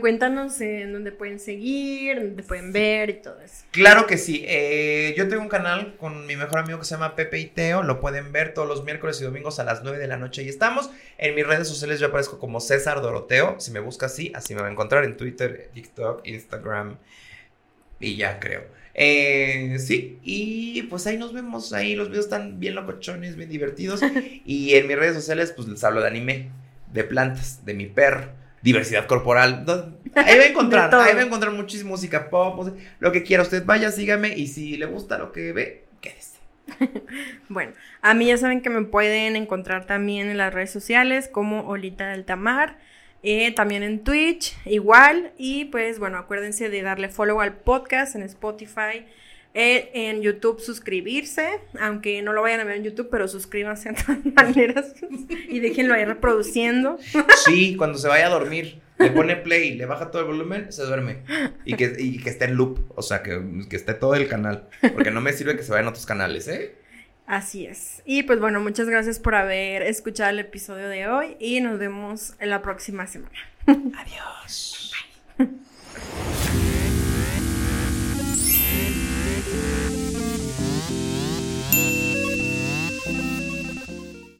Cuéntanos 0.00 0.60
en 0.60 0.92
dónde 0.92 1.12
pueden 1.12 1.38
seguir, 1.40 2.16
dónde 2.20 2.42
pueden 2.42 2.72
ver 2.72 3.10
y 3.10 3.14
todo 3.14 3.40
eso. 3.40 3.64
Claro 3.70 4.06
que 4.06 4.18
sí. 4.18 4.44
eh, 4.46 5.14
yo 5.16 5.28
tengo 5.28 5.42
un 5.42 5.48
canal 5.48 5.96
con 5.96 6.26
mi 6.26 6.36
mejor 6.36 6.58
amigo 6.60 6.78
que 6.78 6.84
se 6.84 6.94
llama 6.94 7.16
Pepe 7.16 7.38
y 7.38 7.46
Teo. 7.46 7.82
Lo 7.82 8.00
pueden 8.00 8.32
ver 8.32 8.54
todos 8.54 8.68
los 8.68 8.84
miércoles 8.84 9.20
y 9.20 9.24
domingos 9.24 9.58
a 9.58 9.64
las 9.64 9.82
9 9.82 9.98
de 9.98 10.06
la 10.08 10.16
noche. 10.16 10.42
Y 10.42 10.48
estamos 10.48 10.90
en 11.18 11.34
mis 11.34 11.46
redes 11.46 11.68
sociales. 11.68 12.00
Yo 12.00 12.08
aparezco 12.08 12.38
como 12.38 12.60
César 12.60 13.00
Doroteo. 13.00 13.58
Si 13.60 13.70
me 13.70 13.80
busca 13.80 14.06
así, 14.06 14.32
así 14.34 14.54
me 14.54 14.60
va 14.62 14.68
a 14.68 14.70
encontrar 14.70 15.04
en 15.04 15.16
Twitter, 15.16 15.70
TikTok, 15.74 16.26
Instagram. 16.26 16.96
Y 17.98 18.16
ya 18.16 18.40
creo. 18.40 18.64
Eh, 18.94 19.76
sí, 19.78 20.18
y 20.22 20.82
pues 20.84 21.06
ahí 21.06 21.16
nos 21.16 21.32
vemos. 21.32 21.72
Ahí 21.72 21.94
los 21.94 22.08
videos 22.08 22.26
están 22.26 22.58
bien 22.60 22.74
locochones, 22.74 23.36
bien 23.36 23.48
divertidos. 23.50 24.00
Y 24.44 24.74
en 24.74 24.86
mis 24.88 24.98
redes 24.98 25.14
sociales, 25.14 25.52
pues 25.54 25.68
les 25.68 25.82
hablo 25.84 26.00
de 26.00 26.08
anime, 26.08 26.50
de 26.92 27.04
plantas, 27.04 27.64
de 27.64 27.74
mi 27.74 27.86
perro, 27.86 28.30
diversidad 28.62 29.06
corporal. 29.06 29.64
Ahí 30.14 30.38
va 30.38 30.44
a 30.44 30.46
encontrar, 30.50 30.94
ahí 30.94 31.14
va 31.14 31.20
a 31.20 31.24
encontrar 31.24 31.52
muchísima 31.52 31.90
música 31.90 32.28
pop, 32.30 32.56
música- 32.56 32.76
lo 32.98 33.12
que 33.12 33.22
quiera. 33.22 33.42
Usted 33.42 33.64
vaya, 33.64 33.90
sígame. 33.90 34.36
Y 34.36 34.48
si 34.48 34.76
le 34.76 34.86
gusta 34.86 35.18
lo 35.18 35.32
que 35.32 35.52
ve, 35.52 35.84
quédese. 36.00 36.38
Bueno, 37.48 37.72
a 38.00 38.14
mí 38.14 38.26
ya 38.26 38.38
saben 38.38 38.60
que 38.62 38.70
me 38.70 38.82
pueden 38.82 39.34
encontrar 39.36 39.86
también 39.86 40.28
en 40.28 40.38
las 40.38 40.54
redes 40.54 40.70
sociales 40.70 41.28
como 41.28 41.62
Olita 41.68 42.08
del 42.10 42.24
Tamar, 42.24 42.78
eh, 43.22 43.52
también 43.52 43.82
en 43.82 44.04
Twitch, 44.04 44.54
igual. 44.66 45.32
Y 45.36 45.64
pues 45.66 45.98
bueno, 45.98 46.18
acuérdense 46.18 46.68
de 46.70 46.82
darle 46.82 47.08
follow 47.08 47.40
al 47.40 47.54
podcast 47.54 48.14
en 48.14 48.22
Spotify, 48.22 49.04
eh, 49.52 49.90
en 49.94 50.22
YouTube 50.22 50.60
suscribirse, 50.60 51.60
aunque 51.80 52.22
no 52.22 52.32
lo 52.32 52.42
vayan 52.42 52.60
a 52.60 52.64
ver 52.64 52.76
en 52.76 52.84
YouTube, 52.84 53.08
pero 53.10 53.26
suscríbanse 53.26 53.90
de 53.90 53.94
todas 53.96 54.24
maneras 54.34 54.94
y 55.48 55.60
déjenlo 55.60 55.94
ahí 55.94 56.04
reproduciendo. 56.04 56.98
Sí, 57.44 57.76
cuando 57.76 57.98
se 57.98 58.08
vaya 58.08 58.26
a 58.26 58.30
dormir, 58.30 58.80
le 58.98 59.10
pone 59.10 59.36
play, 59.36 59.74
le 59.74 59.86
baja 59.86 60.10
todo 60.10 60.22
el 60.22 60.28
volumen, 60.28 60.72
se 60.72 60.84
duerme. 60.84 61.22
Y 61.64 61.74
que, 61.74 61.96
y 61.98 62.18
que 62.18 62.30
esté 62.30 62.44
en 62.44 62.54
loop, 62.54 62.92
o 62.94 63.02
sea, 63.02 63.22
que, 63.22 63.40
que 63.68 63.76
esté 63.76 63.94
todo 63.94 64.14
el 64.14 64.28
canal. 64.28 64.68
Porque 64.92 65.10
no 65.10 65.20
me 65.20 65.32
sirve 65.32 65.56
que 65.56 65.62
se 65.62 65.72
vayan 65.72 65.86
a 65.86 65.90
otros 65.90 66.06
canales, 66.06 66.46
¿eh? 66.48 66.76
Así 67.26 67.64
es. 67.64 68.02
Y 68.04 68.24
pues 68.24 68.40
bueno, 68.40 68.60
muchas 68.60 68.88
gracias 68.88 69.20
por 69.20 69.36
haber 69.36 69.82
escuchado 69.82 70.30
el 70.30 70.40
episodio 70.40 70.88
de 70.88 71.06
hoy 71.06 71.36
y 71.38 71.60
nos 71.60 71.78
vemos 71.78 72.34
en 72.40 72.50
la 72.50 72.60
próxima 72.60 73.06
semana. 73.06 73.38
Adiós. 73.66 74.92